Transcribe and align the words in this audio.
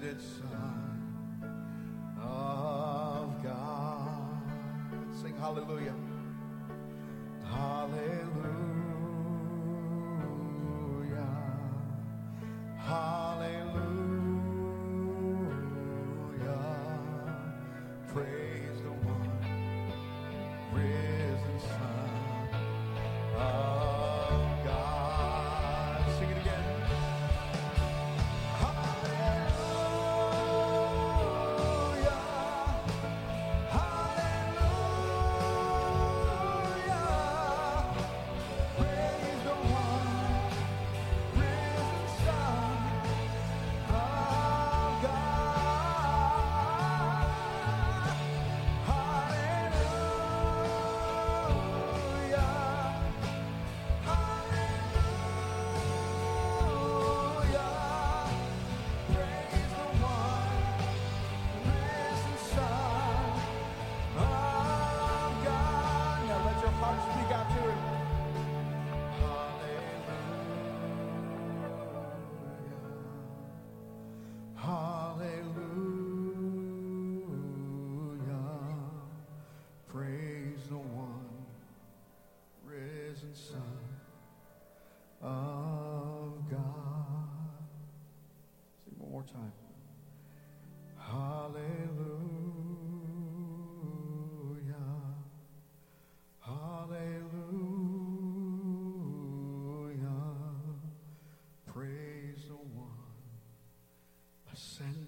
the 0.00 0.14
Son 0.18 1.02
of 2.22 3.42
God. 3.42 4.40
Sing. 5.20 5.34
Hallelujah. 5.38 5.79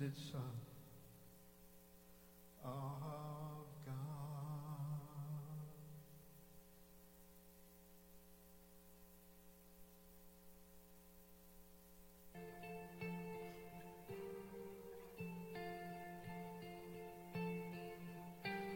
Ascended 0.03 0.17
Son 0.17 0.41
of 2.65 3.67
God. 3.87 3.95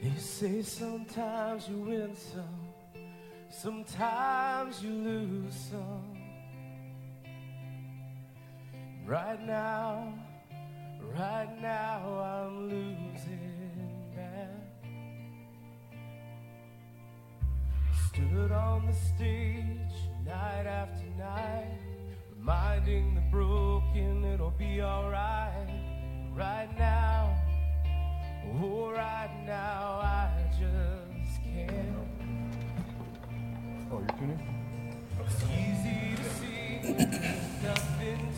They 0.03 0.19
say 0.19 0.63
sometimes 0.63 1.69
you 1.69 1.77
win 1.79 2.15
some, 2.15 2.45
sometimes 3.51 4.83
you 4.83 4.91
lose 4.91 5.55
some. 5.71 6.13
Right 9.07 9.41
now, 9.47 10.13
right 11.19 11.63
now 11.63 12.01
I'm 12.21 12.69
losing 12.69 14.13
that. 14.15 14.51
Stood 18.09 18.53
on 18.53 18.87
the 18.87 18.93
stage 18.93 19.97
night 20.25 20.67
after 20.67 21.07
night, 21.19 21.79
reminding 22.37 23.15
the 23.15 23.23
broken 23.31 24.25
it'll 24.25 24.51
be 24.51 24.83
alright. 24.83 25.53
Right 26.35 26.69
now, 26.79 27.35
oh, 28.61 28.91
right 28.91 29.31
now 29.47 30.01
I 30.03 30.31
just 30.51 31.43
can't. 31.43 31.97
Oh, 33.91 34.01
you're 34.01 34.19
tuning? 34.19 34.41
It's 35.25 35.43
easy 35.45 36.17
to 36.17 36.29
see, 36.35 36.93
nothing 37.67 38.36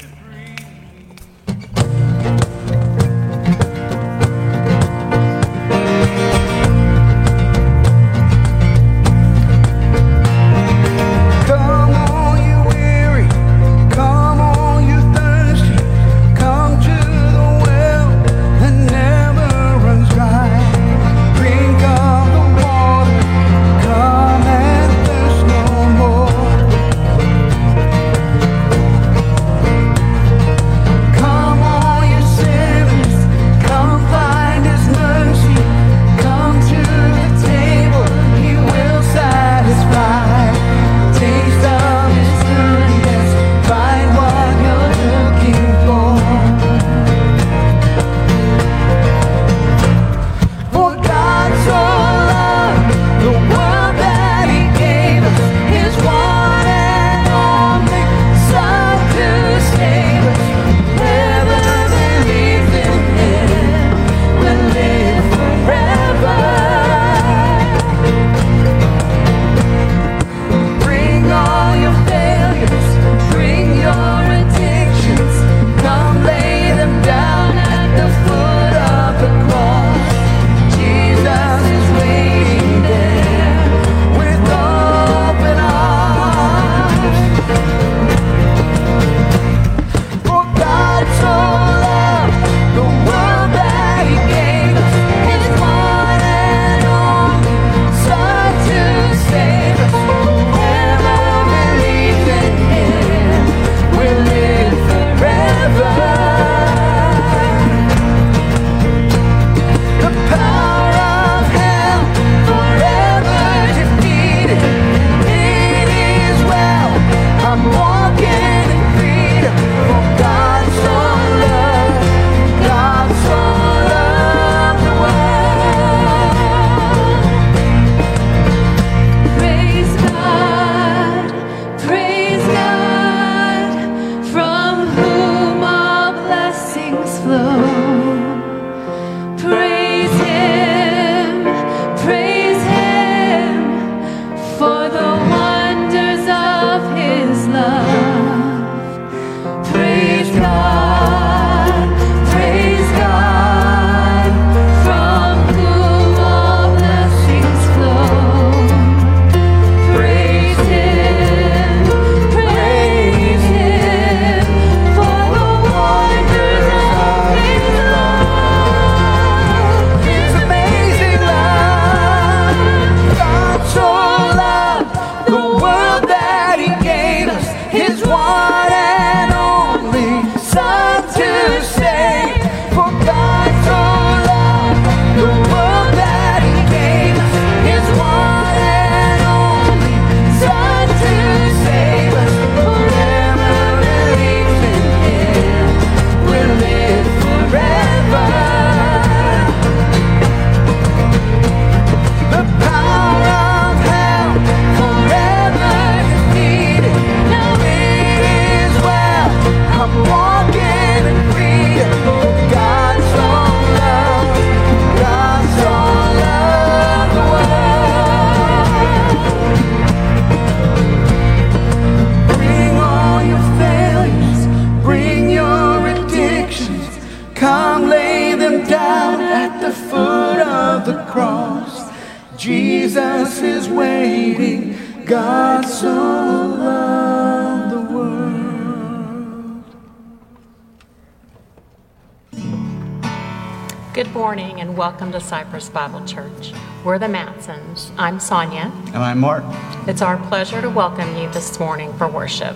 Good 243.98 244.14
morning 244.14 244.60
and 244.60 244.76
welcome 244.76 245.10
to 245.10 245.18
Cypress 245.18 245.68
Bible 245.70 246.04
Church. 246.06 246.52
We're 246.84 247.00
the 247.00 247.06
Matsons. 247.06 247.90
I'm 247.98 248.20
Sonia. 248.20 248.70
And 248.86 248.98
I'm 248.98 249.18
Mark. 249.18 249.42
It's 249.88 250.02
our 250.02 250.16
pleasure 250.28 250.62
to 250.62 250.70
welcome 250.70 251.16
you 251.16 251.28
this 251.32 251.58
morning 251.58 251.92
for 251.94 252.06
worship. 252.06 252.54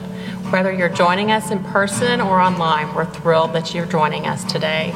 Whether 0.53 0.73
you're 0.73 0.89
joining 0.89 1.33
us 1.33 1.50
in 1.50 1.59
person 1.65 2.21
or 2.21 2.39
online, 2.39 2.94
we're 2.94 3.06
thrilled 3.06 3.55
that 3.55 3.75
you're 3.75 3.87
joining 3.87 4.25
us 4.25 4.44
today. 4.44 4.93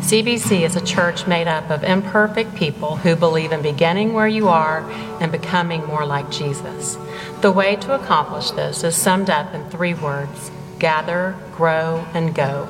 CBC 0.00 0.66
is 0.66 0.76
a 0.76 0.84
church 0.84 1.26
made 1.26 1.48
up 1.48 1.70
of 1.70 1.82
imperfect 1.82 2.54
people 2.54 2.96
who 2.96 3.16
believe 3.16 3.50
in 3.50 3.62
beginning 3.62 4.12
where 4.12 4.28
you 4.28 4.48
are 4.48 4.82
and 5.22 5.32
becoming 5.32 5.82
more 5.86 6.04
like 6.04 6.30
Jesus. 6.30 6.98
The 7.40 7.52
way 7.52 7.74
to 7.76 7.94
accomplish 7.94 8.50
this 8.50 8.84
is 8.84 8.94
summed 8.94 9.30
up 9.30 9.54
in 9.54 9.64
three 9.70 9.94
words 9.94 10.50
gather, 10.78 11.34
grow, 11.54 12.06
and 12.12 12.34
go. 12.34 12.68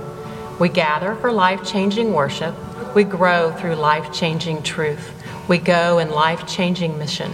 We 0.60 0.68
gather 0.68 1.16
for 1.16 1.32
life 1.32 1.64
changing 1.64 2.12
worship, 2.12 2.54
we 2.96 3.04
grow 3.04 3.52
through 3.52 3.74
life 3.74 4.10
changing 4.10 4.62
truth, 4.62 5.12
we 5.48 5.58
go 5.58 5.98
in 5.98 6.08
life 6.08 6.46
changing 6.46 6.96
mission. 6.96 7.30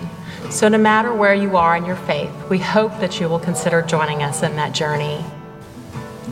So, 0.51 0.67
no 0.67 0.77
matter 0.77 1.15
where 1.15 1.37
you 1.37 1.57
are 1.57 1.77
in 1.77 1.85
your 1.85 1.95
faith, 1.95 2.33
we 2.51 2.59
hope 2.59 2.99
that 2.99 3.21
you 3.21 3.29
will 3.29 3.39
consider 3.39 3.81
joining 3.81 4.25
us 4.25 4.43
in 4.43 4.57
that 4.57 4.73
journey. 4.73 5.25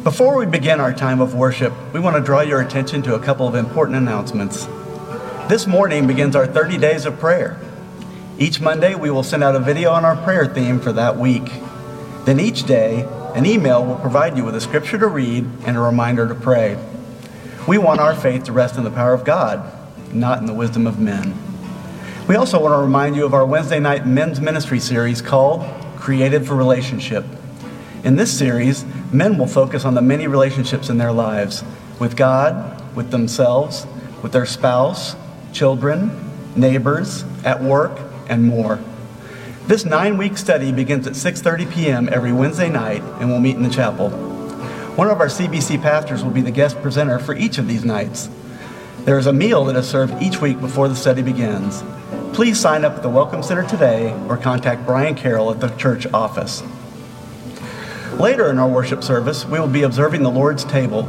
Before 0.02 0.36
we 0.36 0.46
begin 0.46 0.80
our 0.80 0.92
time 0.92 1.20
of 1.20 1.36
worship, 1.36 1.72
we 1.94 2.00
want 2.00 2.16
to 2.16 2.22
draw 2.22 2.40
your 2.40 2.60
attention 2.60 3.02
to 3.02 3.14
a 3.14 3.20
couple 3.20 3.46
of 3.46 3.54
important 3.54 3.96
announcements. 3.98 4.66
This 5.48 5.64
morning 5.64 6.08
begins 6.08 6.34
our 6.34 6.48
30 6.48 6.78
days 6.78 7.06
of 7.06 7.20
prayer. 7.20 7.56
Each 8.36 8.60
Monday, 8.60 8.96
we 8.96 9.10
will 9.10 9.22
send 9.22 9.44
out 9.44 9.54
a 9.54 9.60
video 9.60 9.92
on 9.92 10.04
our 10.04 10.16
prayer 10.24 10.46
theme 10.46 10.80
for 10.80 10.92
that 10.94 11.16
week. 11.16 11.52
Then 12.24 12.40
each 12.40 12.64
day, 12.64 13.06
an 13.36 13.46
email 13.46 13.84
will 13.84 13.94
provide 14.00 14.36
you 14.36 14.44
with 14.44 14.56
a 14.56 14.60
scripture 14.60 14.98
to 14.98 15.06
read 15.06 15.48
and 15.66 15.76
a 15.76 15.80
reminder 15.80 16.26
to 16.26 16.34
pray. 16.34 16.76
We 17.70 17.78
want 17.78 18.00
our 18.00 18.16
faith 18.16 18.42
to 18.46 18.52
rest 18.52 18.78
in 18.78 18.82
the 18.82 18.90
power 18.90 19.14
of 19.14 19.22
God, 19.22 19.62
not 20.12 20.40
in 20.40 20.46
the 20.46 20.52
wisdom 20.52 20.88
of 20.88 20.98
men. 20.98 21.36
We 22.26 22.34
also 22.34 22.60
want 22.60 22.72
to 22.72 22.78
remind 22.78 23.14
you 23.14 23.24
of 23.24 23.32
our 23.32 23.46
Wednesday 23.46 23.78
night 23.78 24.04
men's 24.04 24.40
ministry 24.40 24.80
series 24.80 25.22
called 25.22 25.64
Created 25.96 26.44
for 26.44 26.56
Relationship. 26.56 27.24
In 28.02 28.16
this 28.16 28.36
series, 28.36 28.84
men 29.12 29.38
will 29.38 29.46
focus 29.46 29.84
on 29.84 29.94
the 29.94 30.02
many 30.02 30.26
relationships 30.26 30.88
in 30.88 30.98
their 30.98 31.12
lives 31.12 31.62
with 32.00 32.16
God, 32.16 32.96
with 32.96 33.12
themselves, 33.12 33.86
with 34.20 34.32
their 34.32 34.46
spouse, 34.46 35.14
children, 35.52 36.10
neighbors, 36.56 37.24
at 37.44 37.62
work, 37.62 38.00
and 38.28 38.48
more. 38.48 38.80
This 39.68 39.84
nine-week 39.84 40.38
study 40.38 40.72
begins 40.72 41.06
at 41.06 41.12
6:30 41.12 41.72
p.m. 41.72 42.08
every 42.10 42.32
Wednesday 42.32 42.68
night 42.68 43.04
and 43.20 43.28
we'll 43.30 43.38
meet 43.38 43.54
in 43.54 43.62
the 43.62 43.70
chapel. 43.70 44.29
One 45.00 45.08
of 45.08 45.18
our 45.18 45.28
CBC 45.28 45.80
pastors 45.80 46.22
will 46.22 46.30
be 46.30 46.42
the 46.42 46.50
guest 46.50 46.82
presenter 46.82 47.18
for 47.18 47.34
each 47.34 47.56
of 47.56 47.66
these 47.66 47.86
nights. 47.86 48.28
There 49.06 49.18
is 49.18 49.26
a 49.26 49.32
meal 49.32 49.64
that 49.64 49.76
is 49.76 49.88
served 49.88 50.22
each 50.22 50.42
week 50.42 50.60
before 50.60 50.88
the 50.88 50.94
study 50.94 51.22
begins. 51.22 51.82
Please 52.34 52.60
sign 52.60 52.84
up 52.84 52.96
at 52.96 53.02
the 53.02 53.08
Welcome 53.08 53.42
Center 53.42 53.66
today 53.66 54.12
or 54.28 54.36
contact 54.36 54.84
Brian 54.84 55.14
Carroll 55.14 55.50
at 55.50 55.58
the 55.58 55.70
church 55.76 56.06
office. 56.12 56.62
Later 58.18 58.50
in 58.50 58.58
our 58.58 58.68
worship 58.68 59.02
service, 59.02 59.46
we 59.46 59.58
will 59.58 59.68
be 59.68 59.84
observing 59.84 60.22
the 60.22 60.30
Lord's 60.30 60.64
table. 60.64 61.04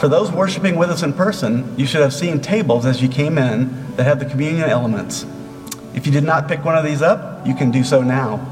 For 0.00 0.08
those 0.08 0.32
worshiping 0.32 0.74
with 0.74 0.90
us 0.90 1.04
in 1.04 1.12
person, 1.12 1.78
you 1.78 1.86
should 1.86 2.00
have 2.02 2.12
seen 2.12 2.40
tables 2.40 2.84
as 2.84 3.00
you 3.00 3.08
came 3.08 3.38
in 3.38 3.94
that 3.94 4.02
have 4.02 4.18
the 4.18 4.26
communion 4.26 4.68
elements. 4.68 5.24
If 5.94 6.06
you 6.06 6.12
did 6.12 6.24
not 6.24 6.48
pick 6.48 6.64
one 6.64 6.76
of 6.76 6.84
these 6.84 7.02
up, 7.02 7.46
you 7.46 7.54
can 7.54 7.70
do 7.70 7.84
so 7.84 8.02
now. 8.02 8.44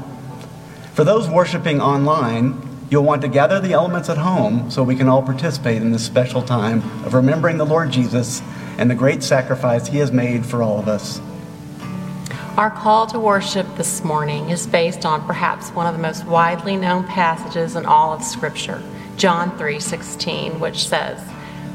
For 0.93 1.03
those 1.03 1.29
worshiping 1.29 1.81
online, 1.81 2.70
you'll 2.91 3.05
want 3.05 3.21
to 3.21 3.27
gather 3.29 3.61
the 3.61 3.71
elements 3.71 4.09
at 4.09 4.17
home 4.17 4.69
so 4.69 4.83
we 4.83 4.97
can 4.97 5.07
all 5.07 5.23
participate 5.23 5.81
in 5.81 5.91
this 5.91 6.05
special 6.05 6.41
time 6.41 6.79
of 7.05 7.13
remembering 7.13 7.57
the 7.57 7.65
Lord 7.65 7.89
Jesus 7.89 8.41
and 8.77 8.91
the 8.91 8.95
great 8.95 9.23
sacrifice 9.23 9.87
he 9.87 9.97
has 9.99 10.11
made 10.11 10.45
for 10.45 10.61
all 10.61 10.77
of 10.77 10.89
us. 10.89 11.21
Our 12.57 12.69
call 12.69 13.07
to 13.07 13.17
worship 13.17 13.65
this 13.77 14.03
morning 14.03 14.49
is 14.49 14.67
based 14.67 15.05
on 15.05 15.25
perhaps 15.25 15.69
one 15.69 15.87
of 15.87 15.93
the 15.93 16.01
most 16.01 16.25
widely 16.25 16.75
known 16.75 17.05
passages 17.05 17.77
in 17.77 17.85
all 17.85 18.11
of 18.11 18.21
Scripture, 18.23 18.83
John 19.15 19.57
3:16, 19.57 20.59
which 20.59 20.85
says, 20.85 21.17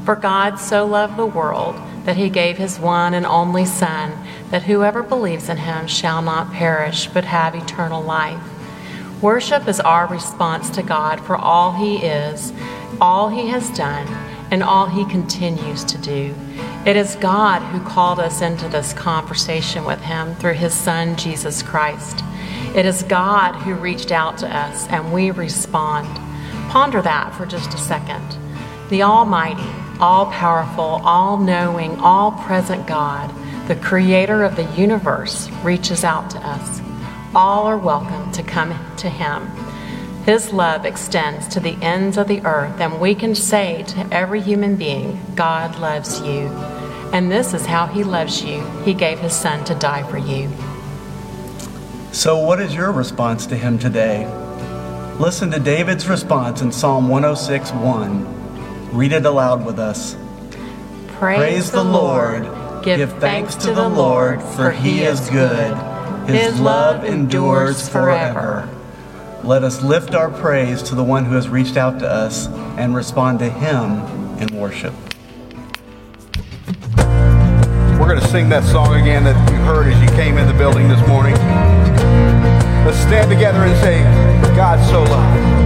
"For 0.05 0.15
God 0.15 0.59
so 0.59 0.85
loved 0.85 1.17
the 1.17 1.25
world 1.25 1.75
that 2.05 2.15
he 2.15 2.29
gave 2.29 2.59
his 2.59 2.79
one 2.79 3.15
and 3.15 3.25
only 3.25 3.65
Son, 3.65 4.11
that 4.51 4.63
whoever 4.63 5.01
believes 5.01 5.49
in 5.49 5.57
him 5.57 5.87
shall 5.87 6.21
not 6.21 6.53
perish 6.53 7.09
but 7.11 7.25
have 7.25 7.55
eternal 7.55 8.03
life." 8.03 8.37
Worship 9.21 9.67
is 9.67 9.79
our 9.79 10.07
response 10.07 10.69
to 10.71 10.83
God 10.83 11.19
for 11.21 11.35
all 11.35 11.73
he 11.73 11.97
is, 11.97 12.53
all 13.01 13.29
he 13.29 13.47
has 13.47 13.69
done, 13.71 14.07
and 14.51 14.61
all 14.61 14.85
he 14.85 15.05
continues 15.05 15.83
to 15.85 15.97
do. 15.97 16.35
It 16.85 16.95
is 16.95 17.15
God 17.15 17.59
who 17.63 17.83
called 17.83 18.19
us 18.19 18.41
into 18.41 18.69
this 18.69 18.93
conversation 18.93 19.83
with 19.83 19.99
Him 19.99 20.35
through 20.35 20.53
His 20.53 20.73
Son, 20.73 21.17
Jesus 21.17 21.61
Christ. 21.61 22.23
It 22.75 22.85
is 22.85 23.03
God 23.03 23.55
who 23.55 23.73
reached 23.73 24.13
out 24.13 24.37
to 24.37 24.55
us 24.55 24.87
and 24.87 25.11
we 25.11 25.31
respond. 25.31 26.07
Ponder 26.69 27.01
that 27.01 27.35
for 27.35 27.45
just 27.45 27.73
a 27.73 27.77
second. 27.77 28.37
The 28.89 29.03
Almighty, 29.03 29.67
all 29.99 30.27
powerful, 30.27 31.01
all 31.03 31.37
knowing, 31.37 31.99
all 31.99 32.31
present 32.31 32.87
God, 32.87 33.33
the 33.67 33.75
Creator 33.75 34.43
of 34.43 34.55
the 34.55 34.71
universe, 34.75 35.49
reaches 35.63 36.05
out 36.05 36.29
to 36.29 36.37
us. 36.37 36.86
All 37.35 37.65
are 37.65 37.77
welcome 37.77 38.31
to 38.31 38.43
come 38.43 38.73
to 38.97 39.09
Him. 39.09 39.47
His 40.27 40.51
love 40.51 40.85
extends 40.85 41.47
to 41.49 41.61
the 41.61 41.77
ends 41.81 42.17
of 42.17 42.27
the 42.27 42.41
earth, 42.45 42.81
and 42.81 42.99
we 42.99 43.15
can 43.15 43.33
say 43.33 43.83
to 43.83 44.07
every 44.11 44.41
human 44.41 44.75
being, 44.75 45.21
God 45.35 45.79
loves 45.79 46.19
you. 46.19 46.49
And 47.13 47.31
this 47.31 47.53
is 47.53 47.65
how 47.65 47.87
he 47.87 48.03
loves 48.03 48.43
you. 48.43 48.61
He 48.83 48.93
gave 48.93 49.19
his 49.19 49.33
son 49.33 49.63
to 49.63 49.75
die 49.75 50.03
for 50.03 50.17
you. 50.17 50.49
So, 52.11 52.37
what 52.37 52.59
is 52.59 52.75
your 52.75 52.91
response 52.91 53.45
to 53.47 53.55
him 53.55 53.79
today? 53.79 54.25
Listen 55.17 55.49
to 55.51 55.59
David's 55.59 56.09
response 56.09 56.61
in 56.61 56.73
Psalm 56.73 57.07
106 57.07 57.71
1. 57.71 58.91
Read 58.93 59.13
it 59.13 59.25
aloud 59.25 59.65
with 59.65 59.79
us. 59.79 60.17
Praise, 61.07 61.37
Praise 61.37 61.71
the 61.71 61.83
Lord. 61.83 62.43
Give, 62.83 62.97
Give 62.97 63.13
thanks 63.19 63.55
to 63.55 63.73
the 63.73 63.87
Lord, 63.87 64.41
for 64.41 64.71
he 64.71 65.03
is 65.03 65.29
good. 65.29 65.96
His 66.27 66.59
love 66.59 67.05
endures 67.05 67.87
forever. 67.87 68.69
Let 69.43 69.63
us 69.63 69.81
lift 69.81 70.13
our 70.13 70.29
praise 70.29 70.83
to 70.83 70.95
the 70.95 71.03
one 71.03 71.23
who 71.23 71.35
has 71.35 71.47
reached 71.47 71.77
out 71.77 71.99
to 71.99 72.07
us 72.07 72.47
and 72.77 72.93
respond 72.93 73.39
to 73.39 73.49
him 73.49 74.01
in 74.37 74.53
worship. 74.59 74.93
We're 77.97 78.07
going 78.07 78.19
to 78.19 78.27
sing 78.27 78.49
that 78.49 78.63
song 78.65 78.99
again 78.99 79.23
that 79.23 79.51
you 79.51 79.57
heard 79.59 79.87
as 79.87 80.01
you 80.01 80.09
came 80.17 80.37
in 80.37 80.47
the 80.47 80.53
building 80.53 80.89
this 80.89 81.07
morning. 81.07 81.33
Let's 82.85 82.99
stand 82.99 83.31
together 83.31 83.59
and 83.59 83.75
say, 83.81 84.03
God 84.55 84.85
so 84.89 85.03
loved. 85.03 85.56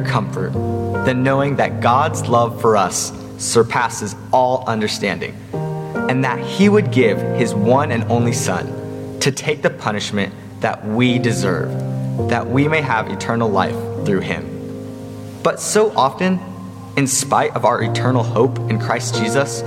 Greater 0.00 0.10
comfort 0.10 0.52
than 1.04 1.22
knowing 1.22 1.56
that 1.56 1.80
God's 1.80 2.28
love 2.28 2.60
for 2.60 2.76
us 2.76 3.12
surpasses 3.38 4.14
all 4.32 4.64
understanding, 4.66 5.34
and 5.52 6.24
that 6.24 6.38
He 6.40 6.68
would 6.68 6.92
give 6.92 7.18
His 7.38 7.54
one 7.54 7.92
and 7.92 8.04
only 8.04 8.32
Son 8.32 9.18
to 9.20 9.32
take 9.32 9.62
the 9.62 9.70
punishment 9.70 10.32
that 10.60 10.84
we 10.86 11.18
deserve, 11.18 11.70
that 12.28 12.46
we 12.46 12.68
may 12.68 12.82
have 12.82 13.08
eternal 13.08 13.48
life 13.48 13.76
through 14.04 14.20
Him. 14.20 14.46
But 15.42 15.60
so 15.60 15.90
often, 15.96 16.38
in 16.96 17.06
spite 17.06 17.54
of 17.54 17.64
our 17.64 17.82
eternal 17.82 18.22
hope 18.22 18.58
in 18.70 18.78
Christ 18.78 19.14
Jesus, 19.14 19.60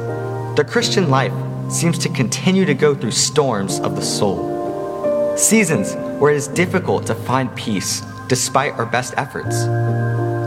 the 0.56 0.66
Christian 0.68 1.10
life 1.10 1.34
seems 1.72 1.98
to 2.00 2.10
continue 2.10 2.66
to 2.66 2.76
go 2.76 2.94
through 2.94 3.12
storms 3.12 3.80
of 3.80 3.96
the 3.96 4.02
soul. 4.04 5.36
Seasons 5.36 5.96
where 6.20 6.32
it 6.32 6.38
is 6.38 6.48
difficult 6.48 7.08
to 7.08 7.16
find 7.16 7.54
peace 7.56 8.02
despite 8.28 8.74
our 8.74 8.86
best 8.86 9.16
efforts. 9.18 9.66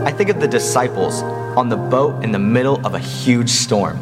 I 0.07 0.13
think 0.13 0.31
of 0.31 0.39
the 0.39 0.47
disciples 0.47 1.21
on 1.59 1.69
the 1.69 1.77
boat 1.77 2.23
in 2.23 2.31
the 2.31 2.39
middle 2.39 2.77
of 2.87 2.95
a 2.95 2.99
huge 2.99 3.51
storm. 3.51 3.99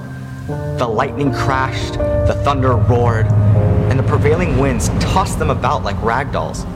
The 0.76 0.86
lightning 0.86 1.32
crashed, 1.32 1.94
the 1.94 2.38
thunder 2.44 2.76
roared, 2.76 3.24
and 3.88 3.98
the 3.98 4.02
prevailing 4.02 4.58
winds 4.58 4.90
tossed 5.00 5.38
them 5.38 5.48
about 5.48 5.82
like 5.82 5.96
rag 6.02 6.30
dolls. 6.30 6.66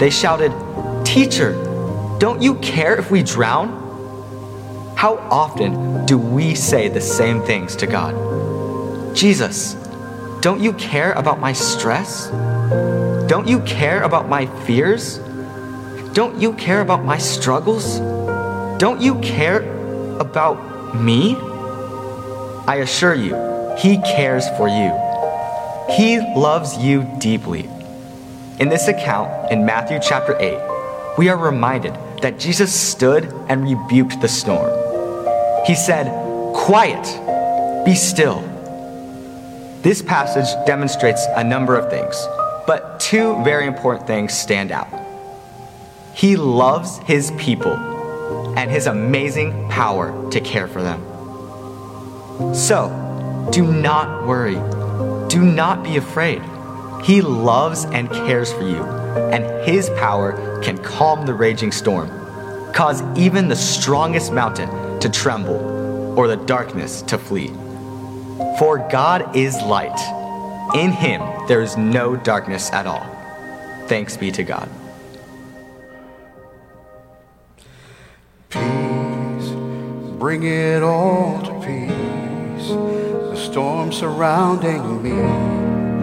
They 0.00 0.08
shouted, 0.08 0.52
Teacher, 1.04 1.52
don't 2.18 2.40
you 2.40 2.54
care 2.60 2.96
if 2.96 3.10
we 3.10 3.22
drown? 3.22 3.68
How 4.96 5.16
often 5.30 6.06
do 6.06 6.16
we 6.16 6.54
say 6.54 6.88
the 6.88 7.02
same 7.02 7.42
things 7.42 7.76
to 7.76 7.86
God? 7.86 9.14
Jesus, 9.14 9.74
don't 10.40 10.62
you 10.62 10.72
care 10.72 11.12
about 11.12 11.40
my 11.40 11.52
stress? 11.52 12.28
Don't 13.28 13.46
you 13.46 13.60
care 13.60 14.02
about 14.02 14.30
my 14.30 14.46
fears? 14.64 15.18
Don't 16.14 16.40
you 16.40 16.54
care 16.54 16.80
about 16.80 17.04
my 17.04 17.18
struggles? 17.18 18.00
Don't 18.78 19.00
you 19.00 19.18
care 19.20 19.62
about 20.20 20.94
me? 21.00 21.34
I 22.66 22.80
assure 22.82 23.14
you, 23.14 23.34
He 23.78 23.96
cares 24.02 24.46
for 24.50 24.68
you. 24.68 24.92
He 25.96 26.18
loves 26.38 26.76
you 26.76 27.10
deeply. 27.18 27.70
In 28.60 28.68
this 28.68 28.88
account 28.88 29.50
in 29.50 29.64
Matthew 29.64 29.98
chapter 30.02 30.36
8, 30.38 31.16
we 31.16 31.30
are 31.30 31.38
reminded 31.38 31.94
that 32.20 32.38
Jesus 32.38 32.74
stood 32.74 33.24
and 33.48 33.64
rebuked 33.64 34.20
the 34.20 34.28
storm. 34.28 34.70
He 35.64 35.74
said, 35.74 36.12
Quiet, 36.54 37.84
be 37.86 37.94
still. 37.94 38.42
This 39.80 40.02
passage 40.02 40.52
demonstrates 40.66 41.24
a 41.34 41.42
number 41.42 41.76
of 41.76 41.88
things, 41.88 42.14
but 42.66 43.00
two 43.00 43.42
very 43.42 43.66
important 43.66 44.06
things 44.06 44.34
stand 44.34 44.70
out. 44.70 44.88
He 46.12 46.36
loves 46.36 46.98
his 47.06 47.30
people 47.38 47.95
and 48.56 48.70
his 48.70 48.86
amazing 48.86 49.68
power 49.68 50.30
to 50.30 50.40
care 50.40 50.66
for 50.66 50.82
them. 50.82 51.02
So, 52.54 53.48
do 53.52 53.70
not 53.70 54.26
worry. 54.26 54.56
Do 55.28 55.42
not 55.42 55.84
be 55.84 55.96
afraid. 55.96 56.42
He 57.04 57.20
loves 57.20 57.84
and 57.84 58.10
cares 58.10 58.52
for 58.52 58.62
you, 58.62 58.82
and 58.82 59.44
his 59.68 59.90
power 59.90 60.60
can 60.62 60.78
calm 60.78 61.26
the 61.26 61.34
raging 61.34 61.70
storm, 61.70 62.08
cause 62.72 63.02
even 63.16 63.48
the 63.48 63.56
strongest 63.56 64.32
mountain 64.32 64.98
to 65.00 65.08
tremble, 65.08 66.18
or 66.18 66.26
the 66.26 66.36
darkness 66.36 67.02
to 67.02 67.18
flee. 67.18 67.48
For 68.58 68.86
God 68.90 69.36
is 69.36 69.54
light. 69.62 69.98
In 70.74 70.90
him 70.90 71.22
there 71.46 71.62
is 71.62 71.76
no 71.76 72.16
darkness 72.16 72.72
at 72.72 72.86
all. 72.86 73.06
Thanks 73.86 74.16
be 74.16 74.32
to 74.32 74.42
God. 74.42 74.68
Bring 80.26 80.42
it 80.42 80.82
all 80.82 81.40
to 81.40 81.52
peace. 81.60 82.70
The 82.70 83.36
storm 83.36 83.92
surrounding 83.92 85.00
me, 85.00 85.12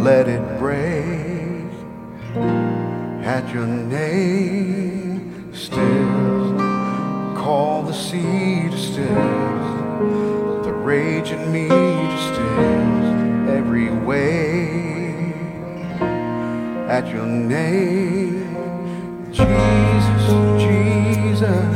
let 0.02 0.30
it 0.30 0.60
break. 0.60 1.69
At 3.26 3.54
your 3.54 3.67
name, 3.67 5.54
still, 5.54 6.56
call 7.36 7.84
the 7.84 7.91
sea 7.91 8.69
to 8.69 8.78
still, 8.78 10.63
the 10.63 10.71
rage 10.71 11.32
in 11.32 11.52
me 11.52 11.67
to 11.67 12.17
still, 12.30 13.50
every 13.50 13.89
wave. 13.91 15.36
At 16.88 17.10
your 17.10 17.26
name, 17.26 18.56
Jesus, 19.34 20.24
Jesus. 20.63 21.72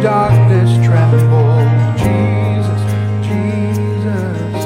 Darkness 0.00 0.70
tremble, 0.84 1.58
Jesus, 1.96 2.82
Jesus. 3.26 4.56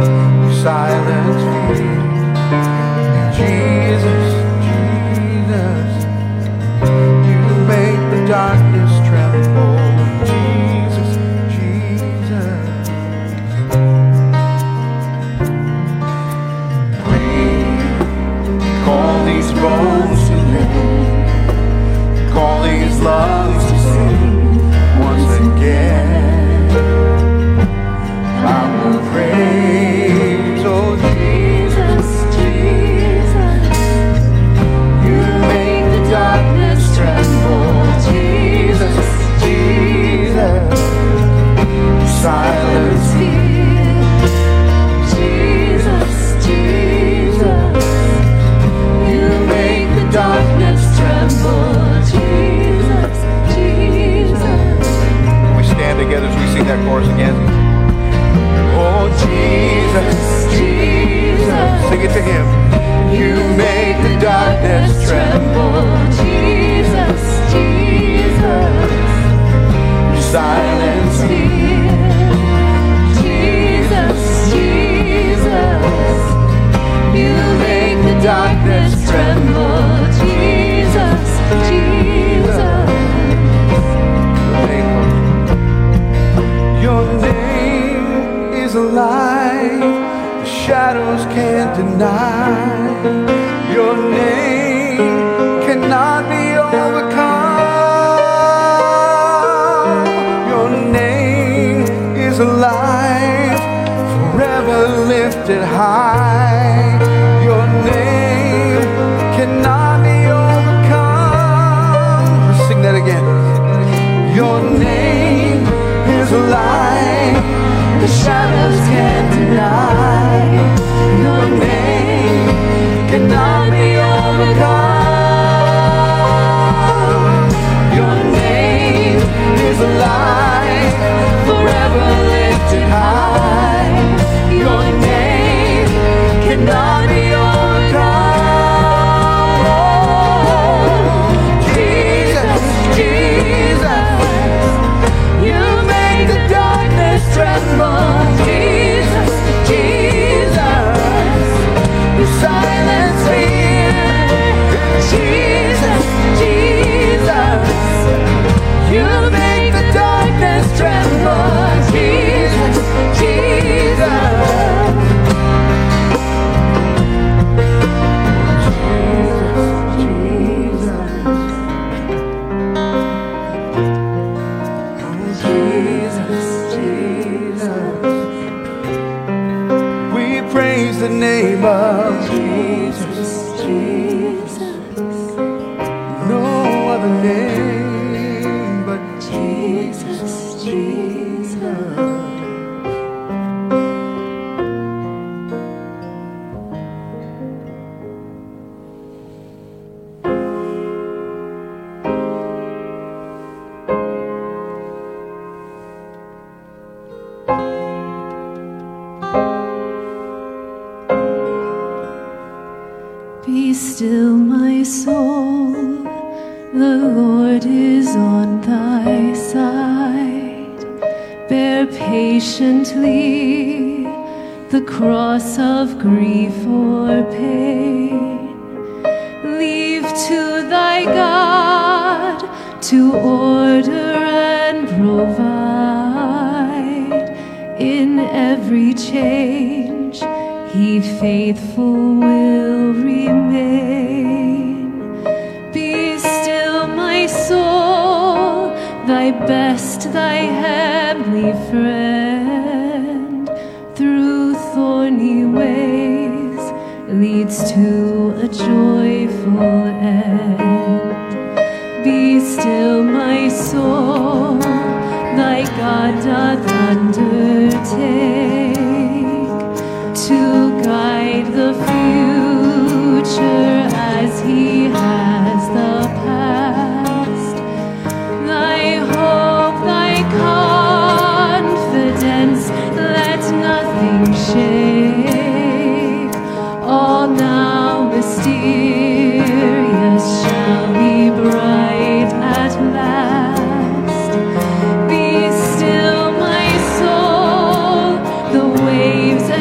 You 0.00 0.50
silence 0.62 1.42
fear, 1.78 2.02
Jesus, 3.38 4.26
Jesus. 4.66 5.92
You 7.26 7.38
make 7.66 8.02
the 8.10 8.20
darkness 8.28 8.69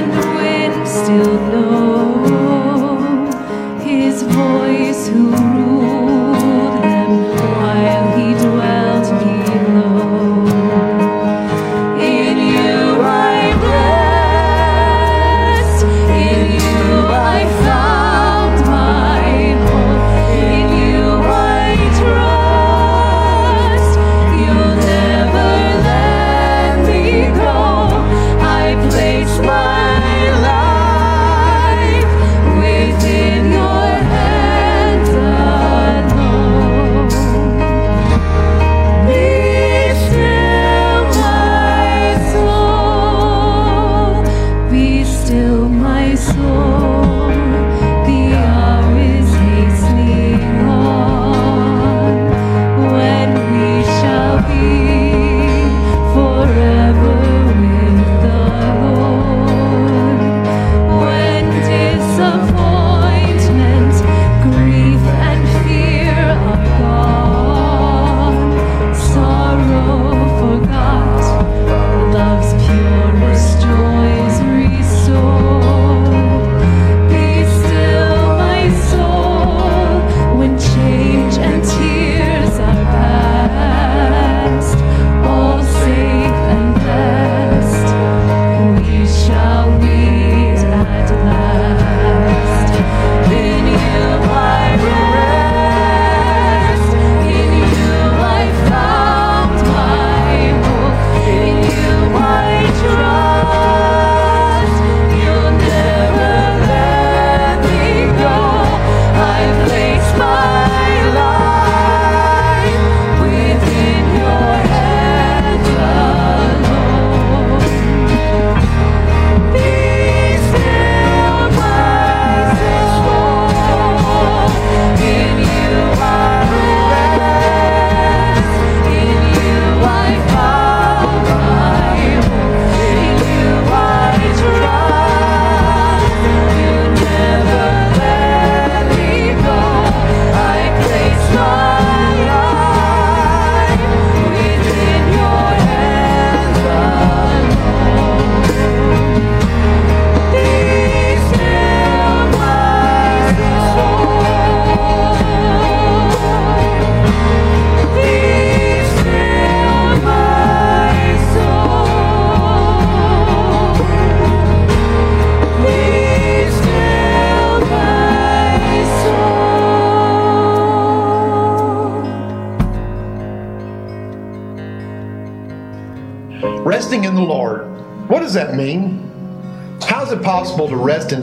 the 0.07 0.28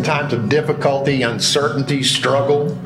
times 0.06 0.32
of 0.32 0.48
difficulty, 0.48 1.22
uncertainty, 1.22 2.02
struggle? 2.02 2.78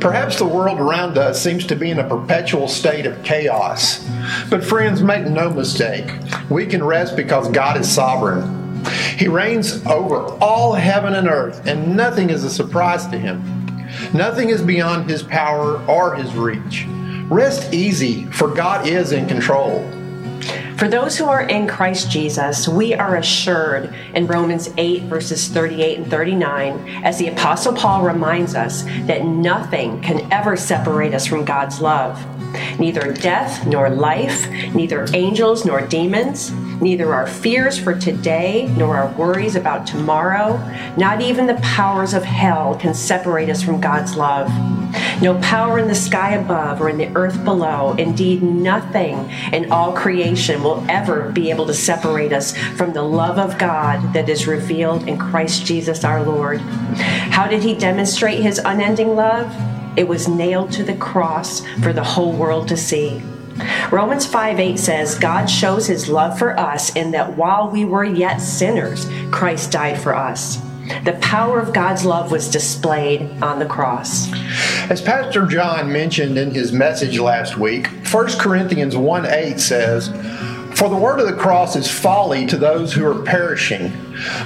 Perhaps 0.00 0.38
the 0.38 0.46
world 0.46 0.80
around 0.80 1.18
us 1.18 1.40
seems 1.40 1.66
to 1.66 1.76
be 1.76 1.90
in 1.90 1.98
a 1.98 2.08
perpetual 2.08 2.66
state 2.66 3.06
of 3.06 3.22
chaos. 3.22 4.04
But, 4.50 4.64
friends, 4.64 5.02
make 5.02 5.26
no 5.26 5.50
mistake, 5.50 6.10
we 6.50 6.66
can 6.66 6.82
rest 6.82 7.14
because 7.14 7.48
God 7.50 7.78
is 7.78 7.88
sovereign. 7.88 8.84
He 9.16 9.28
reigns 9.28 9.84
over 9.86 10.24
all 10.40 10.72
heaven 10.72 11.14
and 11.14 11.28
earth, 11.28 11.64
and 11.66 11.96
nothing 11.96 12.30
is 12.30 12.42
a 12.42 12.50
surprise 12.50 13.06
to 13.08 13.18
him. 13.18 13.40
Nothing 14.12 14.48
is 14.48 14.62
beyond 14.62 15.08
his 15.08 15.22
power 15.22 15.84
or 15.86 16.14
his 16.14 16.34
reach. 16.34 16.86
Rest 17.28 17.72
easy, 17.72 18.24
for 18.26 18.48
God 18.48 18.88
is 18.88 19.12
in 19.12 19.28
control. 19.28 19.88
For 20.82 20.88
those 20.88 21.16
who 21.16 21.26
are 21.26 21.42
in 21.42 21.68
Christ 21.68 22.10
Jesus, 22.10 22.66
we 22.66 22.92
are 22.92 23.14
assured 23.14 23.94
in 24.14 24.26
Romans 24.26 24.68
8, 24.76 25.04
verses 25.04 25.46
38 25.46 25.98
and 25.98 26.10
39, 26.10 27.04
as 27.04 27.20
the 27.20 27.28
Apostle 27.28 27.72
Paul 27.72 28.02
reminds 28.02 28.56
us 28.56 28.82
that 29.06 29.24
nothing 29.24 30.02
can 30.02 30.28
ever 30.32 30.56
separate 30.56 31.14
us 31.14 31.24
from 31.24 31.44
God's 31.44 31.80
love. 31.80 32.20
Neither 32.80 33.12
death 33.12 33.64
nor 33.64 33.90
life, 33.90 34.50
neither 34.74 35.06
angels 35.14 35.64
nor 35.64 35.82
demons, 35.82 36.50
neither 36.82 37.14
our 37.14 37.26
fears 37.26 37.78
for 37.78 37.94
today 37.94 38.66
nor 38.76 38.96
our 38.96 39.12
worries 39.12 39.54
about 39.54 39.86
tomorrow, 39.86 40.58
not 40.96 41.22
even 41.22 41.46
the 41.46 41.54
powers 41.62 42.12
of 42.12 42.24
hell 42.24 42.74
can 42.74 42.92
separate 42.92 43.48
us 43.48 43.62
from 43.62 43.80
God's 43.80 44.16
love. 44.16 44.50
No 45.22 45.38
power 45.40 45.78
in 45.78 45.86
the 45.86 45.94
sky 45.94 46.34
above 46.34 46.80
or 46.80 46.88
in 46.88 46.98
the 46.98 47.14
earth 47.16 47.44
below, 47.44 47.94
indeed, 47.94 48.42
nothing 48.42 49.30
in 49.52 49.70
all 49.70 49.92
creation 49.92 50.62
will 50.62 50.84
ever 50.88 51.30
be 51.30 51.48
able 51.50 51.66
to 51.66 51.74
separate 51.74 52.32
us 52.32 52.56
from 52.76 52.92
the 52.92 53.02
love 53.02 53.38
of 53.38 53.58
God 53.58 54.12
that 54.12 54.28
is 54.28 54.48
revealed 54.48 55.08
in 55.08 55.16
Christ 55.16 55.64
Jesus 55.64 56.04
our 56.04 56.22
Lord. 56.22 56.60
How 56.60 57.46
did 57.46 57.62
he 57.62 57.74
demonstrate 57.74 58.40
his 58.40 58.58
unending 58.58 59.14
love? 59.14 59.54
It 59.96 60.08
was 60.08 60.26
nailed 60.26 60.72
to 60.72 60.82
the 60.82 60.96
cross 60.96 61.64
for 61.82 61.92
the 61.92 62.02
whole 62.02 62.32
world 62.32 62.66
to 62.68 62.76
see. 62.76 63.22
Romans 63.90 64.26
5 64.26 64.58
8 64.58 64.78
says, 64.78 65.18
God 65.18 65.46
shows 65.46 65.86
his 65.86 66.08
love 66.08 66.38
for 66.38 66.58
us 66.58 66.94
in 66.96 67.10
that 67.12 67.36
while 67.36 67.68
we 67.68 67.84
were 67.84 68.04
yet 68.04 68.38
sinners, 68.38 69.06
Christ 69.30 69.72
died 69.72 70.00
for 70.00 70.14
us. 70.14 70.60
The 71.04 71.18
power 71.20 71.58
of 71.60 71.72
God's 71.72 72.04
love 72.04 72.30
was 72.32 72.50
displayed 72.50 73.22
on 73.42 73.58
the 73.58 73.66
cross. 73.66 74.32
As 74.90 75.00
Pastor 75.00 75.46
John 75.46 75.92
mentioned 75.92 76.36
in 76.36 76.50
his 76.50 76.72
message 76.72 77.18
last 77.18 77.56
week, 77.56 77.86
1 77.86 78.38
Corinthians 78.38 78.96
1 78.96 79.26
8 79.26 79.60
says, 79.60 80.08
For 80.76 80.88
the 80.88 80.96
word 80.96 81.20
of 81.20 81.26
the 81.26 81.36
cross 81.36 81.76
is 81.76 81.90
folly 81.90 82.46
to 82.46 82.56
those 82.56 82.92
who 82.92 83.06
are 83.06 83.22
perishing, 83.22 83.92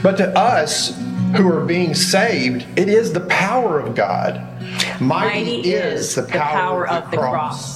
but 0.02 0.16
to 0.18 0.28
us 0.38 0.96
who 1.36 1.48
are 1.48 1.64
being 1.64 1.94
saved, 1.94 2.66
it 2.78 2.88
is 2.88 3.12
the 3.12 3.20
power 3.20 3.80
of 3.80 3.94
God. 3.94 4.40
Mighty, 5.00 5.60
Mighty 5.60 5.72
is 5.72 6.14
the 6.14 6.22
power, 6.22 6.88
of 6.88 7.10
the 7.10 7.16
cross. 7.16 7.75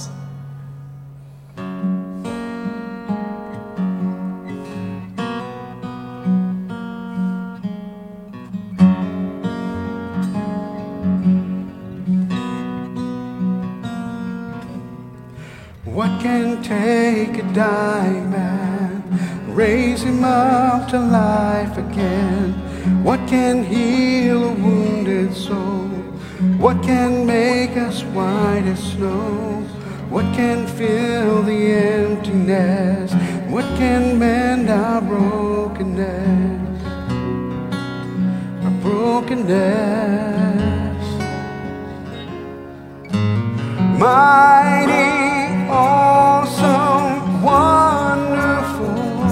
dying 17.53 18.29
man, 18.29 19.03
raise 19.53 20.03
him 20.03 20.23
up 20.23 20.87
to 20.89 20.99
life 20.99 21.77
again? 21.77 22.53
What 23.03 23.19
can 23.27 23.63
heal 23.63 24.43
a 24.43 24.53
wounded 24.53 25.33
soul? 25.33 25.89
What 26.57 26.81
can 26.83 27.25
make 27.25 27.77
us 27.77 28.03
white 28.03 28.63
as 28.65 28.79
snow? 28.93 29.61
What 30.09 30.25
can 30.35 30.67
fill 30.67 31.41
the 31.43 31.53
emptiness? 31.53 33.13
What 33.49 33.65
can 33.77 34.17
mend 34.19 34.69
our 34.69 35.01
brokenness? 35.01 36.83
Our 38.65 38.71
brokenness. 38.81 40.21
Mighty, 43.99 45.69
awesome, 45.69 46.30
wonderful 47.51 49.27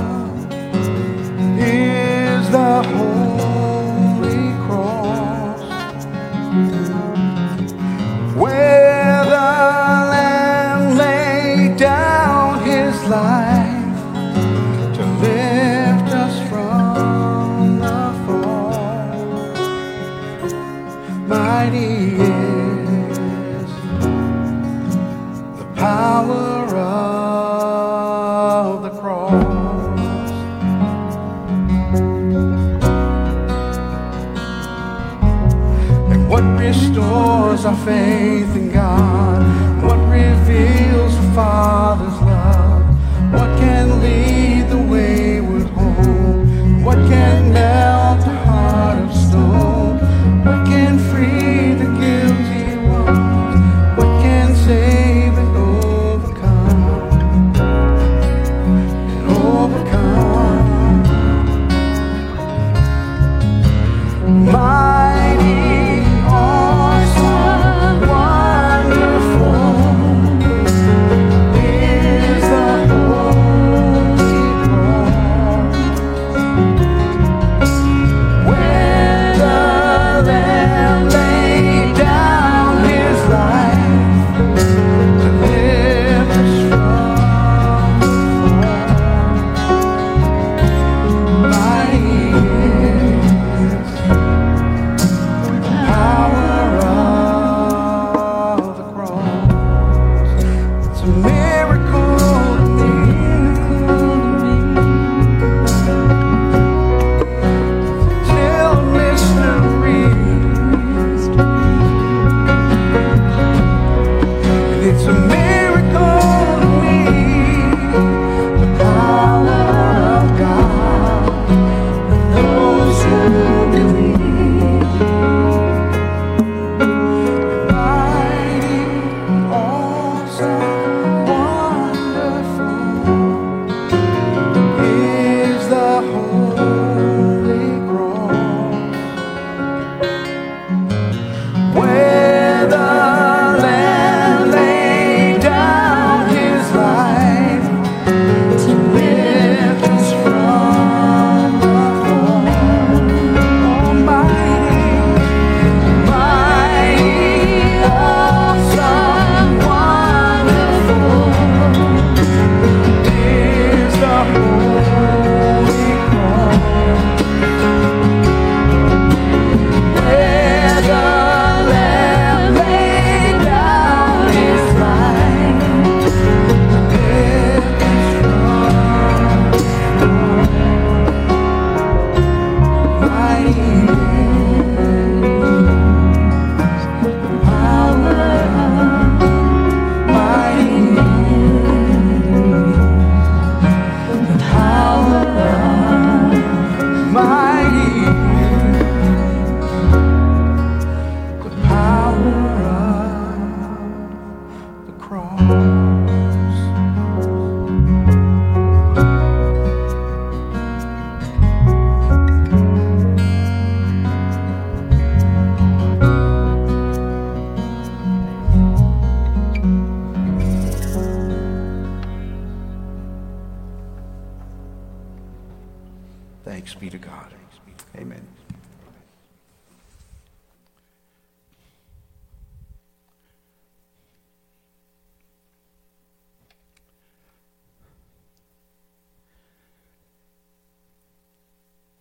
is 1.57 2.49
the 2.51 2.83
holy 2.91 3.18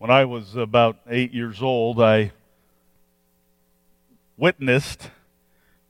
When 0.09 0.17
I 0.17 0.25
was 0.25 0.55
about 0.55 0.97
eight 1.07 1.35
years 1.35 1.61
old, 1.61 2.01
I 2.01 2.31
witnessed 4.37 5.11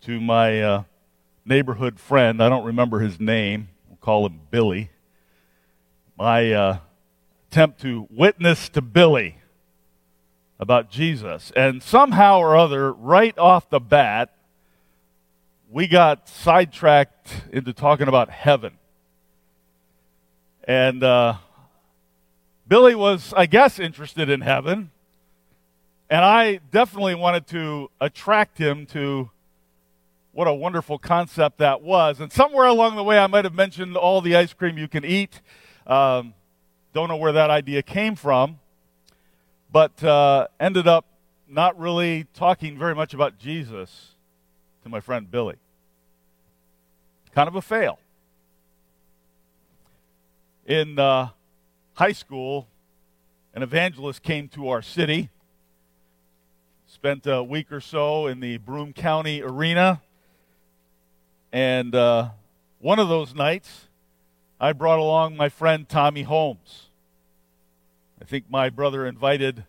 to 0.02 0.20
my 0.20 0.62
uh, 0.62 0.84
neighborhood 1.46 2.02
friend, 2.02 2.44
I 2.44 2.50
don't 2.50 2.66
remember 2.66 3.00
his 3.00 3.18
name, 3.18 3.70
we'll 3.88 3.96
call 3.96 4.26
him 4.26 4.42
Billy, 4.52 4.90
my 6.18 6.52
uh, 6.52 6.78
attempt 7.50 7.80
to 7.84 8.10
witness 8.10 8.68
to 8.68 8.82
Billy 8.82 9.38
about 10.60 10.92
Jesus. 10.92 11.54
And 11.56 11.82
somehow 11.82 12.40
or 12.40 12.58
other, 12.58 12.92
right 12.92 13.38
off 13.38 13.70
the 13.70 13.80
bat, 13.80 14.36
we 15.72 15.88
got 15.88 16.28
sidetracked 16.28 17.44
into 17.54 17.72
talking 17.72 18.10
about 18.10 18.30
heaven. 18.30 18.74
And 20.66 21.06
uh, 21.06 21.36
Billy 22.70 22.94
was, 22.94 23.34
I 23.36 23.48
guess, 23.48 23.80
interested 23.80 24.30
in 24.30 24.42
heaven. 24.42 24.92
And 26.08 26.24
I 26.24 26.60
definitely 26.72 27.16
wanted 27.16 27.48
to 27.48 27.90
attract 28.00 28.60
him 28.60 28.86
to 28.88 29.32
what 30.34 30.48
a 30.48 30.54
wonderful 30.54 31.00
concept 31.00 31.58
that 31.58 31.82
was. 31.82 32.20
And 32.20 32.32
somewhere 32.32 32.68
along 32.68 32.96
the 32.96 33.04
way, 33.04 33.18
I 33.18 33.26
might 33.26 33.44
have 33.44 33.56
mentioned 33.56 33.98
all 33.98 34.22
the 34.22 34.36
ice 34.36 34.54
cream 34.54 34.78
you 34.78 34.88
can 34.88 35.04
eat. 35.04 35.42
Um, 35.88 36.36
don't 36.94 37.10
know 37.10 37.18
where 37.18 37.32
that 37.32 37.50
idea 37.50 37.82
came 37.82 38.16
from, 38.16 38.60
but 39.72 40.04
uh, 40.04 40.48
ended 40.60 40.88
up 40.88 41.06
not 41.48 41.78
really 41.80 42.28
talking 42.36 42.78
very 42.78 42.94
much 42.94 43.16
about 43.16 43.40
Jesus 43.40 44.12
to 44.84 44.90
my 44.90 45.00
friend 45.00 45.30
Billy. 45.30 45.56
Kind 47.34 47.48
of 47.48 47.56
a 47.56 47.62
fail. 47.64 47.98
In 50.68 51.00
uh, 51.00 51.30
high 52.00 52.14
school, 52.14 52.66
an 53.54 53.62
evangelist 53.62 54.24
came 54.24 54.48
to 54.48 54.70
our 54.70 54.82
city, 54.82 55.30
spent 56.88 57.28
a 57.28 57.44
week 57.44 57.74
or 57.74 57.82
so 57.82 58.26
in 58.26 58.40
the 58.40 58.56
Broome 58.56 58.94
County 58.94 59.42
arena, 59.42 60.02
and 61.52 61.94
uh, 61.94 62.30
one 62.80 63.00
of 63.00 63.10
those 63.10 63.36
nights, 63.36 63.90
I 64.62 64.72
brought 64.72 65.00
along 65.00 65.36
my 65.36 65.50
friend 65.50 65.90
Tommy 65.90 66.24
Holmes. 66.24 66.88
I 68.22 68.24
think 68.24 68.46
my 68.50 68.70
brother 68.70 69.06
invited 69.06 69.66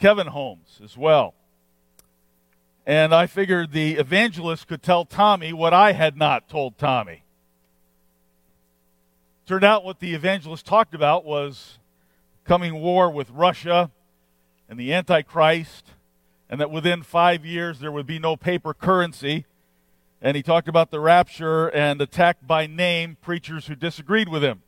Kevin 0.00 0.26
Holmes 0.26 0.80
as 0.82 0.96
well. 0.96 1.34
And 2.84 3.14
I 3.14 3.28
figured 3.28 3.70
the 3.70 3.92
evangelist 3.92 4.66
could 4.66 4.82
tell 4.82 5.04
Tommy 5.04 5.52
what 5.52 5.72
I 5.72 5.92
had 5.92 6.16
not 6.16 6.48
told 6.48 6.78
Tommy. 6.78 7.22
Turned 9.50 9.64
out 9.64 9.84
what 9.84 9.98
the 9.98 10.14
evangelist 10.14 10.64
talked 10.64 10.94
about 10.94 11.24
was 11.24 11.80
coming 12.44 12.80
war 12.80 13.10
with 13.10 13.28
Russia 13.30 13.90
and 14.68 14.78
the 14.78 14.94
Antichrist, 14.94 15.86
and 16.48 16.60
that 16.60 16.70
within 16.70 17.02
five 17.02 17.44
years 17.44 17.80
there 17.80 17.90
would 17.90 18.06
be 18.06 18.20
no 18.20 18.36
paper 18.36 18.72
currency. 18.72 19.46
And 20.22 20.36
he 20.36 20.42
talked 20.44 20.68
about 20.68 20.92
the 20.92 21.00
rapture 21.00 21.66
and 21.66 22.00
attacked 22.00 22.46
by 22.46 22.68
name 22.68 23.16
preachers 23.20 23.66
who 23.66 23.74
disagreed 23.74 24.28
with 24.28 24.44
him. 24.44 24.62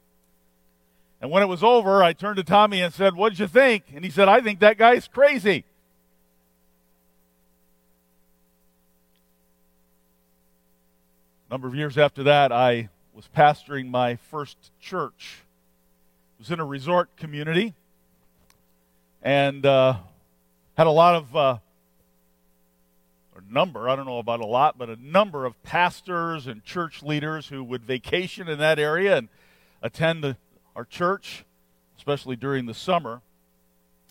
And 1.20 1.30
when 1.30 1.44
it 1.44 1.48
was 1.48 1.62
over, 1.62 2.02
I 2.02 2.12
turned 2.12 2.38
to 2.38 2.42
Tommy 2.42 2.82
and 2.82 2.92
said, 2.92 3.14
What'd 3.14 3.38
you 3.38 3.46
think? 3.46 3.84
And 3.94 4.04
he 4.04 4.10
said, 4.10 4.28
I 4.28 4.40
think 4.40 4.58
that 4.58 4.78
guy's 4.78 5.06
crazy. 5.06 5.64
A 11.48 11.54
number 11.54 11.68
of 11.68 11.76
years 11.76 11.96
after 11.96 12.24
that, 12.24 12.50
I 12.50 12.88
was 13.14 13.28
pastoring 13.36 13.88
my 13.88 14.16
first 14.16 14.56
church. 14.80 15.42
It 16.38 16.42
was 16.42 16.50
in 16.50 16.60
a 16.60 16.64
resort 16.64 17.16
community 17.16 17.74
and 19.22 19.64
uh, 19.64 19.96
had 20.76 20.86
a 20.86 20.90
lot 20.90 21.14
of, 21.14 21.36
uh, 21.36 21.58
or 23.34 23.42
number, 23.48 23.88
I 23.88 23.96
don't 23.96 24.06
know 24.06 24.18
about 24.18 24.40
a 24.40 24.46
lot, 24.46 24.78
but 24.78 24.88
a 24.88 24.96
number 24.96 25.44
of 25.44 25.62
pastors 25.62 26.46
and 26.46 26.64
church 26.64 27.02
leaders 27.02 27.48
who 27.48 27.62
would 27.62 27.84
vacation 27.84 28.48
in 28.48 28.58
that 28.58 28.78
area 28.78 29.18
and 29.18 29.28
attend 29.82 30.24
the, 30.24 30.36
our 30.74 30.84
church, 30.84 31.44
especially 31.98 32.36
during 32.36 32.66
the 32.66 32.74
summer. 32.74 33.20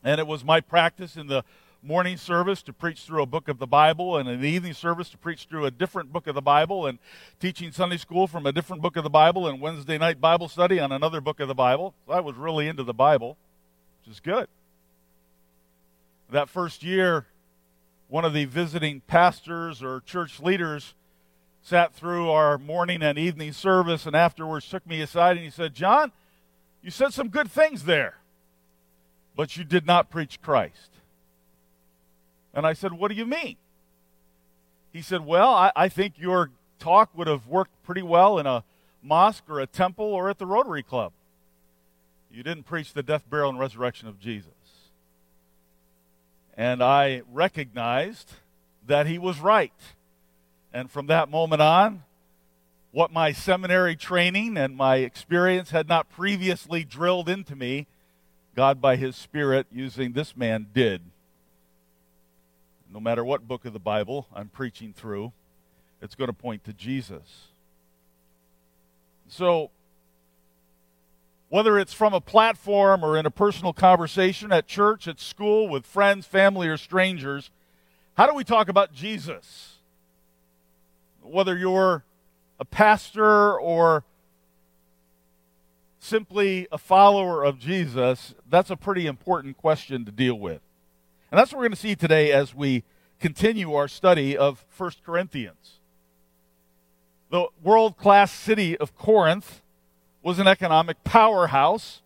And 0.04 0.20
it 0.20 0.28
was 0.28 0.44
my 0.44 0.62
practice 0.62 1.18
in 1.18 1.28
the 1.28 1.44
morning 1.84 2.16
service 2.16 2.62
to 2.62 2.74
preach 2.74 3.02
through 3.02 3.24
a 3.24 3.26
book 3.26 3.48
of 3.48 3.58
the 3.58 3.66
Bible, 3.66 4.18
and 4.18 4.30
an 4.30 4.46
evening 4.46 4.74
service 4.74 5.10
to 5.10 5.18
preach 5.18 5.46
through 5.46 5.66
a 5.66 5.72
different 5.72 6.14
book 6.14 6.28
of 6.28 6.36
the 6.36 6.42
Bible, 6.42 6.86
and 6.86 7.00
teaching 7.40 7.72
Sunday 7.72 7.98
school 7.98 8.28
from 8.28 8.46
a 8.46 8.52
different 8.52 8.82
book 8.82 8.96
of 8.96 9.04
the 9.04 9.10
Bible, 9.10 9.48
and 9.48 9.60
Wednesday 9.60 9.98
night 9.98 10.22
Bible 10.22 10.48
study 10.48 10.80
on 10.80 10.92
another 10.92 11.22
book 11.22 11.40
of 11.40 11.48
the 11.48 11.56
Bible. 11.56 11.96
So 12.06 12.14
I 12.14 12.20
was 12.20 12.36
really 12.36 12.68
into 12.68 12.84
the 12.84 12.94
Bible, 12.94 13.36
which 14.00 14.14
is 14.14 14.20
good. 14.20 14.48
That 16.30 16.50
first 16.50 16.84
year, 16.84 17.26
one 18.10 18.26
of 18.26 18.34
the 18.34 18.46
visiting 18.46 19.02
pastors 19.02 19.82
or 19.82 20.02
church 20.02 20.40
leaders 20.40 20.94
sat 21.64 21.94
through 21.94 22.30
our 22.30 22.58
morning 22.58 23.02
and 23.02 23.18
evening 23.18 23.54
service 23.54 24.06
and 24.06 24.16
afterwards 24.16 24.68
took 24.68 24.86
me 24.86 25.02
aside 25.02 25.38
and 25.38 25.46
he 25.46 25.52
said, 25.52 25.74
John, 25.74 26.12
you 26.82 26.92
said 26.92 27.14
some 27.14 27.30
good 27.30 27.50
things 27.50 27.86
there, 27.86 28.18
but 29.36 29.58
you 29.58 29.64
did 29.64 29.86
not 29.86 30.10
preach 30.10 30.42
Christ. 30.42 30.91
And 32.54 32.66
I 32.66 32.74
said, 32.74 32.94
What 32.94 33.10
do 33.10 33.16
you 33.16 33.26
mean? 33.26 33.58
He 34.92 35.02
said, 35.02 35.26
Well, 35.26 35.54
I, 35.54 35.72
I 35.76 35.90
think 35.90 36.16
your 36.18 36.52
talk 36.80 37.10
would 37.16 37.28
have 37.28 37.48
worked 37.48 37.72
pretty 37.84 38.02
well 38.02 38.40
in 38.40 38.46
a 38.46 38.64
mosque 39.02 39.44
or 39.50 39.60
a 39.60 39.68
temple 39.68 40.06
or 40.06 40.30
at 40.30 40.38
the 40.38 40.46
Rotary 40.46 40.84
Club. 40.84 41.12
You 42.32 42.44
didn't 42.44 42.64
preach 42.64 42.94
the 42.94 43.04
death, 43.04 43.30
burial, 43.30 43.50
and 43.50 43.60
resurrection 43.60 44.08
of 44.08 44.20
Jesus. 44.20 44.52
And 46.56 46.82
I 46.84 47.24
recognized 47.32 48.32
that 48.88 49.08
he 49.08 49.18
was 49.18 49.40
right. 49.40 49.74
And 50.74 50.90
from 50.90 51.08
that 51.08 51.30
moment 51.30 51.62
on, 51.62 52.04
what 52.92 53.12
my 53.12 53.32
seminary 53.32 53.96
training 53.96 54.58
and 54.58 54.76
my 54.76 54.98
experience 54.98 55.72
had 55.72 55.88
not 55.88 56.10
previously 56.10 56.84
drilled 56.84 57.30
into 57.30 57.56
me, 57.56 57.88
God, 58.56 58.82
by 58.82 58.98
His 58.98 59.16
Spirit, 59.16 59.68
using 59.72 60.12
this 60.12 60.36
man, 60.36 60.68
did. 60.74 61.02
No 62.92 63.00
matter 63.00 63.24
what 63.24 63.48
book 63.48 63.64
of 63.66 63.72
the 63.72 63.80
Bible 63.80 64.28
I'm 64.36 64.50
preaching 64.50 64.94
through, 64.94 65.32
it's 66.02 66.16
going 66.16 66.28
to 66.28 66.34
point 66.34 66.66
to 66.66 66.74
Jesus. 66.74 67.48
So, 69.30 69.72
whether 71.48 71.80
it's 71.80 71.94
from 71.94 72.14
a 72.14 72.20
platform 72.20 73.04
or 73.04 73.18
in 73.18 73.26
a 73.26 73.32
personal 73.32 73.72
conversation 73.72 74.52
at 74.52 74.68
church, 74.68 75.08
at 75.08 75.22
school, 75.22 75.70
with 75.70 75.86
friends, 75.86 76.26
family, 76.26 76.68
or 76.68 76.76
strangers, 76.76 77.50
how 78.16 78.28
do 78.28 78.36
we 78.36 78.44
talk 78.44 78.68
about 78.68 78.94
Jesus? 78.94 79.76
Whether 81.22 81.58
you're 81.58 82.04
a 82.60 82.66
pastor 82.66 83.58
or 83.58 84.04
simply 86.00 86.68
a 86.72 86.78
follower 86.78 87.44
of 87.44 87.58
Jesus, 87.58 88.34
that's 88.50 88.70
a 88.70 88.76
pretty 88.76 89.08
important 89.08 89.56
question 89.56 90.04
to 90.04 90.12
deal 90.12 90.38
with. 90.38 90.62
And 91.32 91.40
that's 91.40 91.54
what 91.54 91.60
we're 91.60 91.66
going 91.66 91.76
to 91.76 91.78
see 91.78 91.96
today 91.96 92.34
as 92.34 92.54
we 92.54 92.84
continue 93.22 93.74
our 93.74 93.88
study 93.88 94.36
of 94.36 94.66
1 94.78 94.92
Corinthians. 95.06 95.80
The 97.30 97.48
world 97.64 97.96
class 97.96 98.34
city 98.34 98.78
of 98.78 98.98
Corinth 98.98 99.62
was 100.22 100.40
an 100.40 100.48
economic 100.48 101.02
powerhouse, 101.06 102.02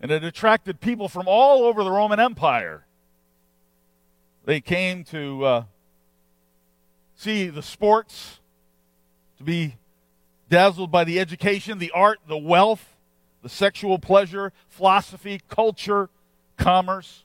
and 0.00 0.10
it 0.10 0.24
attracted 0.24 0.80
people 0.80 1.10
from 1.10 1.28
all 1.28 1.64
over 1.64 1.84
the 1.84 1.90
Roman 1.90 2.18
Empire. 2.18 2.86
They 4.46 4.62
came 4.62 5.04
to 5.04 5.44
uh, 5.44 5.64
see 7.14 7.48
the 7.48 7.62
sports, 7.62 8.40
to 9.36 9.44
be 9.44 9.76
dazzled 10.48 10.90
by 10.90 11.04
the 11.04 11.20
education, 11.20 11.78
the 11.78 11.90
art, 11.90 12.20
the 12.26 12.38
wealth, 12.38 12.96
the 13.42 13.50
sexual 13.50 13.98
pleasure, 13.98 14.54
philosophy, 14.70 15.42
culture, 15.50 16.08
commerce. 16.56 17.24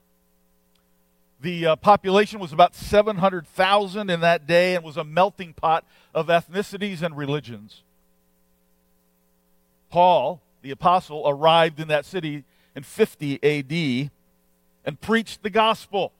The 1.45 1.67
uh, 1.67 1.75
population 1.75 2.39
was 2.39 2.51
about 2.51 2.73
700,000 2.73 4.09
in 4.09 4.19
that 4.21 4.47
day 4.47 4.73
and 4.73 4.83
was 4.83 4.97
a 4.97 5.03
melting 5.03 5.53
pot 5.53 5.85
of 6.11 6.25
ethnicities 6.25 7.03
and 7.03 7.15
religions. 7.15 7.83
Paul, 9.91 10.41
the 10.63 10.71
apostle, 10.71 11.21
arrived 11.27 11.79
in 11.79 11.87
that 11.89 12.03
city 12.03 12.45
in 12.75 12.81
50 12.81 13.43
AD 13.43 14.09
and 14.85 14.99
preached 14.99 15.43
the 15.43 15.51
gospel. 15.51 16.13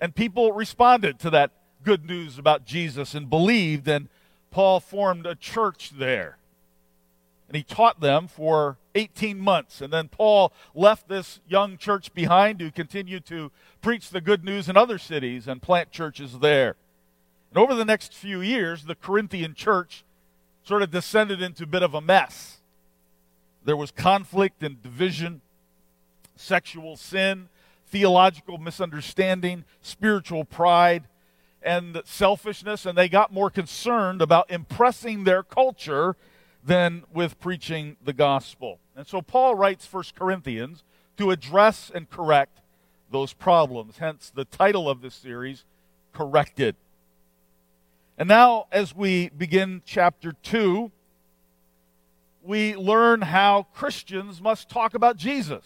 And 0.00 0.14
people 0.14 0.52
responded 0.52 1.18
to 1.18 1.28
that 1.28 1.50
good 1.84 2.06
news 2.06 2.38
about 2.38 2.64
Jesus 2.64 3.14
and 3.14 3.28
believed, 3.28 3.86
and 3.86 4.08
Paul 4.50 4.80
formed 4.80 5.26
a 5.26 5.34
church 5.34 5.90
there. 5.90 6.37
And 7.48 7.56
he 7.56 7.62
taught 7.62 8.00
them 8.00 8.28
for 8.28 8.76
18 8.94 9.38
months. 9.38 9.80
And 9.80 9.92
then 9.92 10.08
Paul 10.08 10.52
left 10.74 11.08
this 11.08 11.40
young 11.48 11.78
church 11.78 12.12
behind 12.12 12.58
to 12.58 12.70
continue 12.70 13.20
to 13.20 13.50
preach 13.80 14.10
the 14.10 14.20
good 14.20 14.44
news 14.44 14.68
in 14.68 14.76
other 14.76 14.98
cities 14.98 15.48
and 15.48 15.62
plant 15.62 15.90
churches 15.90 16.40
there. 16.40 16.76
And 17.50 17.58
over 17.58 17.74
the 17.74 17.86
next 17.86 18.12
few 18.12 18.42
years, 18.42 18.84
the 18.84 18.94
Corinthian 18.94 19.54
church 19.54 20.04
sort 20.62 20.82
of 20.82 20.90
descended 20.90 21.40
into 21.40 21.64
a 21.64 21.66
bit 21.66 21.82
of 21.82 21.94
a 21.94 22.00
mess. 22.00 22.58
There 23.64 23.76
was 23.76 23.90
conflict 23.90 24.62
and 24.62 24.82
division, 24.82 25.40
sexual 26.36 26.96
sin, 26.96 27.48
theological 27.86 28.58
misunderstanding, 28.58 29.64
spiritual 29.80 30.44
pride, 30.44 31.04
and 31.62 32.00
selfishness, 32.04 32.84
and 32.84 32.96
they 32.96 33.08
got 33.08 33.32
more 33.32 33.50
concerned 33.50 34.20
about 34.20 34.50
impressing 34.50 35.24
their 35.24 35.42
culture 35.42 36.16
than 36.64 37.04
with 37.12 37.40
preaching 37.40 37.96
the 38.04 38.12
gospel. 38.12 38.78
And 38.96 39.06
so 39.06 39.22
Paul 39.22 39.54
writes 39.54 39.90
1 39.90 40.04
Corinthians 40.16 40.84
to 41.16 41.30
address 41.30 41.90
and 41.94 42.08
correct 42.10 42.60
those 43.10 43.32
problems. 43.32 43.98
Hence 43.98 44.30
the 44.34 44.44
title 44.44 44.88
of 44.88 45.00
this 45.00 45.14
series, 45.14 45.64
Corrected. 46.12 46.74
And 48.16 48.28
now, 48.28 48.66
as 48.72 48.94
we 48.94 49.28
begin 49.28 49.82
chapter 49.84 50.32
2, 50.42 50.90
we 52.42 52.74
learn 52.74 53.20
how 53.22 53.66
Christians 53.74 54.40
must 54.40 54.68
talk 54.68 54.94
about 54.94 55.16
Jesus. 55.16 55.64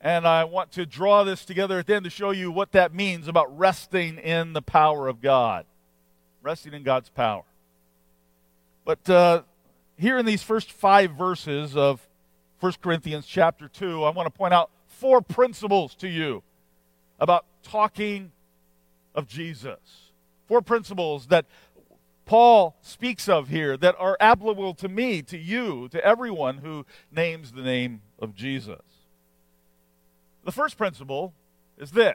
And 0.00 0.26
I 0.26 0.44
want 0.44 0.72
to 0.72 0.86
draw 0.86 1.24
this 1.24 1.44
together 1.44 1.78
at 1.78 1.86
the 1.86 1.94
end 1.94 2.04
to 2.04 2.10
show 2.10 2.30
you 2.30 2.50
what 2.50 2.72
that 2.72 2.94
means 2.94 3.28
about 3.28 3.56
resting 3.56 4.18
in 4.18 4.52
the 4.52 4.62
power 4.62 5.08
of 5.08 5.20
God. 5.20 5.66
Resting 6.42 6.74
in 6.74 6.82
God's 6.82 7.08
power. 7.08 7.44
But 8.86 9.10
uh, 9.10 9.42
here 9.98 10.16
in 10.16 10.24
these 10.24 10.44
first 10.44 10.70
five 10.70 11.10
verses 11.10 11.76
of 11.76 12.08
1 12.60 12.74
Corinthians 12.80 13.26
chapter 13.26 13.66
2, 13.66 14.04
I 14.04 14.10
want 14.10 14.26
to 14.26 14.30
point 14.30 14.54
out 14.54 14.70
four 14.86 15.20
principles 15.20 15.96
to 15.96 16.08
you 16.08 16.44
about 17.18 17.44
talking 17.64 18.30
of 19.12 19.26
Jesus. 19.26 20.12
Four 20.46 20.62
principles 20.62 21.26
that 21.26 21.46
Paul 22.26 22.76
speaks 22.80 23.28
of 23.28 23.48
here 23.48 23.76
that 23.76 23.96
are 23.98 24.16
applicable 24.20 24.74
to 24.74 24.88
me, 24.88 25.20
to 25.22 25.36
you, 25.36 25.88
to 25.88 26.04
everyone 26.04 26.58
who 26.58 26.86
names 27.10 27.50
the 27.50 27.62
name 27.62 28.02
of 28.20 28.36
Jesus. 28.36 28.82
The 30.44 30.52
first 30.52 30.78
principle 30.78 31.34
is 31.76 31.90
this 31.90 32.14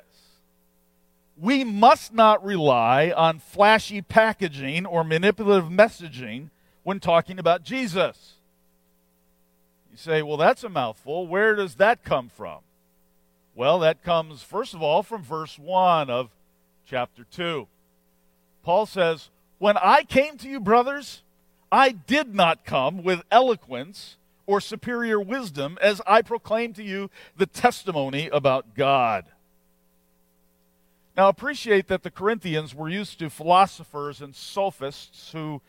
we 1.35 1.65
must 1.65 2.13
not 2.13 2.45
rely 2.45 3.11
on 3.11 3.39
flashy 3.39 4.01
packaging 4.01 4.85
or 4.85 5.03
manipulative 5.03 5.69
messaging 5.69 6.49
when 6.83 6.99
talking 6.99 7.39
about 7.39 7.63
Jesus. 7.63 8.33
You 9.91 9.97
say, 9.97 10.21
well, 10.21 10.37
that's 10.37 10.63
a 10.63 10.69
mouthful. 10.69 11.27
Where 11.27 11.55
does 11.55 11.75
that 11.75 12.03
come 12.03 12.29
from? 12.29 12.59
Well, 13.55 13.79
that 13.79 14.03
comes, 14.03 14.41
first 14.41 14.73
of 14.73 14.81
all, 14.81 15.03
from 15.03 15.23
verse 15.23 15.59
1 15.59 16.09
of 16.09 16.29
chapter 16.85 17.25
2. 17.29 17.67
Paul 18.63 18.85
says, 18.85 19.29
When 19.57 19.77
I 19.77 20.03
came 20.03 20.37
to 20.37 20.49
you, 20.49 20.59
brothers, 20.59 21.23
I 21.71 21.91
did 21.91 22.33
not 22.33 22.65
come 22.65 23.03
with 23.03 23.23
eloquence 23.31 24.17
or 24.45 24.61
superior 24.61 25.19
wisdom 25.19 25.77
as 25.81 26.01
I 26.07 26.21
proclaimed 26.21 26.75
to 26.75 26.83
you 26.83 27.09
the 27.35 27.45
testimony 27.45 28.29
about 28.29 28.75
God. 28.75 29.25
Now, 31.17 31.27
appreciate 31.27 31.87
that 31.87 32.03
the 32.03 32.11
Corinthians 32.11 32.73
were 32.73 32.89
used 32.89 33.19
to 33.19 33.29
philosophers 33.29 34.21
and 34.21 34.33
sophists 34.33 35.31
who 35.33 35.61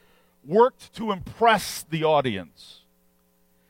worked 0.44 0.92
to 0.94 1.12
impress 1.12 1.84
the 1.88 2.04
audience. 2.04 2.80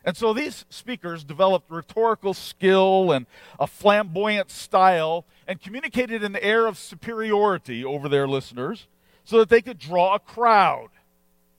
And 0.05 0.17
so 0.17 0.33
these 0.33 0.65
speakers 0.69 1.23
developed 1.23 1.71
rhetorical 1.71 2.35
skill 2.35 3.13
and 3.13 3.27
a 3.61 3.67
flamboyant 3.67 4.51
style 4.51 5.25
and 5.47 5.61
communicated 5.61 6.25
an 6.25 6.37
air 6.37 6.67
of 6.67 6.79
superiority 6.79 7.85
over 7.85 8.09
their 8.09 8.27
listeners 8.27 8.89
so 9.25 9.39
that 9.39 9.49
they 9.49 9.63
could 9.63 9.79
draw 9.79 10.15
a 10.15 10.19
crowd 10.19 10.89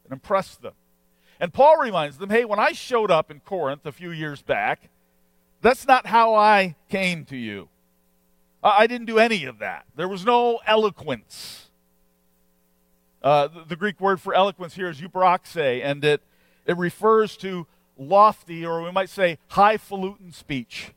and 0.03 0.13
impress 0.13 0.55
them. 0.55 0.73
And 1.39 1.53
Paul 1.53 1.77
reminds 1.77 2.17
them 2.17 2.29
hey, 2.29 2.45
when 2.45 2.59
I 2.59 2.73
showed 2.73 3.11
up 3.11 3.31
in 3.31 3.39
Corinth 3.39 3.85
a 3.85 3.91
few 3.91 4.11
years 4.11 4.41
back, 4.41 4.89
that's 5.61 5.87
not 5.87 6.07
how 6.07 6.35
I 6.35 6.75
came 6.89 7.25
to 7.25 7.37
you. 7.37 7.69
I 8.61 8.87
didn't 8.87 9.07
do 9.07 9.19
any 9.19 9.45
of 9.45 9.59
that. 9.59 9.85
There 9.95 10.07
was 10.07 10.25
no 10.25 10.59
eloquence. 10.65 11.62
Uh, 13.23 13.47
the, 13.67 13.75
Greek 13.77 14.01
word 14.01 14.19
for 14.19 14.33
eloquence 14.33 14.75
here 14.75 14.89
is 14.89 14.99
eupraxe, 14.99 15.81
and 15.81 16.03
it, 16.03 16.21
it 16.65 16.77
refers 16.77 17.37
to 17.37 17.65
lofty, 17.97 18.65
or 18.65 18.81
we 18.81 18.91
might 18.91 19.09
say 19.09 19.37
highfalutin 19.49 20.33
speech. 20.33 20.91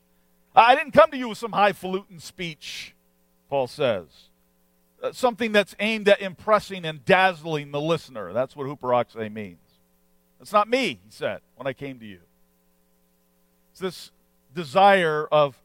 I 0.55 0.75
didn't 0.75 0.93
come 0.93 1.11
to 1.13 1.17
you 1.17 1.29
with 1.29 1.39
some 1.39 1.53
highfalutin 1.53 2.19
speech, 2.19 2.95
Paul 3.49 3.69
says. 3.69 4.07
Uh, 5.03 5.13
something 5.13 5.53
that's 5.53 5.77
aimed 5.79 6.09
at 6.09 6.21
impressing 6.21 6.85
and 6.85 7.05
dazzling 7.05 7.71
the 7.71 7.81
listener. 7.81 8.33
That's 8.33 8.57
what 8.57 8.67
huperoxe 8.67 9.31
means. 9.31 9.59
That's 10.39 10.53
not 10.53 10.69
me, 10.69 11.01
he 11.05 11.11
said, 11.11 11.41
when 11.55 11.67
I 11.67 11.75
came 11.75 11.99
to 12.01 12.07
you. 12.07 12.21
It's 13.71 13.81
this 13.81 14.11
desire 14.55 15.29
of 15.31 15.57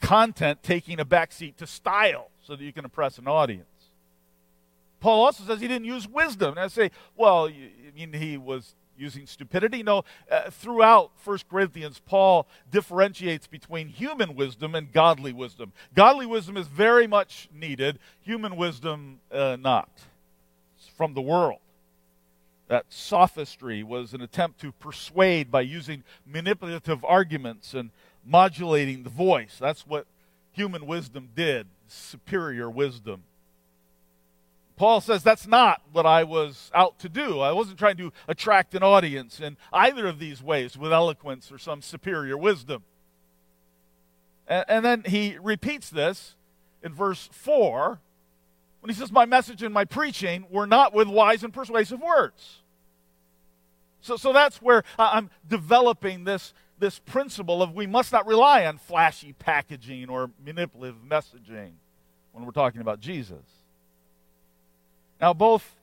content 0.00 0.62
taking 0.62 1.00
a 1.00 1.04
backseat 1.04 1.56
to 1.56 1.66
style 1.66 2.30
so 2.42 2.54
that 2.54 2.62
you 2.62 2.72
can 2.72 2.84
impress 2.84 3.18
an 3.18 3.26
audience. 3.26 3.66
Paul 5.00 5.24
also 5.24 5.44
says 5.44 5.60
he 5.60 5.68
didn't 5.68 5.86
use 5.86 6.08
wisdom. 6.08 6.50
And 6.50 6.60
I 6.60 6.68
say, 6.68 6.90
well, 7.16 7.48
I 7.48 7.70
mean, 7.94 8.12
he 8.12 8.36
was 8.36 8.74
using 8.98 9.26
stupidity. 9.26 9.82
No, 9.82 10.04
uh, 10.30 10.50
throughout 10.50 11.10
1 11.24 11.38
Corinthians, 11.50 12.00
Paul 12.04 12.46
differentiates 12.70 13.46
between 13.46 13.88
human 13.88 14.34
wisdom 14.34 14.74
and 14.74 14.92
godly 14.92 15.32
wisdom. 15.32 15.72
Godly 15.94 16.26
wisdom 16.26 16.56
is 16.56 16.66
very 16.66 17.06
much 17.06 17.48
needed, 17.52 17.98
human 18.20 18.56
wisdom, 18.56 19.20
uh, 19.30 19.56
not. 19.60 19.90
It's 20.78 20.88
from 20.88 21.14
the 21.14 21.22
world. 21.22 21.60
That 22.68 22.86
sophistry 22.88 23.82
was 23.82 24.12
an 24.12 24.20
attempt 24.20 24.60
to 24.62 24.72
persuade 24.72 25.50
by 25.50 25.60
using 25.60 26.02
manipulative 26.26 27.04
arguments 27.04 27.74
and 27.74 27.90
modulating 28.24 29.04
the 29.04 29.10
voice. 29.10 29.56
That's 29.60 29.86
what 29.86 30.06
human 30.50 30.86
wisdom 30.86 31.28
did, 31.36 31.68
superior 31.86 32.68
wisdom. 32.68 33.22
Paul 34.76 35.00
says 35.00 35.22
that's 35.22 35.46
not 35.46 35.80
what 35.92 36.04
I 36.04 36.24
was 36.24 36.70
out 36.74 36.98
to 36.98 37.08
do. 37.08 37.40
I 37.40 37.52
wasn't 37.52 37.78
trying 37.78 37.96
to 37.96 38.12
attract 38.28 38.74
an 38.74 38.82
audience 38.82 39.40
in 39.40 39.56
either 39.72 40.06
of 40.06 40.18
these 40.18 40.42
ways 40.42 40.76
with 40.76 40.92
eloquence 40.92 41.50
or 41.50 41.58
some 41.58 41.80
superior 41.80 42.36
wisdom. 42.36 42.82
And, 44.48 44.84
then 44.84 45.02
he 45.04 45.38
repeats 45.42 45.90
this 45.90 46.36
in 46.82 46.94
verse 46.94 47.28
4 47.32 47.98
when 48.80 48.94
he 48.94 48.94
says, 48.94 49.10
My 49.10 49.24
message 49.24 49.62
and 49.62 49.74
my 49.74 49.84
preaching 49.84 50.46
were 50.50 50.66
not 50.66 50.94
with 50.94 51.08
wise 51.08 51.42
and 51.42 51.52
persuasive 51.52 52.00
words. 52.00 52.60
So, 54.02 54.16
so 54.16 54.32
that's 54.32 54.62
where 54.62 54.84
I'm 54.98 55.30
developing 55.48 56.22
this, 56.22 56.54
this 56.78 57.00
principle 57.00 57.60
of 57.60 57.74
we 57.74 57.88
must 57.88 58.12
not 58.12 58.24
rely 58.24 58.66
on 58.66 58.78
flashy 58.78 59.32
packaging 59.32 60.08
or 60.08 60.30
manipulative 60.44 61.00
messaging 61.02 61.72
when 62.30 62.44
we're 62.44 62.52
talking 62.52 62.82
about 62.82 63.00
Jesus. 63.00 63.42
Now, 65.20 65.32
both 65.32 65.76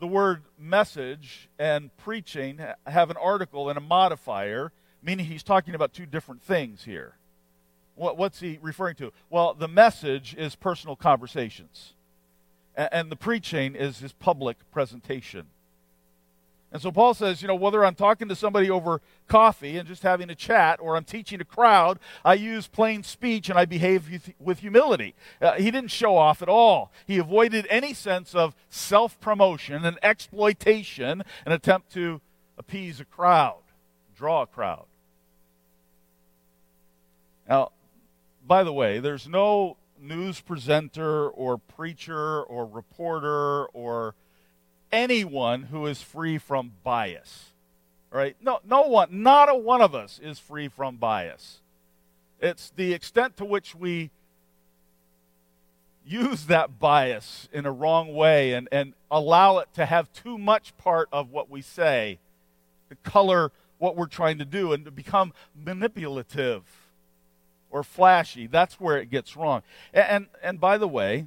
the 0.00 0.06
word 0.06 0.42
message 0.58 1.48
and 1.58 1.94
preaching 1.98 2.60
have 2.86 3.10
an 3.10 3.16
article 3.16 3.68
and 3.68 3.76
a 3.76 3.80
modifier, 3.80 4.72
meaning 5.02 5.26
he's 5.26 5.42
talking 5.42 5.74
about 5.74 5.92
two 5.92 6.06
different 6.06 6.42
things 6.42 6.84
here. 6.84 7.16
what's 7.94 8.40
he 8.40 8.58
referring 8.60 8.96
to? 8.96 9.12
Well, 9.30 9.54
the 9.54 9.68
message 9.68 10.34
is 10.36 10.56
personal 10.56 10.96
conversations, 10.96 11.94
and 12.74 13.12
the 13.12 13.16
preaching 13.16 13.74
is 13.74 13.98
his 13.98 14.12
public 14.12 14.56
presentation. 14.72 15.46
And 16.72 16.82
so 16.82 16.90
Paul 16.90 17.14
says, 17.14 17.40
you 17.40 17.46
know, 17.46 17.54
whether 17.54 17.84
I'm 17.84 17.94
talking 17.94 18.28
to 18.28 18.34
somebody 18.34 18.68
over 18.68 19.00
coffee 19.28 19.76
and 19.76 19.86
just 19.86 20.02
having 20.02 20.28
a 20.28 20.34
chat 20.34 20.80
or 20.80 20.96
I'm 20.96 21.04
teaching 21.04 21.40
a 21.40 21.44
crowd, 21.44 22.00
I 22.24 22.34
use 22.34 22.66
plain 22.66 23.04
speech 23.04 23.48
and 23.48 23.56
I 23.56 23.64
behave 23.64 24.32
with 24.40 24.58
humility. 24.58 25.14
Uh, 25.40 25.52
he 25.52 25.70
didn't 25.70 25.92
show 25.92 26.16
off 26.16 26.42
at 26.42 26.48
all. 26.48 26.90
He 27.06 27.18
avoided 27.18 27.68
any 27.70 27.94
sense 27.94 28.34
of 28.34 28.56
self 28.68 29.20
promotion 29.20 29.84
and 29.84 29.98
exploitation, 30.02 31.22
an 31.46 31.52
attempt 31.52 31.92
to 31.92 32.20
appease 32.58 32.98
a 32.98 33.04
crowd, 33.04 33.62
draw 34.16 34.42
a 34.42 34.46
crowd. 34.46 34.86
Now, 37.48 37.70
by 38.46 38.64
the 38.64 38.72
way, 38.72 38.98
there's 38.98 39.28
no 39.28 39.76
news 40.00 40.40
presenter 40.40 41.28
or 41.28 41.56
preacher 41.56 42.42
or 42.42 42.66
reporter 42.66 43.66
or 43.66 44.14
anyone 44.94 45.64
who 45.64 45.86
is 45.86 46.00
free 46.00 46.38
from 46.38 46.72
bias. 46.82 47.50
Right? 48.10 48.36
No, 48.40 48.60
no 48.64 48.82
one, 48.82 49.22
not 49.22 49.48
a 49.48 49.54
one 49.54 49.82
of 49.82 49.94
us 49.94 50.20
is 50.22 50.38
free 50.38 50.68
from 50.68 50.96
bias. 50.96 51.60
It's 52.40 52.70
the 52.76 52.92
extent 52.92 53.36
to 53.38 53.44
which 53.44 53.74
we 53.74 54.10
use 56.06 56.46
that 56.46 56.78
bias 56.78 57.48
in 57.52 57.66
a 57.66 57.72
wrong 57.72 58.14
way 58.14 58.52
and, 58.52 58.68
and 58.70 58.92
allow 59.10 59.58
it 59.58 59.68
to 59.74 59.86
have 59.86 60.12
too 60.12 60.38
much 60.38 60.76
part 60.76 61.08
of 61.10 61.30
what 61.30 61.50
we 61.50 61.60
say 61.60 62.18
to 62.88 62.96
color 62.96 63.50
what 63.78 63.96
we're 63.96 64.06
trying 64.06 64.38
to 64.38 64.44
do 64.44 64.72
and 64.72 64.84
to 64.84 64.90
become 64.90 65.32
manipulative 65.64 66.62
or 67.70 67.82
flashy. 67.82 68.46
That's 68.46 68.78
where 68.78 68.98
it 68.98 69.10
gets 69.10 69.36
wrong. 69.36 69.62
And, 69.92 70.04
and, 70.04 70.26
and 70.42 70.60
by 70.60 70.78
the 70.78 70.86
way, 70.86 71.26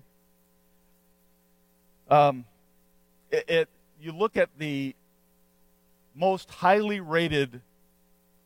um, 2.09 2.45
it, 3.32 3.50
it, 3.50 3.70
you 4.00 4.12
look 4.12 4.38
at 4.38 4.50
the 4.58 4.96
most 6.16 6.50
highly 6.50 7.00
rated 7.00 7.62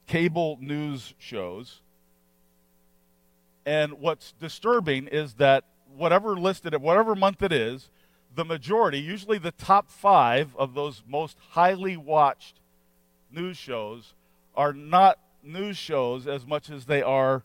cable 0.08 0.58
news 0.62 1.14
shows, 1.18 1.82
and 3.66 3.94
what's 3.94 4.34
disturbing 4.34 5.08
is 5.08 5.36
that 5.36 5.66
whatever 5.96 6.36
listed 6.36 6.74
at 6.74 6.82
whatever 6.82 7.16
month 7.16 7.42
it 7.42 7.52
is, 7.52 7.90
the 8.36 8.46
majority, 8.46 9.00
usually 9.00 9.38
the 9.38 9.52
top 9.52 9.90
five 9.90 10.56
of 10.56 10.74
those 10.74 11.04
most 11.08 11.38
highly 11.52 11.98
watched 11.98 12.60
news 13.32 13.58
shows, 13.58 14.14
are 14.56 14.74
not 14.74 15.20
news 15.44 15.78
shows 15.78 16.28
as 16.28 16.46
much 16.46 16.70
as 16.70 16.86
they 16.86 17.02
are 17.02 17.44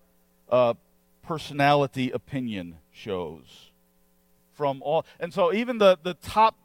uh, 0.50 0.74
personality 1.22 2.10
opinion 2.10 2.76
shows. 2.92 3.70
From 4.54 4.80
all, 4.82 5.04
and 5.20 5.34
so 5.34 5.52
even 5.52 5.78
the 5.78 5.98
the 6.02 6.14
top 6.14 6.56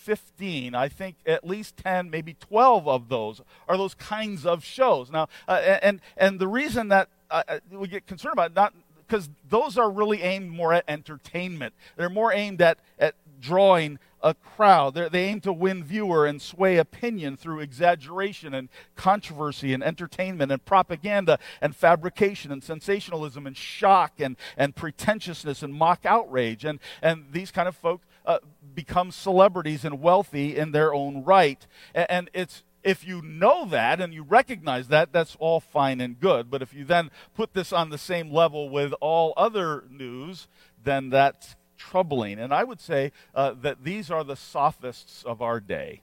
15, 0.00 0.74
I 0.74 0.88
think 0.88 1.16
at 1.26 1.46
least 1.46 1.76
10, 1.76 2.10
maybe 2.10 2.34
12 2.34 2.88
of 2.88 3.08
those 3.08 3.40
are 3.68 3.76
those 3.76 3.94
kinds 3.94 4.46
of 4.46 4.64
shows. 4.64 5.10
Now, 5.10 5.28
uh, 5.46 5.78
and 5.82 6.00
and 6.16 6.38
the 6.38 6.48
reason 6.48 6.88
that 6.88 7.08
uh, 7.30 7.42
uh 7.46 7.58
we 7.70 7.88
get 7.88 8.06
concerned 8.06 8.32
about 8.32 8.52
it, 8.52 8.56
not 8.56 8.74
because 9.06 9.28
those 9.48 9.76
are 9.76 9.90
really 9.90 10.22
aimed 10.22 10.50
more 10.50 10.72
at 10.72 10.84
entertainment. 10.86 11.74
They're 11.96 12.08
more 12.08 12.32
aimed 12.32 12.62
at, 12.62 12.78
at 12.98 13.14
drawing 13.40 13.98
a 14.22 14.34
crowd. 14.34 14.94
They're, 14.94 15.08
they 15.08 15.24
aim 15.24 15.40
to 15.42 15.52
win 15.52 15.82
viewer 15.82 16.26
and 16.26 16.40
sway 16.40 16.76
opinion 16.76 17.36
through 17.36 17.60
exaggeration 17.60 18.54
and 18.54 18.68
controversy 18.94 19.72
and 19.72 19.82
entertainment 19.82 20.52
and 20.52 20.64
propaganda 20.64 21.38
and 21.60 21.74
fabrication 21.74 22.52
and 22.52 22.62
sensationalism 22.62 23.46
and 23.46 23.56
shock 23.56 24.20
and, 24.20 24.36
and 24.56 24.76
pretentiousness 24.76 25.62
and 25.62 25.74
mock 25.74 26.04
outrage. 26.04 26.64
And, 26.64 26.78
and 27.02 27.26
these 27.32 27.50
kind 27.50 27.66
of 27.66 27.74
folks 27.74 28.06
uh, 28.30 28.38
become 28.74 29.10
celebrities 29.10 29.84
and 29.84 30.00
wealthy 30.00 30.56
in 30.56 30.70
their 30.72 30.94
own 30.94 31.24
right. 31.24 31.66
And, 31.94 32.30
it's 32.32 32.62
if 32.82 33.06
you 33.06 33.20
know 33.20 33.66
that 33.66 34.00
and 34.00 34.14
you 34.14 34.22
recognize 34.22 34.88
that, 34.88 35.12
that's 35.12 35.36
all 35.38 35.60
fine 35.60 36.00
and 36.00 36.18
good. 36.18 36.50
But 36.50 36.62
if 36.62 36.72
you 36.72 36.84
then 36.84 37.10
put 37.34 37.52
this 37.52 37.72
on 37.72 37.90
the 37.90 37.98
same 37.98 38.32
level 38.32 38.70
with 38.70 38.94
all 39.00 39.34
other 39.36 39.84
news, 39.90 40.48
then 40.82 41.10
that's 41.10 41.56
troubling. 41.76 42.38
And 42.38 42.54
I 42.54 42.64
would 42.64 42.80
say 42.80 43.12
uh, 43.34 43.54
that 43.60 43.84
these 43.84 44.10
are 44.10 44.24
the 44.24 44.36
sophists 44.36 45.24
of 45.24 45.42
our 45.42 45.60
day. 45.60 46.00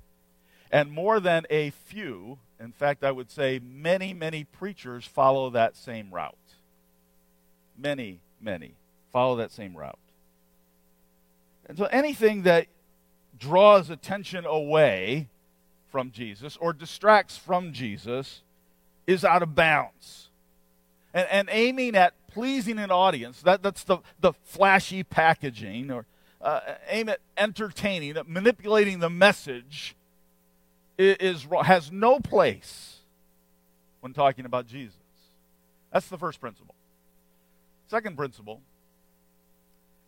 And 0.71 0.91
more 0.91 1.19
than 1.19 1.47
a 1.49 1.71
few, 1.71 2.37
in 2.59 2.73
fact, 2.73 3.03
I 3.03 3.11
would 3.11 3.31
say 3.31 3.59
many, 3.63 4.13
many 4.13 4.43
preachers 4.43 5.05
follow 5.05 5.49
that 5.51 5.75
same 5.75 6.11
route. 6.11 6.35
Many, 7.77 8.19
many 8.39 8.75
follow 9.11 9.37
that 9.37 9.51
same 9.51 9.75
route. 9.75 9.97
And 11.67 11.77
so 11.77 11.85
anything 11.85 12.43
that 12.43 12.67
draws 13.37 13.89
attention 13.89 14.45
away 14.45 15.27
from 15.91 16.11
Jesus 16.11 16.57
or 16.57 16.73
distracts 16.73 17.37
from 17.37 17.73
Jesus 17.73 18.41
is 19.05 19.23
out 19.23 19.43
of 19.43 19.55
bounds. 19.55 20.29
And, 21.13 21.27
and 21.29 21.49
aiming 21.51 21.95
at 21.95 22.13
pleasing 22.27 22.77
an 22.79 22.91
audience, 22.91 23.41
that, 23.41 23.63
that's 23.63 23.83
the, 23.83 23.99
the 24.19 24.33
flashy 24.43 25.03
packaging, 25.03 25.91
or 25.91 26.05
uh, 26.41 26.59
aim 26.89 27.09
at 27.09 27.19
entertaining, 27.37 28.17
at 28.17 28.27
manipulating 28.27 28.99
the 28.99 29.09
message, 29.09 29.95
is, 30.97 31.17
is, 31.19 31.47
has 31.63 31.91
no 31.91 32.19
place 32.19 32.97
when 34.01 34.13
talking 34.13 34.45
about 34.45 34.67
Jesus. 34.67 34.95
That's 35.91 36.07
the 36.07 36.17
first 36.17 36.39
principle. 36.39 36.75
Second 37.87 38.17
principle 38.17 38.61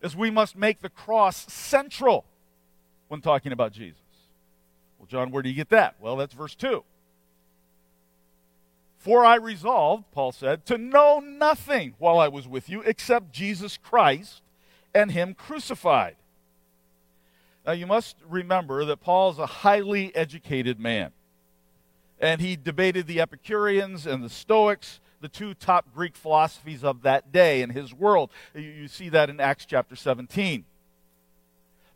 is 0.01 0.15
we 0.15 0.31
must 0.31 0.55
make 0.55 0.81
the 0.81 0.89
cross 0.89 1.51
central 1.51 2.25
when 3.07 3.21
talking 3.21 3.51
about 3.51 3.71
Jesus. 3.71 4.01
Well, 4.97 5.07
John, 5.07 5.31
where 5.31 5.43
do 5.43 5.49
you 5.49 5.55
get 5.55 5.69
that? 5.69 5.95
Well, 5.99 6.15
that's 6.15 6.33
verse 6.33 6.55
2. 6.55 6.83
For 8.97 9.23
I 9.23 9.35
resolved, 9.35 10.11
Paul 10.11 10.31
said, 10.33 10.65
to 10.65 10.77
know 10.77 11.19
nothing 11.19 11.95
while 11.99 12.19
I 12.19 12.27
was 12.27 12.47
with 12.47 12.69
you 12.69 12.81
except 12.81 13.31
Jesus 13.31 13.77
Christ 13.77 14.41
and 14.93 15.11
Him 15.11 15.33
crucified. 15.33 16.15
Now, 17.65 17.73
you 17.73 17.87
must 17.87 18.17
remember 18.27 18.83
that 18.85 19.01
Paul 19.01 19.31
is 19.31 19.39
a 19.39 19.45
highly 19.45 20.13
educated 20.15 20.79
man. 20.79 21.11
And 22.19 22.41
he 22.41 22.57
debated 22.57 23.07
the 23.07 23.21
Epicureans 23.21 24.05
and 24.05 24.23
the 24.23 24.29
Stoics, 24.29 24.99
the 25.21 25.29
two 25.29 25.53
top 25.53 25.93
Greek 25.93 26.15
philosophies 26.15 26.83
of 26.83 27.01
that 27.03 27.31
day 27.31 27.61
in 27.61 27.71
his 27.71 27.93
world. 27.93 28.31
You 28.53 28.87
see 28.87 29.09
that 29.09 29.29
in 29.29 29.39
Acts 29.39 29.65
chapter 29.65 29.95
17. 29.95 30.65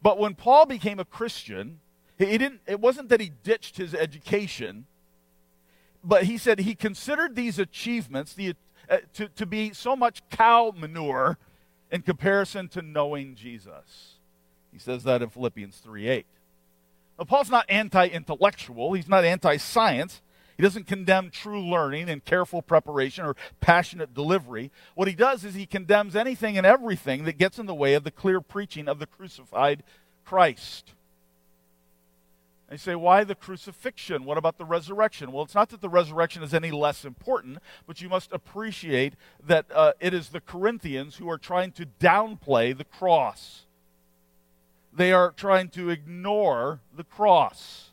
But 0.01 0.19
when 0.19 0.35
Paul 0.35 0.65
became 0.65 0.99
a 0.99 1.05
Christian, 1.05 1.79
he 2.17 2.37
didn't, 2.37 2.61
it 2.67 2.79
wasn't 2.79 3.09
that 3.09 3.21
he 3.21 3.31
ditched 3.43 3.77
his 3.77 3.95
education, 3.95 4.85
but 6.03 6.23
he 6.23 6.37
said 6.37 6.59
he 6.59 6.75
considered 6.75 7.35
these 7.35 7.57
achievements 7.57 8.33
the, 8.33 8.55
uh, 8.89 8.97
to, 9.13 9.29
to 9.29 9.45
be 9.45 9.73
so 9.73 9.95
much 9.95 10.21
cow 10.29 10.73
manure 10.75 11.37
in 11.91 12.01
comparison 12.01 12.67
to 12.69 12.81
knowing 12.81 13.35
Jesus. 13.35 14.15
He 14.71 14.79
says 14.79 15.03
that 15.03 15.21
in 15.21 15.29
Philippians 15.29 15.77
3 15.77 16.07
8. 16.07 16.25
Now, 17.19 17.25
Paul's 17.25 17.49
not 17.49 17.65
anti 17.69 18.07
intellectual, 18.07 18.93
he's 18.93 19.07
not 19.07 19.23
anti 19.23 19.57
science. 19.57 20.21
He 20.57 20.63
doesn't 20.63 20.87
condemn 20.87 21.29
true 21.29 21.61
learning 21.61 22.09
and 22.09 22.23
careful 22.23 22.61
preparation 22.61 23.25
or 23.25 23.35
passionate 23.59 24.13
delivery. 24.13 24.71
What 24.95 25.07
he 25.07 25.15
does 25.15 25.43
is 25.43 25.55
he 25.55 25.65
condemns 25.65 26.15
anything 26.15 26.57
and 26.57 26.65
everything 26.65 27.23
that 27.25 27.37
gets 27.37 27.59
in 27.59 27.65
the 27.65 27.73
way 27.73 27.93
of 27.95 28.03
the 28.03 28.11
clear 28.11 28.41
preaching 28.41 28.87
of 28.87 28.99
the 28.99 29.07
crucified 29.07 29.83
Christ. 30.25 30.93
They 32.69 32.77
say, 32.77 32.95
why 32.95 33.23
the 33.23 33.35
crucifixion? 33.35 34.25
What 34.25 34.39
about 34.39 34.57
the 34.57 34.65
resurrection? 34.65 35.31
Well, 35.31 35.43
it's 35.43 35.53
not 35.53 35.69
that 35.69 35.81
the 35.81 35.89
resurrection 35.89 36.41
is 36.41 36.55
any 36.55 36.71
less 36.71 37.05
important, 37.05 37.59
but 37.85 38.01
you 38.01 38.09
must 38.09 38.31
appreciate 38.31 39.13
that 39.45 39.65
uh, 39.71 39.93
it 39.99 40.11
is 40.11 40.29
the 40.29 40.41
Corinthians 40.41 41.17
who 41.17 41.29
are 41.29 41.37
trying 41.37 41.71
to 41.73 41.85
downplay 41.99 42.75
the 42.75 42.85
cross. 42.85 43.65
They 44.91 45.11
are 45.11 45.31
trying 45.31 45.69
to 45.69 45.89
ignore 45.89 46.79
the 46.95 47.03
cross, 47.03 47.89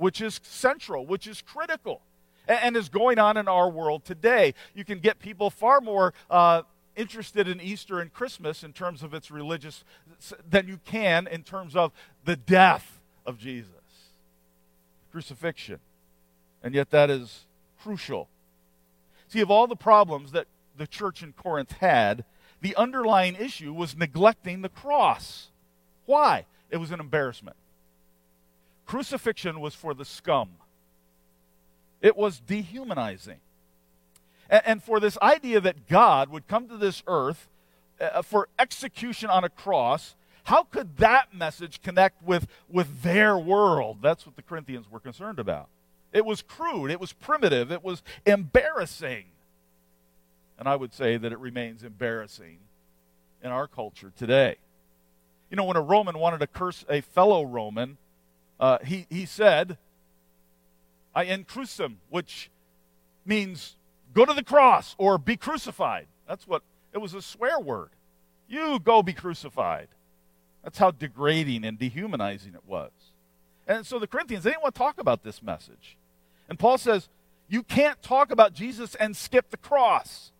which 0.00 0.20
is 0.20 0.40
central, 0.42 1.06
which 1.06 1.26
is 1.26 1.42
critical, 1.42 2.00
and, 2.48 2.76
is 2.76 2.88
going 2.88 3.18
on 3.18 3.36
in 3.36 3.46
our 3.46 3.70
world 3.70 4.04
today. 4.04 4.54
You 4.74 4.84
can 4.84 4.98
get 4.98 5.18
people 5.18 5.50
far 5.50 5.80
more. 5.80 6.14
Uh, 6.28 6.62
interested 6.96 7.46
in 7.48 7.60
Easter 7.60 8.00
and 8.00 8.12
Christmas 8.12 8.62
in 8.62 8.72
terms 8.72 9.02
of 9.02 9.14
its 9.14 9.30
religious 9.30 9.84
than 10.50 10.66
you 10.66 10.78
can 10.84 11.28
in 11.28 11.44
terms 11.44 11.74
of 11.74 11.92
the 12.24 12.36
death 12.36 13.00
of 13.24 13.38
Jesus 13.38 13.80
crucifixion. 15.10 15.78
And 16.62 16.74
yet, 16.74 16.90
that 16.90 17.10
is 17.10 17.46
crucial. 17.82 18.28
See, 19.28 19.40
of 19.40 19.50
all 19.50 19.66
the 19.66 19.76
problems 19.76 20.32
that 20.32 20.46
the 20.76 20.86
church 20.86 21.22
in 21.22 21.32
Corinth 21.32 21.72
had, 21.72 22.24
the 22.60 22.76
underlying 22.76 23.36
issue 23.36 23.72
was 23.72 23.96
neglecting 23.96 24.62
the 24.62 24.68
cross. 24.68 25.48
Why? 26.06 26.46
It 26.70 26.76
was 26.76 26.90
an 26.90 27.00
embarrassment. 27.00 27.56
Crucifixion 28.90 29.60
was 29.60 29.74
for 29.74 29.94
the 29.94 30.04
scum, 30.04 30.50
it 32.00 32.16
was 32.16 32.40
dehumanizing. 32.40 33.38
And, 34.48 34.62
and 34.66 34.82
for 34.82 34.98
this 34.98 35.16
idea 35.22 35.60
that 35.60 35.86
God 35.88 36.28
would 36.28 36.48
come 36.48 36.68
to 36.68 36.76
this 36.76 37.02
earth 37.06 37.48
uh, 38.00 38.22
for 38.22 38.48
execution 38.58 39.30
on 39.30 39.44
a 39.44 39.48
cross 39.48 40.16
how 40.44 40.64
could 40.64 40.96
that 40.96 41.32
message 41.32 41.80
connect 41.80 42.24
with, 42.24 42.48
with 42.68 43.02
their 43.02 43.38
world? 43.38 43.98
That's 44.02 44.26
what 44.26 44.34
the 44.34 44.42
Corinthians 44.42 44.90
were 44.90 44.98
concerned 44.98 45.38
about. 45.38 45.68
It 46.12 46.24
was 46.24 46.42
crude, 46.42 46.90
it 46.90 46.98
was 47.00 47.12
primitive, 47.12 47.70
it 47.70 47.84
was 47.84 48.02
embarrassing. 48.26 49.26
And 50.58 50.66
I 50.66 50.74
would 50.74 50.92
say 50.92 51.16
that 51.16 51.30
it 51.30 51.38
remains 51.38 51.84
embarrassing 51.84 52.58
in 53.44 53.50
our 53.50 53.68
culture 53.68 54.12
today. 54.16 54.56
You 55.50 55.56
know, 55.56 55.64
when 55.64 55.76
a 55.76 55.82
Roman 55.82 56.18
wanted 56.18 56.40
to 56.40 56.48
curse 56.48 56.84
a 56.88 57.00
fellow 57.00 57.44
Roman, 57.44 57.96
uh, 58.60 58.78
he, 58.84 59.06
he 59.08 59.24
said, 59.24 59.78
I 61.14 61.24
in 61.24 61.44
crucem, 61.44 61.96
which 62.10 62.50
means 63.24 63.76
go 64.14 64.24
to 64.24 64.34
the 64.34 64.44
cross 64.44 64.94
or 64.98 65.18
be 65.18 65.36
crucified. 65.36 66.06
That's 66.28 66.46
what 66.46 66.62
it 66.92 66.98
was 66.98 67.14
a 67.14 67.22
swear 67.22 67.58
word. 67.58 67.90
You 68.48 68.78
go 68.78 69.02
be 69.02 69.14
crucified. 69.14 69.88
That's 70.62 70.78
how 70.78 70.90
degrading 70.90 71.64
and 71.64 71.78
dehumanizing 71.78 72.54
it 72.54 72.62
was. 72.66 72.90
And 73.66 73.86
so 73.86 73.98
the 73.98 74.06
Corinthians, 74.06 74.44
they 74.44 74.50
didn't 74.50 74.62
want 74.62 74.74
to 74.74 74.78
talk 74.78 75.00
about 75.00 75.22
this 75.22 75.42
message. 75.42 75.96
And 76.48 76.58
Paul 76.58 76.76
says, 76.76 77.08
you 77.48 77.62
can't 77.62 78.00
talk 78.02 78.30
about 78.30 78.52
Jesus 78.52 78.94
and 78.96 79.16
skip 79.16 79.50
the 79.50 79.56
cross. 79.56 80.32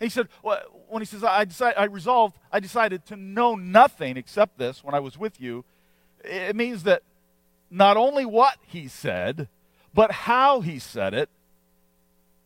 And 0.00 0.06
he 0.06 0.10
said, 0.10 0.28
well, 0.42 0.60
when 0.88 1.00
he 1.00 1.06
says, 1.06 1.22
I, 1.22 1.44
decide, 1.44 1.74
I 1.76 1.84
resolved, 1.84 2.36
I 2.50 2.58
decided 2.58 3.06
to 3.06 3.16
know 3.16 3.54
nothing 3.54 4.16
except 4.16 4.58
this 4.58 4.82
when 4.82 4.94
I 4.94 5.00
was 5.00 5.16
with 5.16 5.40
you, 5.40 5.64
it 6.24 6.56
means 6.56 6.82
that 6.84 7.02
not 7.70 7.96
only 7.96 8.24
what 8.24 8.58
he 8.66 8.88
said, 8.88 9.48
but 9.94 10.10
how 10.12 10.60
he 10.60 10.78
said 10.78 11.14
it 11.14 11.28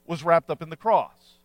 was 0.07 0.23
wrapped 0.23 0.51
up 0.51 0.63
in 0.63 0.71
the 0.71 0.77
cross. 0.77 1.39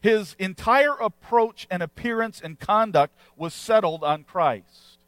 His 0.00 0.36
entire 0.38 0.92
approach 0.92 1.66
and 1.70 1.82
appearance 1.82 2.40
and 2.40 2.60
conduct 2.60 3.16
was 3.36 3.54
settled 3.54 4.04
on 4.04 4.24
Christ. 4.24 4.98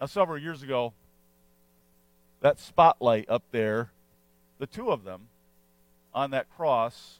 Now, 0.00 0.06
several 0.06 0.38
years 0.38 0.62
ago, 0.62 0.92
that 2.40 2.58
spotlight 2.58 3.28
up 3.28 3.42
there, 3.50 3.90
the 4.58 4.66
two 4.66 4.90
of 4.90 5.04
them 5.04 5.28
on 6.14 6.30
that 6.30 6.50
cross 6.56 7.18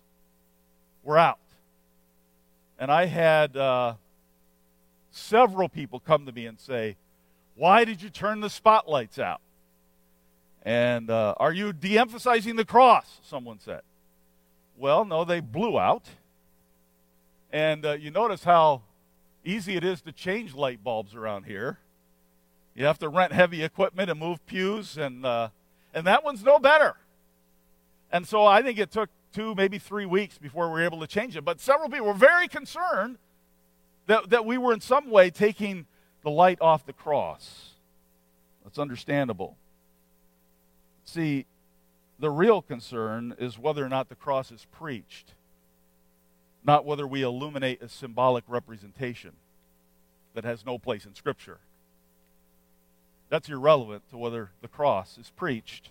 were 1.03 1.18
out. 1.18 1.38
And 2.78 2.90
I 2.90 3.07
had 3.07 3.57
uh, 3.57 3.94
several 5.11 5.68
people 5.68 6.00
come 6.00 6.26
to 6.26 6.32
me 6.32 6.46
and 6.46 6.59
say, 6.59 6.96
Why 7.55 7.84
did 7.84 8.03
you 8.03 8.11
turn 8.11 8.40
the 8.40 8.50
spotlights 8.50 9.18
out? 9.18 9.40
And 10.62 11.11
uh, 11.11 11.34
are 11.38 11.53
you 11.53 11.72
de 11.72 11.98
emphasizing 11.98 12.57
the 12.57 12.64
cross? 12.64 13.20
Someone 13.22 13.59
said. 13.59 13.82
Well, 14.76 15.05
no, 15.05 15.24
they 15.24 15.40
blew 15.40 15.78
out. 15.78 16.09
And 17.53 17.84
uh, 17.84 17.92
you 17.92 18.11
notice 18.11 18.44
how 18.44 18.82
easy 19.44 19.76
it 19.76 19.84
is 19.84 20.00
to 20.03 20.12
change 20.12 20.55
light 20.55 20.82
bulbs 20.82 21.14
around 21.14 21.44
here. 21.44 21.78
You 22.74 22.86
have 22.86 22.98
to 23.00 23.09
rent 23.09 23.32
heavy 23.32 23.62
equipment 23.62 24.09
and 24.11 24.18
move 24.18 24.44
pews, 24.46 24.96
and, 24.96 25.26
uh, 25.26 25.48
and 25.92 26.07
that 26.07 26.24
one's 26.24 26.42
no 26.42 26.59
better. 26.59 26.96
And 28.11 28.26
so 28.26 28.46
I 28.46 28.62
think 28.62 28.78
it 28.78 28.90
took 28.90 29.11
two, 29.34 29.55
maybe 29.55 29.78
three 29.78 30.07
weeks 30.07 30.38
before 30.38 30.68
we 30.68 30.72
were 30.72 30.84
able 30.84 31.00
to 31.00 31.07
change 31.07 31.36
it. 31.36 31.44
But 31.44 31.61
several 31.61 31.88
people 31.88 32.07
were 32.07 32.14
very 32.14 32.48
concerned 32.48 33.18
that, 34.07 34.30
that 34.30 34.46
we 34.46 34.57
were 34.57 34.72
in 34.72 34.80
some 34.80 35.11
way 35.11 35.30
taking 35.30 35.86
the 36.22 36.30
light 36.30 36.60
off 36.60 36.86
the 36.86 36.92
cross. 36.92 37.70
That's 38.64 38.78
understandable. 38.78 39.56
See, 41.04 41.46
the 42.18 42.30
real 42.30 42.62
concern 42.62 43.34
is 43.38 43.58
whether 43.58 43.84
or 43.84 43.88
not 43.88 44.08
the 44.08 44.14
cross 44.14 44.52
is 44.52 44.66
preached, 44.70 45.34
not 46.64 46.84
whether 46.84 47.06
we 47.06 47.22
illuminate 47.22 47.82
a 47.82 47.88
symbolic 47.88 48.44
representation 48.46 49.32
that 50.34 50.44
has 50.44 50.64
no 50.64 50.78
place 50.78 51.04
in 51.04 51.14
Scripture. 51.14 51.58
That's 53.28 53.48
irrelevant 53.48 54.08
to 54.10 54.18
whether 54.18 54.50
the 54.60 54.68
cross 54.68 55.18
is 55.18 55.30
preached. 55.30 55.90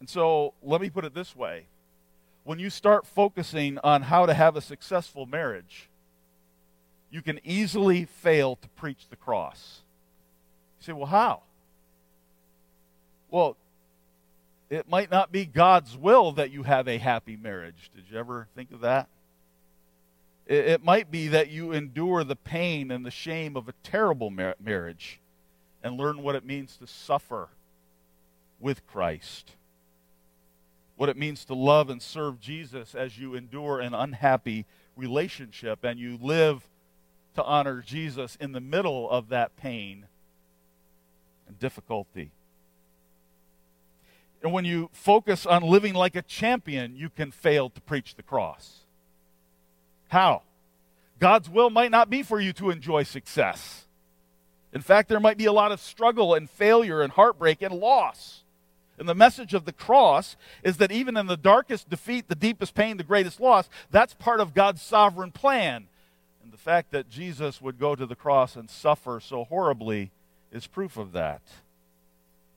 And 0.00 0.08
so 0.08 0.54
let 0.62 0.80
me 0.80 0.88
put 0.88 1.04
it 1.04 1.14
this 1.14 1.36
way 1.36 1.66
when 2.44 2.58
you 2.58 2.70
start 2.70 3.06
focusing 3.06 3.78
on 3.84 4.02
how 4.02 4.26
to 4.26 4.34
have 4.34 4.56
a 4.56 4.60
successful 4.60 5.26
marriage, 5.26 5.88
you 7.12 7.22
can 7.22 7.38
easily 7.44 8.06
fail 8.06 8.56
to 8.56 8.68
preach 8.70 9.08
the 9.08 9.16
cross. 9.16 9.82
You 10.80 10.86
say, 10.86 10.92
well, 10.92 11.06
how? 11.06 11.42
Well, 13.30 13.56
it 14.70 14.88
might 14.88 15.10
not 15.10 15.30
be 15.30 15.44
God's 15.44 15.96
will 15.96 16.32
that 16.32 16.50
you 16.50 16.64
have 16.64 16.88
a 16.88 16.98
happy 16.98 17.36
marriage. 17.36 17.90
Did 17.94 18.04
you 18.10 18.18
ever 18.18 18.48
think 18.56 18.72
of 18.72 18.80
that? 18.80 19.08
It, 20.46 20.66
it 20.66 20.84
might 20.84 21.10
be 21.10 21.28
that 21.28 21.50
you 21.50 21.72
endure 21.72 22.24
the 22.24 22.34
pain 22.34 22.90
and 22.90 23.04
the 23.04 23.10
shame 23.10 23.56
of 23.56 23.68
a 23.68 23.74
terrible 23.82 24.30
mar- 24.30 24.56
marriage 24.58 25.20
and 25.82 25.98
learn 25.98 26.22
what 26.22 26.34
it 26.34 26.44
means 26.44 26.76
to 26.78 26.86
suffer 26.86 27.48
with 28.58 28.86
Christ 28.86 29.52
what 31.02 31.08
it 31.08 31.16
means 31.16 31.44
to 31.46 31.54
love 31.54 31.90
and 31.90 32.00
serve 32.00 32.38
Jesus 32.38 32.94
as 32.94 33.18
you 33.18 33.34
endure 33.34 33.80
an 33.80 33.92
unhappy 33.92 34.64
relationship 34.96 35.82
and 35.82 35.98
you 35.98 36.16
live 36.22 36.68
to 37.34 37.44
honor 37.44 37.82
Jesus 37.84 38.36
in 38.40 38.52
the 38.52 38.60
middle 38.60 39.08
of 39.10 39.28
that 39.28 39.56
pain 39.56 40.06
and 41.48 41.58
difficulty. 41.58 42.32
And 44.42 44.52
when 44.52 44.64
you 44.64 44.90
focus 44.92 45.46
on 45.46 45.62
living 45.62 45.94
like 45.94 46.16
a 46.16 46.22
champion, 46.22 46.96
you 46.96 47.08
can 47.08 47.30
fail 47.30 47.70
to 47.70 47.80
preach 47.80 48.16
the 48.16 48.22
cross. 48.22 48.80
How? 50.08 50.42
God's 51.18 51.48
will 51.48 51.70
might 51.70 51.92
not 51.92 52.10
be 52.10 52.22
for 52.22 52.40
you 52.40 52.52
to 52.54 52.70
enjoy 52.70 53.04
success. 53.04 53.86
In 54.72 54.80
fact, 54.80 55.08
there 55.08 55.20
might 55.20 55.36
be 55.36 55.44
a 55.44 55.52
lot 55.52 55.70
of 55.70 55.80
struggle 55.80 56.34
and 56.34 56.50
failure 56.50 57.02
and 57.02 57.12
heartbreak 57.12 57.62
and 57.62 57.74
loss. 57.74 58.42
And 58.98 59.08
the 59.08 59.14
message 59.14 59.54
of 59.54 59.64
the 59.64 59.72
cross 59.72 60.36
is 60.62 60.78
that 60.78 60.92
even 60.92 61.16
in 61.16 61.26
the 61.26 61.36
darkest 61.36 61.88
defeat, 61.88 62.28
the 62.28 62.34
deepest 62.34 62.74
pain, 62.74 62.96
the 62.96 63.04
greatest 63.04 63.40
loss, 63.40 63.68
that's 63.90 64.14
part 64.14 64.40
of 64.40 64.54
God's 64.54 64.82
sovereign 64.82 65.30
plan. 65.30 65.86
Fact 66.62 66.92
that 66.92 67.10
Jesus 67.10 67.60
would 67.60 67.76
go 67.76 67.96
to 67.96 68.06
the 68.06 68.14
cross 68.14 68.54
and 68.54 68.70
suffer 68.70 69.18
so 69.18 69.42
horribly 69.42 70.12
is 70.52 70.68
proof 70.68 70.96
of 70.96 71.10
that. 71.10 71.42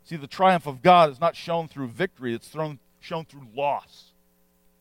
See, 0.03 0.16
the 0.16 0.28
triumph 0.28 0.68
of 0.68 0.84
God 0.84 1.10
is 1.10 1.20
not 1.20 1.36
shown 1.36 1.68
through 1.68 1.88
victory, 1.88 2.36
it's 2.36 2.47
thrown, 2.47 2.78
shown 2.99 3.26
through 3.26 3.47
loss. 3.56 4.12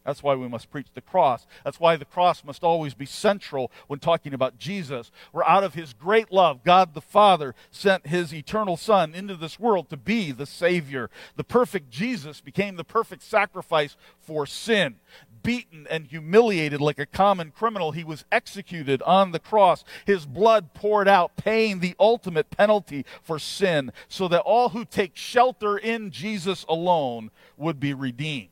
That's 0.04 0.22
why 0.22 0.34
we 0.34 0.46
must 0.46 0.70
preach 0.70 0.88
the 0.92 1.00
cross. 1.00 1.46
That's 1.64 1.80
why 1.80 1.96
the 1.96 2.04
cross 2.04 2.44
must 2.44 2.62
always 2.62 2.92
be 2.92 3.06
central 3.06 3.72
when 3.86 3.98
talking 3.98 4.34
about 4.34 4.58
Jesus. 4.58 5.10
Where 5.32 5.48
out 5.48 5.64
of 5.64 5.72
his 5.72 5.94
great 5.94 6.30
love, 6.30 6.62
God 6.62 6.92
the 6.92 7.00
Father 7.00 7.54
sent 7.70 8.08
his 8.08 8.34
eternal 8.34 8.76
Son 8.76 9.14
into 9.14 9.36
this 9.36 9.58
world 9.58 9.88
to 9.88 9.96
be 9.96 10.32
the 10.32 10.44
Savior. 10.44 11.08
The 11.36 11.44
perfect 11.44 11.88
Jesus 11.88 12.42
became 12.42 12.76
the 12.76 12.84
perfect 12.84 13.22
sacrifice 13.22 13.96
for 14.20 14.44
sin. 14.44 14.96
Beaten 15.44 15.86
and 15.88 16.08
humiliated 16.08 16.80
like 16.80 16.98
a 16.98 17.06
common 17.06 17.52
criminal, 17.52 17.92
he 17.92 18.02
was 18.02 18.24
executed 18.32 19.00
on 19.02 19.30
the 19.30 19.38
cross. 19.38 19.84
His 20.04 20.26
blood 20.26 20.74
poured 20.74 21.06
out, 21.06 21.36
paying 21.36 21.78
the 21.78 21.94
ultimate 22.00 22.50
penalty 22.50 23.04
for 23.22 23.38
sin, 23.38 23.92
so 24.08 24.26
that 24.26 24.40
all 24.40 24.70
who 24.70 24.84
take 24.84 25.14
shelter 25.14 25.78
in 25.78 26.10
Jesus 26.10 26.64
alone 26.68 27.30
would 27.56 27.78
be 27.78 27.94
redeemed 27.94 28.48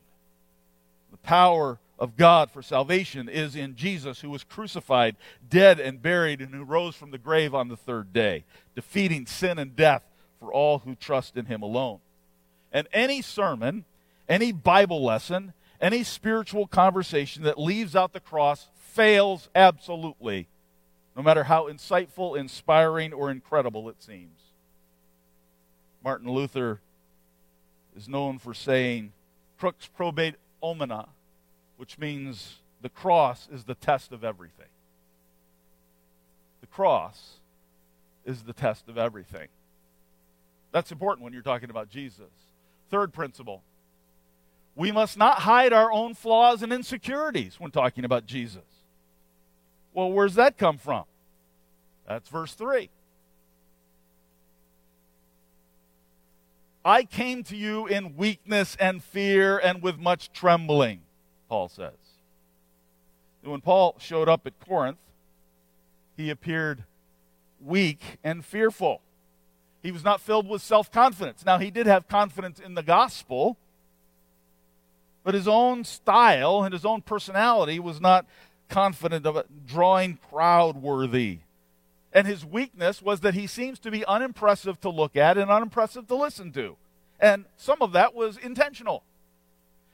The 1.11 1.17
power 1.17 1.79
of 1.99 2.15
God 2.15 2.51
for 2.51 2.61
salvation 2.61 3.27
is 3.27 3.55
in 3.55 3.75
Jesus, 3.75 4.21
who 4.21 4.29
was 4.29 4.43
crucified, 4.43 5.15
dead, 5.49 5.79
and 5.79 6.01
buried, 6.01 6.41
and 6.41 6.53
who 6.53 6.63
rose 6.63 6.95
from 6.95 7.11
the 7.11 7.17
grave 7.17 7.53
on 7.55 7.67
the 7.67 7.77
third 7.77 8.13
day, 8.13 8.45
defeating 8.75 9.25
sin 9.25 9.57
and 9.59 9.75
death 9.75 10.03
for 10.39 10.53
all 10.53 10.79
who 10.79 10.95
trust 10.95 11.37
in 11.37 11.45
him 11.45 11.61
alone. 11.61 11.99
And 12.71 12.87
any 12.93 13.21
sermon, 13.21 13.85
any 14.27 14.51
Bible 14.51 15.03
lesson, 15.03 15.53
any 15.83 16.01
spiritual 16.03 16.65
conversation 16.65 17.43
that 17.43 17.59
leaves 17.59 17.93
out 17.93 18.13
the 18.13 18.19
cross 18.21 18.69
fails 18.77 19.49
absolutely, 19.53 20.47
no 21.15 21.21
matter 21.21 21.43
how 21.43 21.67
insightful, 21.67 22.37
inspiring, 22.37 23.11
or 23.11 23.29
incredible 23.29 23.89
it 23.89 24.01
seems. 24.01 24.39
Martin 26.01 26.31
Luther 26.31 26.79
is 27.97 28.07
known 28.07 28.39
for 28.39 28.53
saying, 28.53 29.11
Crux 29.59 29.89
probat 29.97 30.35
omnia, 30.61 31.09
which 31.75 31.99
means 31.99 32.59
the 32.81 32.89
cross 32.89 33.49
is 33.51 33.65
the 33.65 33.75
test 33.75 34.13
of 34.13 34.23
everything. 34.23 34.67
The 36.61 36.67
cross 36.67 37.39
is 38.25 38.43
the 38.43 38.53
test 38.53 38.87
of 38.87 38.97
everything. 38.97 39.49
That's 40.71 40.93
important 40.93 41.25
when 41.25 41.33
you're 41.33 41.41
talking 41.41 41.69
about 41.69 41.89
Jesus. 41.89 42.31
Third 42.89 43.11
principle 43.11 43.63
we 44.75 44.91
must 44.91 45.17
not 45.17 45.39
hide 45.39 45.73
our 45.73 45.91
own 45.91 46.13
flaws 46.13 46.63
and 46.63 46.73
insecurities 46.73 47.59
when 47.59 47.71
talking 47.71 48.05
about 48.05 48.25
Jesus. 48.25 48.63
Well, 49.93 50.11
where's 50.11 50.35
that 50.35 50.57
come 50.57 50.77
from? 50.77 51.03
That's 52.07 52.27
verse 52.29 52.53
3. 52.53 52.89
I 56.85 57.03
came 57.03 57.43
to 57.43 57.55
you 57.55 57.87
in 57.87 58.17
weakness 58.17 58.75
and 58.79 59.01
fear 59.01 59.57
and 59.57 59.81
with 59.81 59.97
much 59.97 60.33
trembling, 60.33 61.01
Paul 61.47 61.69
says. 61.69 61.93
When 63.43 63.61
Paul 63.61 63.95
showed 63.99 64.27
up 64.27 64.45
at 64.47 64.59
Corinth, 64.59 64.97
he 66.17 66.29
appeared 66.29 66.83
weak 67.61 68.01
and 68.23 68.43
fearful. 68.43 69.01
He 69.81 69.91
was 69.91 70.03
not 70.03 70.21
filled 70.21 70.47
with 70.47 70.61
self 70.61 70.91
confidence. 70.91 71.45
Now, 71.45 71.57
he 71.57 71.69
did 71.71 71.87
have 71.87 72.07
confidence 72.07 72.59
in 72.59 72.73
the 72.73 72.83
gospel, 72.83 73.57
but 75.23 75.33
his 75.33 75.47
own 75.47 75.83
style 75.83 76.63
and 76.63 76.73
his 76.73 76.85
own 76.85 77.01
personality 77.01 77.79
was 77.79 78.01
not 78.01 78.25
confident 78.69 79.25
of 79.25 79.45
drawing 79.65 80.17
crowd 80.29 80.77
worthy. 80.77 81.39
And 82.11 82.27
his 82.27 82.45
weakness 82.45 83.01
was 83.01 83.21
that 83.21 83.33
he 83.33 83.47
seems 83.47 83.79
to 83.79 83.91
be 83.91 84.05
unimpressive 84.05 84.79
to 84.81 84.89
look 84.89 85.15
at 85.15 85.37
and 85.37 85.49
unimpressive 85.49 86.07
to 86.07 86.15
listen 86.15 86.51
to. 86.53 86.77
And 87.19 87.45
some 87.57 87.81
of 87.81 87.93
that 87.93 88.13
was 88.13 88.37
intentional. 88.37 89.03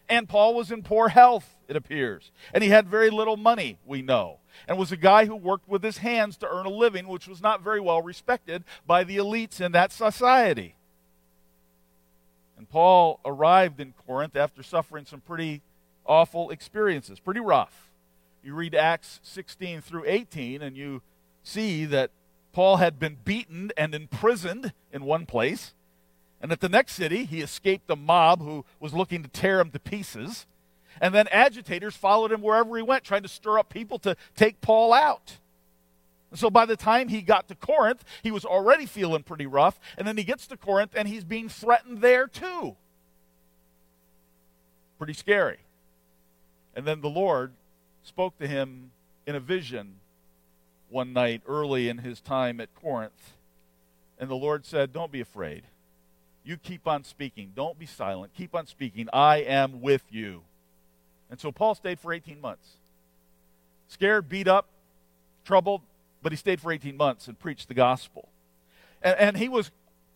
And 0.09 0.27
Paul 0.27 0.55
was 0.55 0.71
in 0.71 0.81
poor 0.81 1.09
health, 1.09 1.57
it 1.67 1.75
appears. 1.75 2.31
And 2.51 2.63
he 2.63 2.71
had 2.71 2.87
very 2.87 3.11
little 3.11 3.37
money, 3.37 3.77
we 3.85 4.01
know. 4.01 4.39
And 4.67 4.77
was 4.77 4.91
a 4.91 4.97
guy 4.97 5.25
who 5.25 5.35
worked 5.35 5.69
with 5.69 5.83
his 5.83 5.99
hands 5.99 6.35
to 6.37 6.49
earn 6.49 6.65
a 6.65 6.69
living, 6.69 7.07
which 7.07 7.27
was 7.27 7.41
not 7.41 7.61
very 7.61 7.79
well 7.79 8.01
respected 8.01 8.63
by 8.87 9.03
the 9.03 9.17
elites 9.17 9.61
in 9.61 9.71
that 9.73 9.91
society. 9.91 10.75
And 12.59 12.69
Paul 12.69 13.21
arrived 13.23 13.79
in 13.79 13.93
Corinth 14.05 14.35
after 14.35 14.61
suffering 14.61 15.05
some 15.05 15.21
pretty 15.21 15.61
awful 16.05 16.49
experiences, 16.49 17.17
pretty 17.17 17.39
rough. 17.39 17.89
you 18.43 18.53
read 18.53 18.75
Acts 18.75 19.21
16 19.23 19.79
through 19.79 20.03
18, 20.05 20.61
and 20.61 20.75
you 20.75 21.01
see 21.41 21.85
that 21.85 22.11
Paul 22.51 22.77
had 22.77 22.99
been 22.99 23.17
beaten 23.23 23.71
and 23.77 23.95
imprisoned 23.95 24.73
in 24.91 25.05
one 25.05 25.25
place. 25.25 25.73
And 26.41 26.51
at 26.51 26.59
the 26.59 26.67
next 26.67 26.95
city, 26.95 27.23
he 27.23 27.39
escaped 27.39 27.89
a 27.89 27.95
mob 27.95 28.41
who 28.41 28.65
was 28.81 28.93
looking 28.93 29.23
to 29.23 29.29
tear 29.29 29.61
him 29.61 29.71
to 29.71 29.79
pieces. 29.79 30.45
And 30.99 31.15
then 31.15 31.29
agitators 31.29 31.95
followed 31.95 32.33
him 32.33 32.41
wherever 32.41 32.75
he 32.75 32.83
went, 32.83 33.05
trying 33.05 33.23
to 33.23 33.29
stir 33.29 33.57
up 33.57 33.69
people 33.69 33.99
to 33.99 34.17
take 34.35 34.59
Paul 34.59 34.91
out. 34.91 35.37
So 36.33 36.49
by 36.49 36.65
the 36.65 36.75
time 36.75 37.07
he 37.07 37.21
got 37.21 37.47
to 37.47 37.55
Corinth, 37.55 38.03
he 38.21 38.31
was 38.31 38.45
already 38.45 38.85
feeling 38.85 39.23
pretty 39.23 39.47
rough. 39.47 39.79
And 39.97 40.07
then 40.07 40.17
he 40.17 40.23
gets 40.23 40.45
to 40.47 40.57
Corinth 40.57 40.91
and 40.95 41.07
he's 41.07 41.23
being 41.23 41.49
threatened 41.49 42.01
there 42.01 42.27
too. 42.27 42.75
Pretty 44.97 45.13
scary. 45.13 45.59
And 46.75 46.85
then 46.85 47.01
the 47.01 47.09
Lord 47.09 47.53
spoke 48.03 48.37
to 48.39 48.47
him 48.47 48.91
in 49.25 49.35
a 49.35 49.39
vision 49.39 49.95
one 50.89 51.13
night 51.13 51.41
early 51.47 51.89
in 51.89 51.99
his 51.99 52.21
time 52.21 52.59
at 52.59 52.73
Corinth. 52.75 53.33
And 54.19 54.29
the 54.29 54.35
Lord 54.35 54.65
said, 54.65 54.93
Don't 54.93 55.11
be 55.11 55.21
afraid. 55.21 55.63
You 56.43 56.57
keep 56.57 56.87
on 56.87 57.03
speaking. 57.03 57.53
Don't 57.55 57.77
be 57.77 57.85
silent. 57.85 58.33
Keep 58.35 58.55
on 58.55 58.65
speaking. 58.65 59.07
I 59.13 59.37
am 59.37 59.81
with 59.81 60.03
you. 60.09 60.43
And 61.29 61.39
so 61.39 61.51
Paul 61.51 61.75
stayed 61.75 61.99
for 61.99 62.11
18 62.11 62.41
months. 62.41 62.77
Scared, 63.87 64.29
beat 64.29 64.47
up, 64.47 64.67
troubled, 65.45 65.81
but 66.21 66.31
he 66.31 66.35
stayed 66.35 66.61
for 66.61 66.71
18 66.71 66.95
months 66.97 67.27
and 67.27 67.39
preached 67.39 67.67
the 67.67 67.73
gospel. 67.73 68.29
And, 69.01 69.17
and 69.17 69.37
he 69.37 69.49
was 69.49 69.71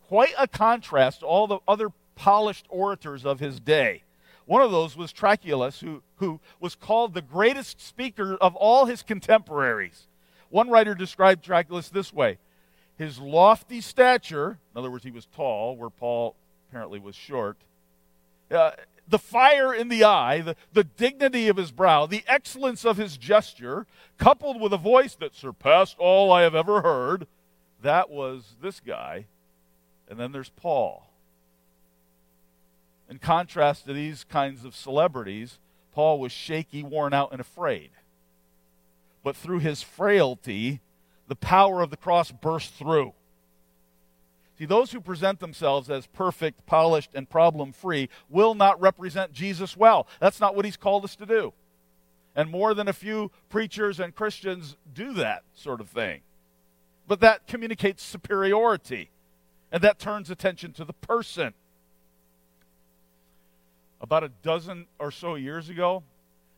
quite 0.08 0.34
a 0.38 0.46
contrast 0.46 1.20
to 1.20 1.26
all 1.26 1.46
the 1.46 1.58
other 1.66 1.90
polished 2.14 2.66
orators 2.68 3.24
of 3.24 3.40
his 3.40 3.60
day. 3.60 4.02
One 4.46 4.62
of 4.62 4.70
those 4.70 4.96
was 4.96 5.12
Trachilus, 5.12 5.80
who, 5.80 6.02
who 6.16 6.40
was 6.60 6.74
called 6.74 7.14
the 7.14 7.22
greatest 7.22 7.80
speaker 7.80 8.36
of 8.36 8.54
all 8.56 8.84
his 8.84 9.02
contemporaries. 9.02 10.06
One 10.50 10.68
writer 10.68 10.94
described 10.94 11.44
Trachilus 11.44 11.88
this 11.88 12.12
way 12.12 12.38
His 12.98 13.18
lofty 13.18 13.80
stature, 13.80 14.58
in 14.74 14.78
other 14.78 14.90
words, 14.90 15.04
he 15.04 15.10
was 15.10 15.26
tall, 15.34 15.76
where 15.76 15.90
Paul 15.90 16.36
apparently 16.68 16.98
was 16.98 17.16
short, 17.16 17.56
uh, 18.50 18.72
the 19.06 19.18
fire 19.18 19.74
in 19.74 19.88
the 19.88 20.04
eye, 20.04 20.40
the, 20.40 20.56
the 20.72 20.84
dignity 20.84 21.48
of 21.48 21.56
his 21.56 21.70
brow, 21.70 22.06
the 22.06 22.24
excellence 22.26 22.84
of 22.84 22.96
his 22.96 23.16
gesture, 23.16 23.86
coupled 24.18 24.60
with 24.60 24.72
a 24.72 24.78
voice 24.78 25.14
that 25.16 25.34
surpassed 25.34 25.96
all 25.98 26.32
I 26.32 26.42
have 26.42 26.54
ever 26.54 26.82
heard, 26.82 27.26
that 27.82 28.10
was 28.10 28.56
this 28.62 28.80
guy. 28.80 29.26
And 30.08 30.18
then 30.18 30.32
there's 30.32 30.50
Paul. 30.50 31.10
In 33.08 33.18
contrast 33.18 33.86
to 33.86 33.92
these 33.92 34.24
kinds 34.24 34.64
of 34.64 34.74
celebrities, 34.74 35.58
Paul 35.92 36.18
was 36.18 36.32
shaky, 36.32 36.82
worn 36.82 37.12
out, 37.12 37.32
and 37.32 37.40
afraid. 37.40 37.90
But 39.22 39.36
through 39.36 39.60
his 39.60 39.82
frailty, 39.82 40.80
the 41.28 41.36
power 41.36 41.82
of 41.82 41.90
the 41.90 41.96
cross 41.96 42.32
burst 42.32 42.74
through. 42.74 43.12
See, 44.58 44.66
those 44.66 44.92
who 44.92 45.00
present 45.00 45.40
themselves 45.40 45.90
as 45.90 46.06
perfect, 46.06 46.64
polished, 46.64 47.10
and 47.14 47.28
problem 47.28 47.72
free 47.72 48.08
will 48.28 48.54
not 48.54 48.80
represent 48.80 49.32
Jesus 49.32 49.76
well. 49.76 50.06
That's 50.20 50.40
not 50.40 50.54
what 50.54 50.64
he's 50.64 50.76
called 50.76 51.04
us 51.04 51.16
to 51.16 51.26
do. 51.26 51.52
And 52.36 52.50
more 52.50 52.72
than 52.74 52.86
a 52.86 52.92
few 52.92 53.30
preachers 53.48 53.98
and 53.98 54.14
Christians 54.14 54.76
do 54.92 55.12
that 55.14 55.42
sort 55.54 55.80
of 55.80 55.88
thing. 55.88 56.20
But 57.06 57.20
that 57.20 57.46
communicates 57.46 58.02
superiority, 58.02 59.10
and 59.72 59.82
that 59.82 59.98
turns 59.98 60.30
attention 60.30 60.72
to 60.74 60.84
the 60.84 60.92
person. 60.92 61.52
About 64.00 64.24
a 64.24 64.30
dozen 64.42 64.86
or 64.98 65.10
so 65.10 65.34
years 65.34 65.68
ago, 65.68 66.02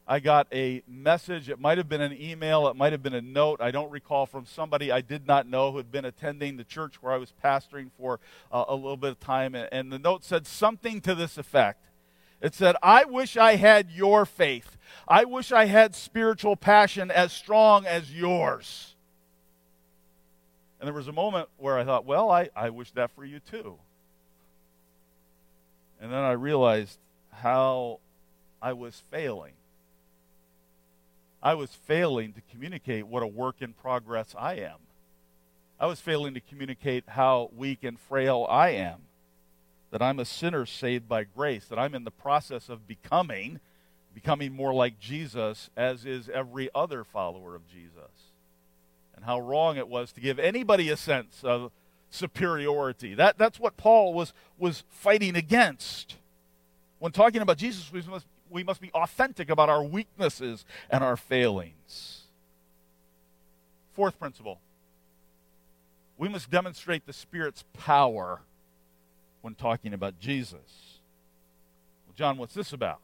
I 0.08 0.20
got 0.20 0.46
a 0.52 0.82
message. 0.86 1.48
It 1.48 1.58
might 1.58 1.78
have 1.78 1.88
been 1.88 2.00
an 2.00 2.16
email, 2.20 2.68
it 2.68 2.76
might 2.76 2.92
have 2.92 3.02
been 3.02 3.14
a 3.14 3.20
note. 3.20 3.60
I 3.60 3.72
don't 3.72 3.90
recall 3.90 4.24
from 4.24 4.46
somebody 4.46 4.92
I 4.92 5.00
did 5.00 5.26
not 5.26 5.48
know 5.48 5.72
who 5.72 5.78
had 5.78 5.90
been 5.90 6.04
attending 6.04 6.56
the 6.56 6.64
church 6.64 7.02
where 7.02 7.12
I 7.12 7.16
was 7.16 7.32
pastoring 7.42 7.90
for 7.98 8.20
uh, 8.52 8.64
a 8.68 8.74
little 8.74 8.96
bit 8.96 9.10
of 9.10 9.20
time. 9.20 9.56
And 9.56 9.90
the 9.90 9.98
note 9.98 10.22
said 10.22 10.46
something 10.46 11.00
to 11.00 11.14
this 11.16 11.38
effect 11.38 11.84
It 12.40 12.54
said, 12.54 12.76
I 12.82 13.04
wish 13.04 13.36
I 13.36 13.56
had 13.56 13.90
your 13.90 14.26
faith. 14.26 14.76
I 15.08 15.24
wish 15.24 15.50
I 15.50 15.64
had 15.64 15.96
spiritual 15.96 16.54
passion 16.54 17.10
as 17.10 17.32
strong 17.32 17.84
as 17.84 18.12
yours. 18.14 18.94
And 20.78 20.86
there 20.86 20.94
was 20.94 21.08
a 21.08 21.12
moment 21.12 21.48
where 21.56 21.76
I 21.78 21.84
thought, 21.84 22.04
well, 22.04 22.30
I, 22.30 22.50
I 22.54 22.70
wish 22.70 22.92
that 22.92 23.10
for 23.10 23.24
you 23.24 23.40
too. 23.40 23.76
And 26.00 26.12
then 26.12 26.20
I 26.20 26.32
realized 26.32 26.98
how 27.32 27.98
I 28.62 28.74
was 28.74 29.02
failing. 29.10 29.54
I 31.46 31.54
was 31.54 31.70
failing 31.70 32.32
to 32.32 32.40
communicate 32.50 33.06
what 33.06 33.22
a 33.22 33.26
work 33.28 33.58
in 33.60 33.72
progress 33.72 34.34
I 34.36 34.54
am. 34.54 34.78
I 35.78 35.86
was 35.86 36.00
failing 36.00 36.34
to 36.34 36.40
communicate 36.40 37.04
how 37.06 37.52
weak 37.56 37.84
and 37.84 38.00
frail 38.00 38.48
I 38.50 38.70
am. 38.70 39.02
That 39.92 40.02
I'm 40.02 40.18
a 40.18 40.24
sinner 40.24 40.66
saved 40.66 41.08
by 41.08 41.22
grace, 41.22 41.66
that 41.66 41.78
I'm 41.78 41.94
in 41.94 42.02
the 42.02 42.10
process 42.10 42.68
of 42.68 42.88
becoming, 42.88 43.60
becoming 44.12 44.54
more 44.54 44.74
like 44.74 44.98
Jesus, 44.98 45.70
as 45.76 46.04
is 46.04 46.28
every 46.28 46.68
other 46.74 47.04
follower 47.04 47.54
of 47.54 47.68
Jesus. 47.68 48.32
And 49.14 49.24
how 49.24 49.38
wrong 49.38 49.76
it 49.76 49.86
was 49.86 50.10
to 50.14 50.20
give 50.20 50.40
anybody 50.40 50.90
a 50.90 50.96
sense 50.96 51.42
of 51.44 51.70
superiority. 52.10 53.14
That, 53.14 53.38
that's 53.38 53.60
what 53.60 53.76
Paul 53.76 54.14
was, 54.14 54.32
was 54.58 54.82
fighting 54.90 55.36
against. 55.36 56.16
When 56.98 57.12
talking 57.12 57.40
about 57.40 57.58
Jesus, 57.58 57.92
we 57.92 58.02
must, 58.02 58.26
we 58.50 58.62
must 58.64 58.80
be 58.80 58.90
authentic 58.92 59.50
about 59.50 59.68
our 59.68 59.82
weaknesses 59.82 60.64
and 60.90 61.02
our 61.02 61.16
failings. 61.16 62.22
Fourth 63.92 64.18
principle 64.18 64.60
we 66.18 66.28
must 66.28 66.50
demonstrate 66.50 67.06
the 67.06 67.12
Spirit's 67.12 67.64
power 67.74 68.40
when 69.42 69.54
talking 69.54 69.92
about 69.92 70.18
Jesus. 70.18 71.00
Well, 72.06 72.14
John, 72.16 72.38
what's 72.38 72.54
this 72.54 72.72
about? 72.72 73.00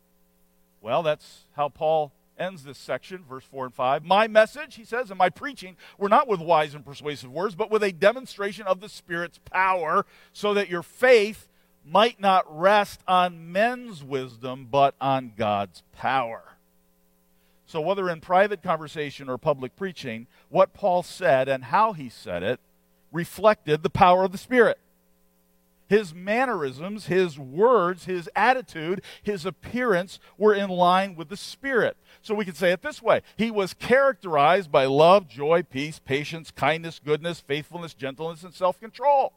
Well, 0.80 1.03
that's 1.03 1.45
how 1.55 1.68
Paul 1.68 2.12
ends 2.38 2.64
this 2.64 2.78
section, 2.78 3.22
verse 3.28 3.45
4 3.45 3.66
and 3.66 3.74
5. 3.74 4.05
My 4.05 4.26
message, 4.26 4.76
he 4.76 4.84
says, 4.84 5.11
and 5.11 5.18
my 5.18 5.28
preaching 5.28 5.76
were 5.99 6.09
not 6.09 6.26
with 6.26 6.40
wise 6.40 6.74
and 6.74 6.84
persuasive 6.84 7.30
words, 7.30 7.55
but 7.55 7.70
with 7.70 7.82
a 7.82 7.93
demonstration 7.93 8.66
of 8.66 8.80
the 8.80 8.88
Spirit's 8.88 9.38
power, 9.51 10.07
so 10.32 10.55
that 10.55 10.68
your 10.68 10.82
faith 10.82 11.49
might 11.84 12.20
not 12.20 12.44
rest 12.48 13.00
on 13.08 13.52
men's 13.52 14.02
wisdom, 14.02 14.68
but 14.70 14.94
on 15.00 15.32
God's 15.36 15.82
power. 15.96 16.42
So, 17.66 17.80
whether 17.80 18.10
in 18.10 18.20
private 18.20 18.62
conversation 18.62 19.28
or 19.28 19.38
public 19.38 19.76
preaching, 19.76 20.26
what 20.50 20.74
Paul 20.74 21.02
said 21.02 21.48
and 21.48 21.64
how 21.64 21.92
he 21.92 22.08
said 22.08 22.42
it 22.42 22.60
reflected 23.10 23.82
the 23.82 23.90
power 23.90 24.24
of 24.24 24.32
the 24.32 24.38
Spirit. 24.38 24.78
His 25.88 26.14
mannerisms, 26.14 27.06
his 27.06 27.38
words, 27.38 28.06
his 28.06 28.28
attitude, 28.34 29.02
his 29.22 29.44
appearance 29.44 30.18
were 30.38 30.54
in 30.54 30.70
line 30.70 31.16
with 31.16 31.28
the 31.28 31.36
Spirit. 31.36 31.98
So 32.22 32.34
we 32.34 32.46
can 32.46 32.54
say 32.54 32.72
it 32.72 32.82
this 32.82 33.02
way 33.02 33.22
He 33.36 33.50
was 33.50 33.74
characterized 33.74 34.72
by 34.72 34.86
love, 34.86 35.28
joy, 35.28 35.62
peace, 35.62 35.98
patience, 35.98 36.50
kindness, 36.50 37.00
goodness, 37.04 37.40
faithfulness, 37.40 37.94
gentleness, 37.94 38.42
and 38.42 38.54
self 38.54 38.80
control. 38.80 39.32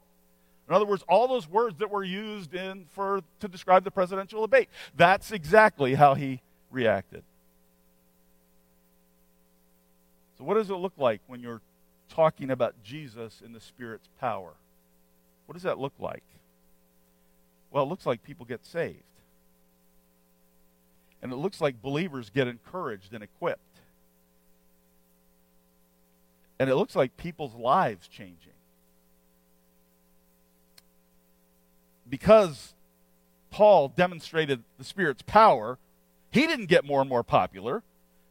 In 0.68 0.74
other 0.74 0.86
words, 0.86 1.04
all 1.08 1.28
those 1.28 1.48
words 1.48 1.78
that 1.78 1.92
were 1.92 2.04
used 2.04 2.56
in 2.56 2.86
for 2.92 3.22
to 3.40 3.48
describe 3.48 3.84
the 3.84 3.92
presidential 3.92 4.42
debate. 4.42 4.70
That's 4.96 5.32
exactly 5.32 5.94
how 5.94 6.16
he 6.16 6.42
reacted. 6.72 7.24
So 10.38 10.44
what 10.44 10.56
does 10.56 10.70
it 10.70 10.76
look 10.76 10.94
like 10.98 11.22
when 11.28 11.40
you're 11.40 11.62
talking 12.10 12.50
about 12.50 12.76
Jesus 12.84 13.42
in 13.46 13.54
the 13.54 13.60
Spirit's 13.60 14.10
power? 14.20 14.54
What 15.46 15.54
does 15.54 15.64
that 15.64 15.78
look 15.78 15.94
like? 16.00 16.24
Well, 17.72 17.84
it 17.84 17.88
looks 17.88 18.06
like 18.06 18.24
people 18.24 18.46
get 18.46 18.66
saved. 18.66 19.04
And 21.22 21.32
it 21.32 21.38
looks 21.38 21.62
like 21.62 21.82
believers 21.82 22.30
get 22.30 22.48
encouraged 22.48 23.14
and 23.14 23.24
equipped. 23.24 23.62
And 26.60 26.70
it 26.70 26.76
looks 26.76 26.96
like 26.96 27.18
people's 27.18 27.54
lives 27.54 28.08
changing. 28.08 28.55
Because 32.10 32.74
Paul 33.52 33.90
demonstrated 33.90 34.64
the 34.78 34.84
Spirit's 34.84 35.22
power, 35.22 35.78
he 36.32 36.48
didn't 36.48 36.66
get 36.68 36.84
more 36.84 37.02
and 37.02 37.10
more 37.10 37.24
popular. 37.24 37.84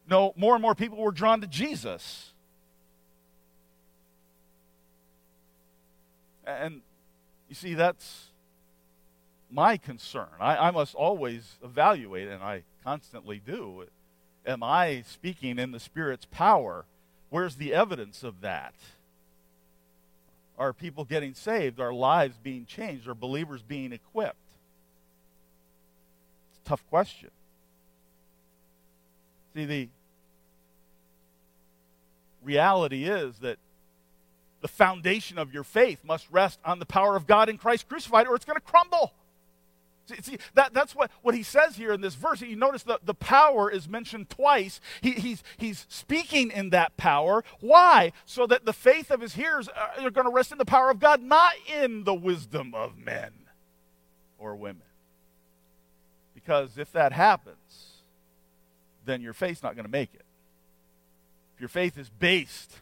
No, 0.09 0.33
more 0.35 0.53
and 0.53 0.61
more 0.61 0.75
people 0.75 0.99
were 0.99 1.11
drawn 1.11 1.41
to 1.41 1.47
Jesus. 1.47 2.33
And 6.45 6.81
you 7.49 7.55
see, 7.55 7.73
that's 7.73 8.25
my 9.49 9.77
concern. 9.77 10.27
I, 10.39 10.67
I, 10.67 10.71
must 10.71 10.93
always 10.95 11.55
evaluate, 11.63 12.27
and 12.27 12.43
I 12.43 12.63
constantly 12.83 13.41
do. 13.43 13.85
Am 14.45 14.61
I 14.61 15.03
speaking 15.07 15.57
in 15.57 15.71
the 15.71 15.79
Spirit's 15.79 16.25
power? 16.25 16.85
Where's 17.29 17.55
the 17.55 17.73
evidence 17.73 18.23
of 18.23 18.41
that? 18.41 18.75
Are 20.57 20.73
people 20.73 21.03
getting 21.03 21.33
saved? 21.33 21.79
Are 21.79 21.93
lives 21.93 22.37
being 22.41 22.65
changed? 22.65 23.07
Are 23.07 23.15
believers 23.15 23.61
being 23.61 23.91
equipped? 23.91 24.35
It's 26.51 26.59
a 26.65 26.69
tough 26.69 26.83
question. 26.89 27.29
See, 29.53 29.65
the 29.65 29.89
reality 32.43 33.05
is 33.05 33.37
that 33.39 33.57
the 34.61 34.67
foundation 34.67 35.37
of 35.37 35.53
your 35.53 35.63
faith 35.63 35.99
must 36.03 36.27
rest 36.31 36.59
on 36.65 36.79
the 36.79 36.85
power 36.85 37.15
of 37.15 37.27
God 37.27 37.49
in 37.49 37.57
Christ 37.57 37.87
crucified, 37.87 38.27
or 38.27 38.35
it's 38.35 38.45
going 38.45 38.55
to 38.55 38.61
crumble. 38.61 39.13
See, 40.05 40.21
see, 40.21 40.37
that, 40.53 40.73
that's 40.73 40.95
what, 40.95 41.09
what 41.23 41.33
he 41.33 41.41
says 41.41 41.75
here 41.75 41.91
in 41.91 42.01
this 42.01 42.13
verse. 42.13 42.39
You 42.41 42.55
notice 42.55 42.83
the, 42.83 42.99
the 43.03 43.15
power 43.15 43.71
is 43.71 43.89
mentioned 43.89 44.29
twice. 44.29 44.79
He, 45.01 45.13
he's, 45.13 45.43
he's 45.57 45.85
speaking 45.89 46.51
in 46.51 46.69
that 46.69 46.95
power. 46.95 47.43
Why? 47.59 48.11
So 48.25 48.45
that 48.47 48.65
the 48.65 48.73
faith 48.73 49.09
of 49.09 49.19
his 49.19 49.33
hearers 49.33 49.67
are 49.67 50.11
going 50.11 50.25
to 50.25 50.31
rest 50.31 50.51
in 50.51 50.59
the 50.59 50.65
power 50.65 50.91
of 50.91 50.99
God, 50.99 51.21
not 51.21 51.53
in 51.67 52.03
the 52.03 52.13
wisdom 52.13 52.75
of 52.75 52.97
men 52.97 53.31
or 54.37 54.55
women. 54.55 54.83
Because 56.35 56.77
if 56.77 56.91
that 56.91 57.11
happens, 57.11 58.03
then 59.05 59.21
your 59.21 59.33
faith's 59.33 59.63
not 59.63 59.75
going 59.75 59.85
to 59.85 59.91
make 59.91 60.13
it. 60.13 60.25
If 61.55 61.61
your 61.61 61.69
faith 61.69 61.97
is 61.97 62.09
based 62.09 62.79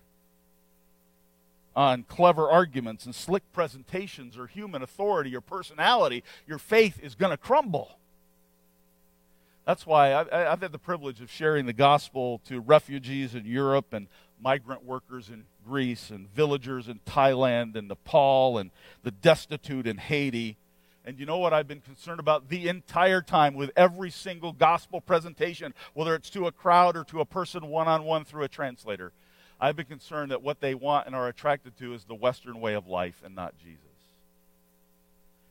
on 1.75 2.03
clever 2.03 2.49
arguments 2.49 3.05
and 3.05 3.15
slick 3.15 3.43
presentations 3.51 4.37
or 4.37 4.47
human 4.47 4.81
authority 4.81 5.35
or 5.35 5.41
personality, 5.41 6.23
your 6.47 6.59
faith 6.59 6.99
is 7.01 7.15
going 7.15 7.31
to 7.31 7.37
crumble. 7.37 7.97
That's 9.65 9.85
why 9.85 10.13
I've, 10.13 10.31
I've, 10.31 10.61
had 10.61 10.71
the 10.71 10.79
privilege 10.79 11.21
of 11.21 11.31
sharing 11.31 11.65
the 11.65 11.73
gospel 11.73 12.41
to 12.47 12.59
refugees 12.59 13.33
in 13.33 13.45
Europe 13.45 13.93
and 13.93 14.07
migrant 14.41 14.83
workers 14.83 15.29
in 15.29 15.45
Greece 15.65 16.09
and 16.09 16.27
villagers 16.33 16.89
in 16.89 16.99
Thailand 17.07 17.75
and 17.75 17.87
Nepal 17.87 18.57
and 18.57 18.71
the 19.03 19.11
destitute 19.11 19.87
in 19.87 19.97
Haiti. 19.97 20.57
And 21.05 21.17
you 21.17 21.25
know 21.25 21.37
what 21.37 21.53
I've 21.53 21.67
been 21.67 21.81
concerned 21.81 22.19
about 22.19 22.49
the 22.49 22.67
entire 22.67 23.21
time 23.21 23.55
with 23.55 23.71
every 23.75 24.09
single 24.09 24.51
gospel 24.51 24.99
presentation, 24.99 25.73
whether 25.93 26.13
it's 26.15 26.29
to 26.31 26.47
a 26.47 26.51
crowd 26.51 26.97
or 26.97 27.05
to 27.05 27.21
a 27.21 27.25
person 27.25 27.67
one 27.67 27.87
on 27.87 28.03
one 28.03 28.25
through 28.25 28.43
a 28.43 28.49
translator? 28.49 29.13
I've 29.63 29.77
been 29.77 29.85
concerned 29.85 30.31
that 30.31 30.43
what 30.43 30.59
they 30.59 30.75
want 30.75 31.07
and 31.07 31.15
are 31.15 31.29
attracted 31.29 31.77
to 31.77 31.93
is 31.93 32.03
the 32.03 32.13
Western 32.13 32.59
way 32.59 32.73
of 32.73 32.85
life 32.85 33.21
and 33.23 33.33
not 33.33 33.57
Jesus. 33.57 33.79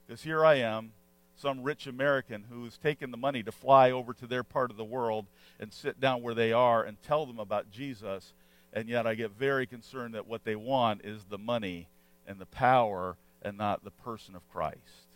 Because 0.07 0.23
here 0.23 0.45
I 0.45 0.57
am, 0.57 0.93
some 1.39 1.63
rich 1.63 1.87
American 1.87 2.45
who's 2.51 2.77
taken 2.77 3.11
the 3.11 3.17
money 3.17 3.43
to 3.43 3.51
fly 3.51 3.91
over 3.91 4.13
to 4.13 4.27
their 4.27 4.43
part 4.43 4.71
of 4.71 4.77
the 4.77 4.85
world 4.85 5.25
and 5.59 5.73
sit 5.73 5.99
down 5.99 6.21
where 6.21 6.35
they 6.35 6.53
are 6.53 6.83
and 6.83 7.03
tell 7.03 7.25
them 7.25 7.39
about 7.39 7.71
Jesus, 7.71 8.35
and 8.75 8.87
yet 8.87 9.07
I 9.07 9.15
get 9.15 9.31
very 9.31 9.67
concerned 9.67 10.13
that 10.13 10.29
what 10.29 10.45
they 10.45 10.57
want 10.57 11.07
is 11.07 11.25
the 11.25 11.39
money 11.39 11.89
and 12.29 12.39
the 12.39 12.45
power 12.45 13.17
and 13.41 13.57
not 13.57 13.83
the 13.83 13.91
person 13.91 14.37
of 14.37 14.47
Christ. 14.53 15.09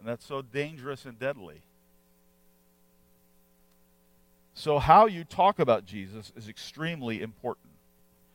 And 0.00 0.08
that's 0.08 0.26
so 0.26 0.42
dangerous 0.42 1.04
and 1.04 1.16
deadly. 1.16 1.60
So, 4.54 4.78
how 4.78 5.06
you 5.06 5.24
talk 5.24 5.58
about 5.58 5.86
Jesus 5.86 6.32
is 6.36 6.48
extremely 6.48 7.22
important. 7.22 7.70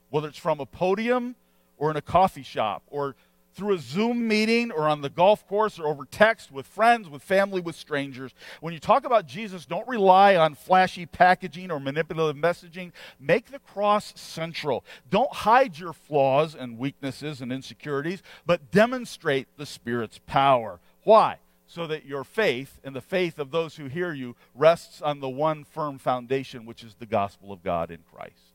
Whether 0.10 0.30
it's 0.30 0.38
from 0.38 0.60
a 0.60 0.66
podium 0.66 1.36
or 1.78 1.92
in 1.92 1.98
a 1.98 2.02
coffee 2.02 2.44
shop 2.44 2.84
or 2.88 3.16
through 3.56 3.74
a 3.74 3.78
Zoom 3.78 4.28
meeting 4.28 4.72
or 4.72 4.88
on 4.88 5.02
the 5.02 5.10
golf 5.10 5.48
course 5.48 5.80
or 5.80 5.88
over 5.88 6.06
text 6.06 6.52
with 6.52 6.68
friends, 6.68 7.10
with 7.10 7.24
family, 7.24 7.62
with 7.62 7.76
strangers. 7.76 8.34
When 8.60 8.74
you 8.74 8.80
talk 8.80 9.06
about 9.06 9.28
Jesus, 9.28 9.66
don't 9.66 9.88
rely 9.88 10.36
on 10.36 10.56
flashy 10.56 11.06
packaging 11.06 11.72
or 11.72 11.80
manipulative 11.80 12.42
messaging. 12.42 12.92
Make 13.20 13.52
the 13.52 13.60
cross 13.60 14.14
central. 14.16 14.84
Don't 15.10 15.32
hide 15.32 15.80
your 15.80 15.94
flaws 15.94 16.54
and 16.54 16.78
weaknesses 16.78 17.40
and 17.42 17.52
insecurities, 17.52 18.22
but 18.46 18.72
demonstrate 18.72 19.48
the 19.58 19.66
Spirit's 19.66 20.20
power. 20.26 20.80
Why? 21.04 21.38
So 21.76 21.86
that 21.88 22.06
your 22.06 22.24
faith 22.24 22.80
and 22.86 22.96
the 22.96 23.02
faith 23.02 23.38
of 23.38 23.52
those 23.52 23.76
who 23.76 23.88
hear 23.88 24.14
you 24.14 24.34
rests 24.56 25.02
on 25.02 25.20
the 25.20 25.28
one 25.28 25.66
firm 25.66 25.98
foundation, 25.98 26.66
which 26.66 26.86
is 26.86 26.96
the 26.96 27.06
gospel 27.06 27.52
of 27.52 27.62
God 27.62 27.92
in 27.92 28.00
Christ. 28.14 28.54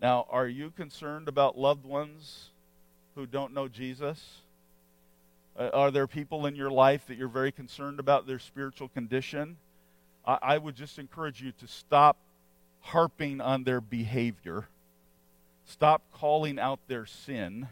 Now, 0.00 0.24
are 0.30 0.46
you 0.46 0.70
concerned 0.70 1.26
about 1.26 1.58
loved 1.58 1.84
ones 1.84 2.50
who 3.16 3.26
don't 3.26 3.52
know 3.52 3.66
Jesus? 3.66 4.42
Uh, 5.58 5.70
are 5.72 5.90
there 5.90 6.06
people 6.06 6.46
in 6.46 6.54
your 6.54 6.70
life 6.70 7.08
that 7.08 7.18
you're 7.18 7.26
very 7.26 7.50
concerned 7.50 7.98
about 7.98 8.24
their 8.24 8.38
spiritual 8.38 8.86
condition? 8.86 9.56
I, 10.24 10.38
I 10.42 10.58
would 10.58 10.76
just 10.76 11.00
encourage 11.00 11.42
you 11.42 11.50
to 11.58 11.66
stop 11.66 12.18
harping 12.82 13.40
on 13.40 13.64
their 13.64 13.80
behavior, 13.80 14.68
stop 15.64 16.02
calling 16.12 16.60
out 16.60 16.78
their 16.86 17.04
sin, 17.04 17.66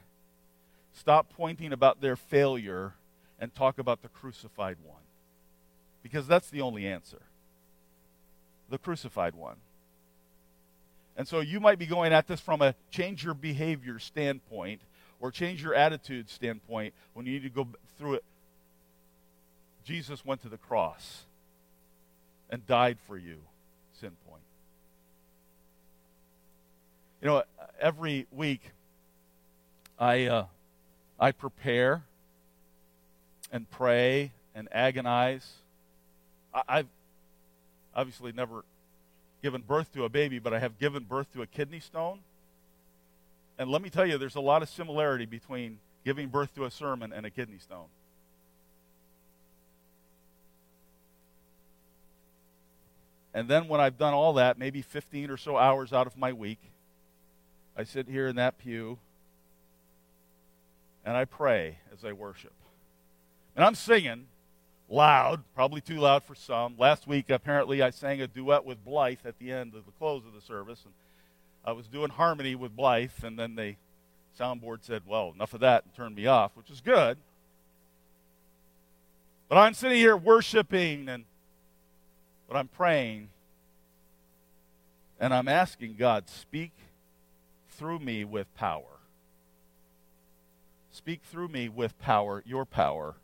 stop 0.93 1.33
pointing 1.37 1.73
about 1.73 2.01
their 2.01 2.17
failure 2.17 2.95
and 3.43 3.53
talk 3.53 3.81
about 3.81 4.03
the 4.03 4.09
crucified 4.09 4.77
one. 4.85 5.03
Because 6.05 6.29
that's 6.29 6.49
the 6.49 6.63
only 6.63 6.87
answer 6.87 7.21
the 8.71 8.79
crucified 8.79 9.35
one. 9.35 9.57
And 11.15 11.29
so 11.29 11.41
you 11.41 11.61
might 11.61 11.79
be 11.79 11.85
going 11.85 12.11
at 12.15 12.27
this 12.27 12.41
from 12.41 12.63
a 12.63 12.75
change 12.91 13.23
your 13.23 13.35
behavior 13.35 13.99
standpoint 13.99 14.81
or 15.21 15.31
change 15.31 15.63
your 15.63 15.75
attitude 15.75 16.31
standpoint 16.31 16.95
when 17.13 17.27
you 17.27 17.33
need 17.33 17.43
to 17.43 17.51
go 17.51 17.69
through 17.99 18.15
it. 18.15 18.25
Jesus 19.85 20.25
went 20.25 20.41
to 20.43 20.49
the 20.49 20.57
cross 20.57 21.25
and 22.49 22.67
died 22.67 22.97
for 23.07 23.19
you, 23.19 23.37
sin 24.01 24.13
point. 24.27 24.43
You 27.21 27.29
know, 27.29 27.43
every 27.79 28.27
week 28.33 28.63
I, 29.99 30.27
uh, 30.27 30.47
I 31.21 31.33
prepare 31.33 32.05
and 33.53 33.71
pray 33.71 34.33
and 34.55 34.69
agonize. 34.73 35.47
I, 36.55 36.79
have 36.79 36.87
obviously 37.95 38.33
never 38.33 38.65
given 39.43 39.63
birth 39.63 39.93
to 39.95 40.05
a 40.05 40.09
baby, 40.09 40.39
but 40.39 40.55
I 40.55 40.59
have 40.59 40.79
given 40.79 41.05
birth 41.05 41.33
to 41.35 41.43
a 41.43 41.47
kidney 41.47 41.81
stone. 41.81 42.21
And 43.59 43.71
let 43.71 43.83
me 43.83 43.91
tell 43.91 44.07
you, 44.07 44.19
there's 44.19 44.35
a 44.35 44.41
lot 44.41 44.63
of 44.63 44.69
similarity 44.69 45.27
between 45.27 45.79
giving 46.05 46.29
birth 46.29 46.55
to 46.55 46.65
a 46.65 46.71
sermon 46.71 47.13
and 47.13 47.27
a 47.27 47.31
kidney 47.31 47.59
stone. 47.59 47.87
And 53.35 53.49
then 53.49 53.69
when 53.69 53.81
I've 53.81 53.99
done 53.99 54.15
all 54.15 54.35
that, 54.35 54.59
maybe 54.59 54.83
15 54.83 55.31
or 55.31 55.37
so 55.37 55.57
hours 55.57 55.93
out 55.93 56.07
of 56.07 56.17
my 56.17 56.33
week, 56.33 56.59
I 57.77 57.85
sit 57.85 58.09
here 58.09 58.29
in 58.29 58.37
that 58.37 58.59
pew 58.59 58.99
and 61.05 61.17
I 61.17 61.25
pray 61.25 61.79
as 61.93 62.05
I 62.05 62.13
worship. 62.13 62.53
And 63.55 63.65
I'm 63.65 63.75
singing 63.75 64.27
loud, 64.89 65.43
probably 65.55 65.81
too 65.81 65.99
loud 65.99 66.23
for 66.23 66.35
some. 66.35 66.77
Last 66.79 67.07
week, 67.07 67.31
apparently, 67.31 67.83
I 67.83 67.91
sang 67.91 68.21
a 68.21 68.27
duet 68.27 68.65
with 68.65 68.85
Blythe 68.85 69.19
at 69.25 69.39
the 69.39 69.53
end 69.53 69.75
of 69.75 69.85
the 69.87 69.93
close 69.93 70.25
of 70.27 70.35
the 70.35 70.41
service. 70.41 70.83
And 70.85 70.95
I 71.65 71.73
was 71.73 71.87
doing 71.87 72.11
harmony 72.11 72.55
with 72.55 72.77
Blythe, 72.77 73.11
and 73.23 73.39
then 73.39 73.55
the 73.55 73.75
soundboard 74.39 74.79
said, 74.83 75.03
Well, 75.07 75.33
enough 75.35 75.55
of 75.55 75.61
that, 75.61 75.85
and 75.85 75.95
turned 75.95 76.17
me 76.17 76.27
off, 76.27 76.53
which 76.57 76.71
is 76.71 76.81
good. 76.81 77.19
But 79.49 79.59
I'm 79.59 79.75
sitting 79.75 79.99
here 79.99 80.17
worshiping, 80.17 81.09
and 81.09 81.25
but 82.49 82.57
I'm 82.57 82.69
praying, 82.69 83.29
and 85.19 85.33
I'm 85.33 85.49
asking 85.49 85.97
God, 85.99 86.29
speak 86.29 86.73
through 87.71 87.99
me 87.99 88.25
with 88.25 88.55
power. 88.55 88.99
Speak 90.91 91.21
through 91.23 91.49
me 91.49 91.71
with 91.71 91.99
power, 91.99 92.43
your 92.45 92.67
power. 92.67 93.15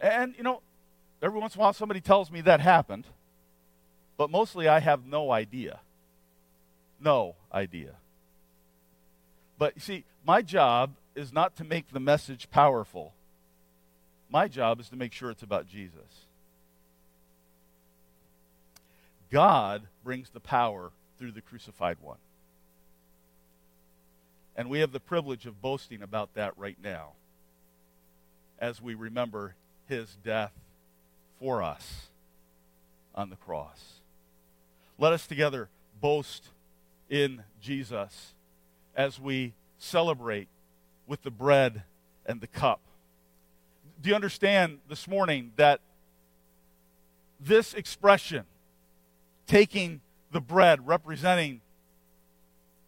And, 0.00 0.34
you 0.36 0.42
know, 0.42 0.62
every 1.22 1.38
once 1.40 1.54
in 1.54 1.60
a 1.60 1.62
while 1.62 1.72
somebody 1.72 2.00
tells 2.00 2.30
me 2.30 2.40
that 2.42 2.60
happened, 2.60 3.04
but 4.16 4.30
mostly 4.30 4.68
I 4.68 4.80
have 4.80 5.06
no 5.06 5.30
idea. 5.30 5.80
No 7.00 7.36
idea. 7.52 7.94
But 9.58 9.74
you 9.74 9.80
see, 9.80 10.04
my 10.24 10.42
job 10.42 10.92
is 11.14 11.32
not 11.32 11.56
to 11.56 11.64
make 11.64 11.92
the 11.92 12.00
message 12.00 12.50
powerful. 12.50 13.12
My 14.30 14.46
job 14.46 14.80
is 14.80 14.88
to 14.90 14.96
make 14.96 15.12
sure 15.12 15.30
it's 15.30 15.42
about 15.42 15.68
Jesus. 15.68 16.26
God 19.30 19.82
brings 20.04 20.30
the 20.30 20.40
power 20.40 20.90
through 21.18 21.32
the 21.32 21.40
crucified 21.40 21.96
one. 22.00 22.18
And 24.56 24.70
we 24.70 24.80
have 24.80 24.92
the 24.92 25.00
privilege 25.00 25.46
of 25.46 25.60
boasting 25.60 26.02
about 26.02 26.34
that 26.34 26.56
right 26.56 26.76
now 26.82 27.12
as 28.58 28.82
we 28.82 28.94
remember 28.94 29.54
his 29.88 30.16
death 30.24 30.52
for 31.40 31.62
us 31.62 32.08
on 33.14 33.30
the 33.30 33.36
cross. 33.36 34.00
Let 34.98 35.12
us 35.12 35.26
together 35.26 35.68
boast 36.00 36.48
in 37.08 37.42
Jesus 37.60 38.34
as 38.96 39.20
we 39.20 39.54
celebrate 39.78 40.48
with 41.06 41.22
the 41.22 41.30
bread 41.30 41.82
and 42.26 42.40
the 42.40 42.46
cup. 42.46 42.80
Do 44.02 44.10
you 44.10 44.14
understand 44.14 44.78
this 44.88 45.08
morning 45.08 45.52
that 45.56 45.80
this 47.40 47.74
expression, 47.74 48.44
taking 49.46 50.00
the 50.32 50.40
bread 50.40 50.86
representing 50.86 51.60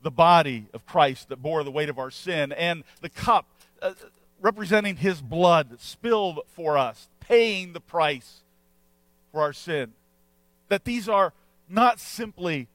the 0.02 0.10
body 0.10 0.66
of 0.72 0.86
Christ 0.86 1.28
that 1.28 1.42
bore 1.42 1.62
the 1.62 1.70
weight 1.70 1.88
of 1.88 1.98
our 1.98 2.10
sin, 2.10 2.52
and 2.52 2.84
the 3.00 3.08
cup 3.08 3.46
uh, 3.82 3.92
representing 4.40 4.96
his 4.96 5.20
blood 5.20 5.80
spilled 5.80 6.40
for 6.48 6.78
us, 6.78 7.08
paying 7.20 7.72
the 7.72 7.80
price 7.80 8.42
for 9.32 9.40
our 9.40 9.52
sin. 9.52 9.92
That 10.68 10.84
these 10.84 11.08
are 11.08 11.32
not 11.68 12.00
simply 12.00 12.68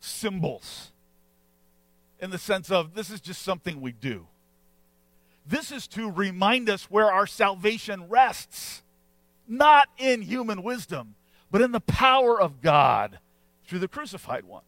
symbols 0.00 0.92
in 2.20 2.30
the 2.30 2.38
sense 2.38 2.70
of 2.70 2.94
this 2.94 3.10
is 3.10 3.20
just 3.20 3.42
something 3.42 3.80
we 3.80 3.92
do. 3.92 4.26
This 5.46 5.72
is 5.72 5.86
to 5.88 6.10
remind 6.10 6.68
us 6.68 6.90
where 6.90 7.10
our 7.10 7.26
salvation 7.26 8.08
rests, 8.08 8.82
not 9.46 9.88
in 9.96 10.22
human 10.22 10.62
wisdom, 10.62 11.14
but 11.50 11.62
in 11.62 11.72
the 11.72 11.80
power 11.80 12.40
of 12.40 12.60
God 12.60 13.18
through 13.66 13.78
the 13.78 13.88
crucified 13.88 14.44
one. 14.44 14.62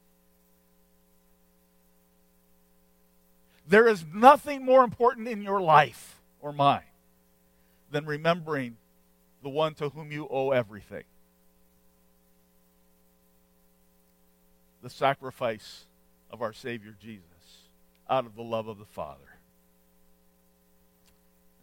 There 3.70 3.86
is 3.86 4.04
nothing 4.12 4.64
more 4.64 4.82
important 4.82 5.28
in 5.28 5.42
your 5.42 5.60
life 5.60 6.20
or 6.40 6.52
mine 6.52 6.82
than 7.92 8.04
remembering 8.04 8.76
the 9.44 9.48
one 9.48 9.74
to 9.74 9.90
whom 9.90 10.10
you 10.10 10.26
owe 10.28 10.50
everything. 10.50 11.04
The 14.82 14.90
sacrifice 14.90 15.84
of 16.32 16.42
our 16.42 16.52
Savior 16.52 16.96
Jesus 17.00 17.22
out 18.08 18.26
of 18.26 18.34
the 18.34 18.42
love 18.42 18.66
of 18.66 18.80
the 18.80 18.84
Father. 18.84 19.38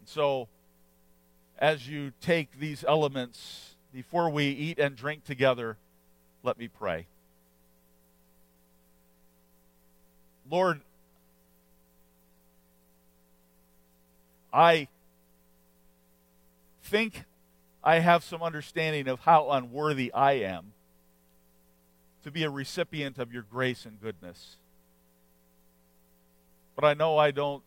And 0.00 0.08
so, 0.08 0.48
as 1.58 1.86
you 1.86 2.12
take 2.22 2.58
these 2.58 2.86
elements 2.88 3.74
before 3.92 4.30
we 4.30 4.46
eat 4.46 4.78
and 4.78 4.96
drink 4.96 5.24
together, 5.24 5.76
let 6.42 6.58
me 6.58 6.68
pray. 6.68 7.06
Lord, 10.50 10.80
I 14.52 14.88
think 16.82 17.24
I 17.84 18.00
have 18.00 18.24
some 18.24 18.42
understanding 18.42 19.08
of 19.08 19.20
how 19.20 19.50
unworthy 19.50 20.12
I 20.12 20.32
am 20.32 20.72
to 22.24 22.30
be 22.30 22.44
a 22.44 22.50
recipient 22.50 23.18
of 23.18 23.32
your 23.32 23.42
grace 23.42 23.84
and 23.84 24.00
goodness. 24.00 24.56
But 26.74 26.84
I 26.84 26.94
know 26.94 27.16
I 27.16 27.30
don't 27.30 27.62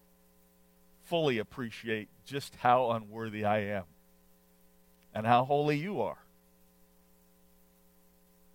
fully 1.03 1.37
appreciate 1.37 2.09
just 2.25 2.55
how 2.57 2.91
unworthy 2.91 3.43
I 3.43 3.59
am 3.59 3.83
and 5.13 5.25
how 5.25 5.43
holy 5.43 5.77
you 5.77 6.01
are. 6.01 6.19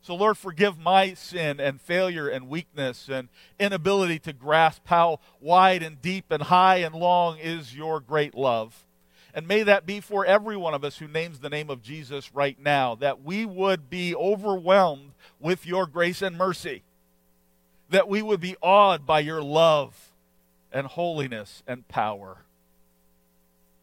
So, 0.06 0.14
Lord, 0.14 0.38
forgive 0.38 0.78
my 0.78 1.14
sin 1.14 1.58
and 1.58 1.80
failure 1.80 2.28
and 2.28 2.48
weakness 2.48 3.08
and 3.08 3.28
inability 3.58 4.20
to 4.20 4.32
grasp 4.32 4.82
how 4.84 5.18
wide 5.40 5.82
and 5.82 6.00
deep 6.00 6.26
and 6.30 6.44
high 6.44 6.76
and 6.76 6.94
long 6.94 7.38
is 7.38 7.74
your 7.74 7.98
great 7.98 8.32
love. 8.32 8.84
And 9.34 9.48
may 9.48 9.64
that 9.64 9.84
be 9.84 9.98
for 9.98 10.24
every 10.24 10.56
one 10.56 10.74
of 10.74 10.84
us 10.84 10.98
who 10.98 11.08
names 11.08 11.40
the 11.40 11.50
name 11.50 11.70
of 11.70 11.82
Jesus 11.82 12.32
right 12.32 12.56
now, 12.56 12.94
that 12.94 13.24
we 13.24 13.44
would 13.44 13.90
be 13.90 14.14
overwhelmed 14.14 15.10
with 15.40 15.66
your 15.66 15.88
grace 15.88 16.22
and 16.22 16.38
mercy, 16.38 16.84
that 17.90 18.08
we 18.08 18.22
would 18.22 18.40
be 18.40 18.54
awed 18.62 19.06
by 19.06 19.18
your 19.18 19.42
love 19.42 20.12
and 20.70 20.86
holiness 20.86 21.64
and 21.66 21.88
power, 21.88 22.44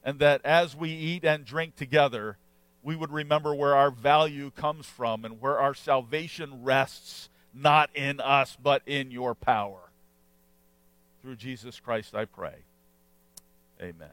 and 0.06 0.20
that 0.20 0.40
as 0.46 0.74
we 0.74 0.90
eat 0.90 1.26
and 1.26 1.44
drink 1.44 1.76
together, 1.76 2.38
we 2.84 2.96
would 2.96 3.12
remember 3.12 3.56
where 3.56 3.76
our 3.76 3.90
value 3.90 4.52
comes 4.52 4.86
from 4.86 5.24
and 5.24 5.40
where 5.40 5.58
our 5.58 5.74
salvation 5.74 6.64
rests, 6.64 7.30
not 7.54 7.90
in 7.96 8.20
us, 8.20 8.58
but 8.62 8.82
in 8.86 9.10
your 9.10 9.34
power. 9.34 9.80
Through 11.22 11.38
Jesus 11.38 11.80
Christ, 11.80 12.14
I 12.14 12.26
pray. 12.26 12.56
Amen. 13.82 14.10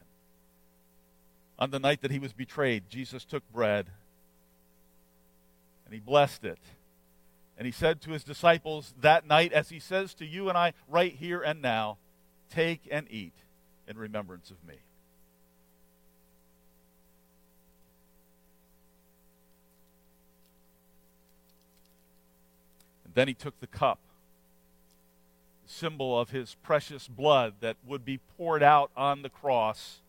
On 1.59 1.71
the 1.71 1.81
night 1.81 2.01
that 2.03 2.13
he 2.13 2.21
was 2.21 2.33
betrayed, 2.33 2.85
Jesus 2.89 3.25
took 3.25 3.43
bread 3.53 3.87
and 5.85 5.93
he 5.93 6.01
blessed 6.01 6.45
it. 6.45 6.61
And 7.59 7.67
he 7.67 7.73
said 7.73 8.01
to 8.03 8.13
his 8.13 8.25
disciples 8.25 8.95
that 9.01 9.27
night, 9.27 9.53
as 9.53 9.69
he 9.69 9.81
says 9.81 10.15
to 10.15 10.25
you 10.25 10.49
and 10.49 10.57
I 10.57 10.73
right 10.89 11.13
here 11.13 11.43
and 11.43 11.61
now, 11.61 11.99
take 12.49 12.89
and 12.91 13.07
eat 13.11 13.35
in 13.87 13.99
remembrance 13.99 14.51
of 14.51 14.57
me. 14.67 14.77
Then 23.21 23.29
he 23.29 23.35
took 23.35 23.61
the 23.61 23.67
cup, 23.67 23.99
symbol 25.67 26.19
of 26.19 26.31
his 26.31 26.57
precious 26.63 27.07
blood 27.07 27.53
that 27.61 27.77
would 27.87 28.03
be 28.03 28.19
poured 28.39 28.63
out 28.63 28.91
on 28.97 29.21
the 29.21 29.29
cross 29.29 30.01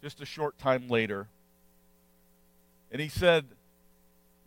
just 0.00 0.20
a 0.20 0.24
short 0.24 0.56
time 0.56 0.86
later. 0.86 1.26
And 2.92 3.00
he 3.00 3.08
said, 3.08 3.46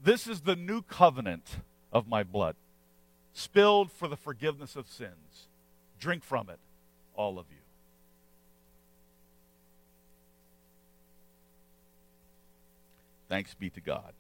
This 0.01 0.27
is 0.27 0.41
the 0.41 0.55
new 0.55 0.81
covenant 0.81 1.57
of 1.91 2.07
my 2.07 2.23
blood, 2.23 2.55
spilled 3.33 3.91
for 3.91 4.07
the 4.07 4.15
forgiveness 4.15 4.77
of 4.77 4.87
sins. 4.87 5.49
Drink 5.99 6.23
from 6.23 6.49
it, 6.49 6.59
all 7.15 7.37
of 7.37 7.47
you. 7.51 7.57
Thanks 13.27 13.53
be 13.53 13.69
to 13.71 13.81
God. 13.81 14.13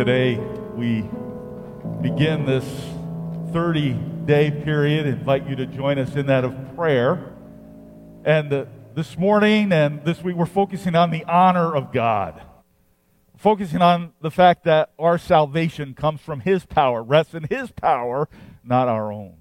Today, 0.00 0.38
we 0.76 1.04
begin 2.00 2.46
this 2.46 2.64
30 3.52 3.92
day 4.24 4.50
period. 4.50 5.04
Invite 5.04 5.46
you 5.46 5.54
to 5.56 5.66
join 5.66 5.98
us 5.98 6.16
in 6.16 6.24
that 6.24 6.42
of 6.42 6.54
prayer. 6.74 7.34
And 8.24 8.50
uh, 8.50 8.64
this 8.94 9.18
morning 9.18 9.72
and 9.72 10.02
this 10.02 10.22
week, 10.22 10.36
we're 10.36 10.46
focusing 10.46 10.94
on 10.96 11.10
the 11.10 11.22
honor 11.24 11.76
of 11.76 11.92
God. 11.92 12.40
Focusing 13.36 13.82
on 13.82 14.14
the 14.22 14.30
fact 14.30 14.64
that 14.64 14.90
our 14.98 15.18
salvation 15.18 15.92
comes 15.92 16.22
from 16.22 16.40
His 16.40 16.64
power, 16.64 17.02
rests 17.02 17.34
in 17.34 17.42
His 17.50 17.70
power, 17.70 18.26
not 18.64 18.88
our 18.88 19.12
own. 19.12 19.34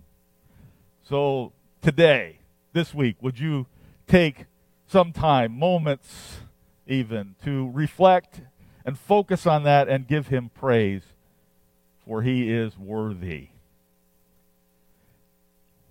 So, 1.04 1.54
today, 1.82 2.40
this 2.74 2.94
week, 2.94 3.16
would 3.22 3.40
you 3.40 3.66
take 4.08 4.48
some 4.88 5.14
time, 5.14 5.58
moments 5.58 6.40
even, 6.86 7.36
to 7.46 7.72
reflect 7.72 8.42
and 8.86 8.98
focus 8.98 9.46
on 9.46 9.64
that 9.64 9.88
and 9.88 10.08
give 10.08 10.28
him 10.28 10.50
praise, 10.54 11.04
for 12.06 12.22
he 12.22 12.52
is 12.52 12.78
worthy. 12.78 13.50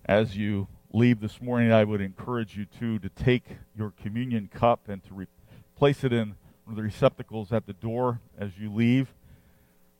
As 0.05 0.35
you 0.35 0.67
leave 0.91 1.19
this 1.19 1.41
morning, 1.41 1.71
I 1.71 1.83
would 1.83 2.01
encourage 2.01 2.57
you 2.57 2.65
to 2.79 2.99
to 2.99 3.09
take 3.09 3.45
your 3.77 3.93
communion 4.01 4.49
cup 4.51 4.81
and 4.87 5.03
to 5.05 5.13
re- 5.13 5.27
place 5.75 6.03
it 6.03 6.11
in 6.11 6.35
one 6.65 6.71
of 6.71 6.75
the 6.75 6.83
receptacles 6.83 7.51
at 7.51 7.65
the 7.65 7.73
door 7.73 8.19
as 8.37 8.57
you 8.59 8.73
leave, 8.73 9.13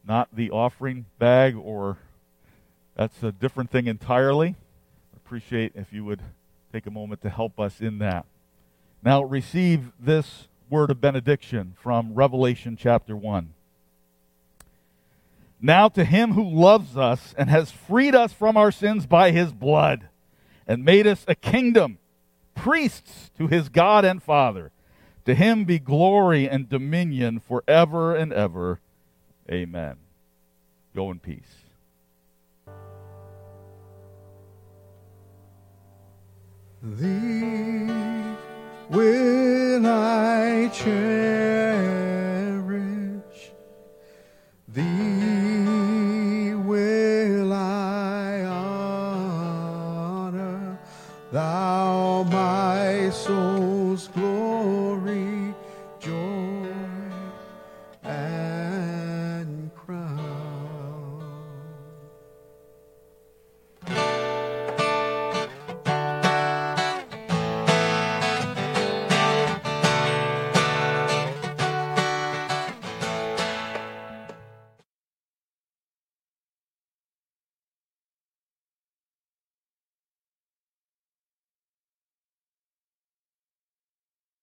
not 0.07 0.29
the 0.33 0.49
offering 0.49 1.05
bag, 1.19 1.55
or 1.55 1.97
that's 2.95 3.21
a 3.23 3.31
different 3.31 3.71
thing 3.71 3.87
entirely. 3.87 4.55
Appreciate 5.15 5.73
if 5.75 5.93
you 5.93 6.03
would 6.05 6.21
take 6.73 6.85
a 6.85 6.91
moment 6.91 7.21
to 7.21 7.29
help 7.29 7.59
us 7.59 7.81
in 7.81 7.99
that. 7.99 8.25
Now 9.03 9.23
receive 9.23 9.91
this 9.99 10.47
word 10.69 10.91
of 10.91 11.01
benediction 11.01 11.75
from 11.81 12.13
Revelation 12.13 12.77
chapter 12.77 13.15
1. 13.15 13.53
Now 15.61 15.89
to 15.89 16.05
him 16.05 16.33
who 16.33 16.47
loves 16.47 16.95
us 16.95 17.33
and 17.37 17.49
has 17.49 17.71
freed 17.71 18.15
us 18.15 18.31
from 18.31 18.55
our 18.55 18.71
sins 18.71 19.05
by 19.05 19.31
his 19.31 19.51
blood 19.51 20.07
and 20.67 20.85
made 20.85 21.07
us 21.07 21.25
a 21.27 21.35
kingdom, 21.35 21.97
priests 22.55 23.31
to 23.37 23.47
his 23.47 23.69
God 23.69 24.05
and 24.05 24.21
Father, 24.21 24.71
to 25.25 25.33
him 25.33 25.65
be 25.65 25.79
glory 25.79 26.47
and 26.47 26.69
dominion 26.69 27.39
forever 27.39 28.15
and 28.15 28.31
ever. 28.31 28.79
Amen. 29.51 29.95
Go 30.95 31.11
in 31.11 31.19
peace. 31.19 31.55
Thee 36.81 38.28
will 38.89 39.85
I 39.85 40.69
cherish. 40.73 40.89
Thee 44.67 45.18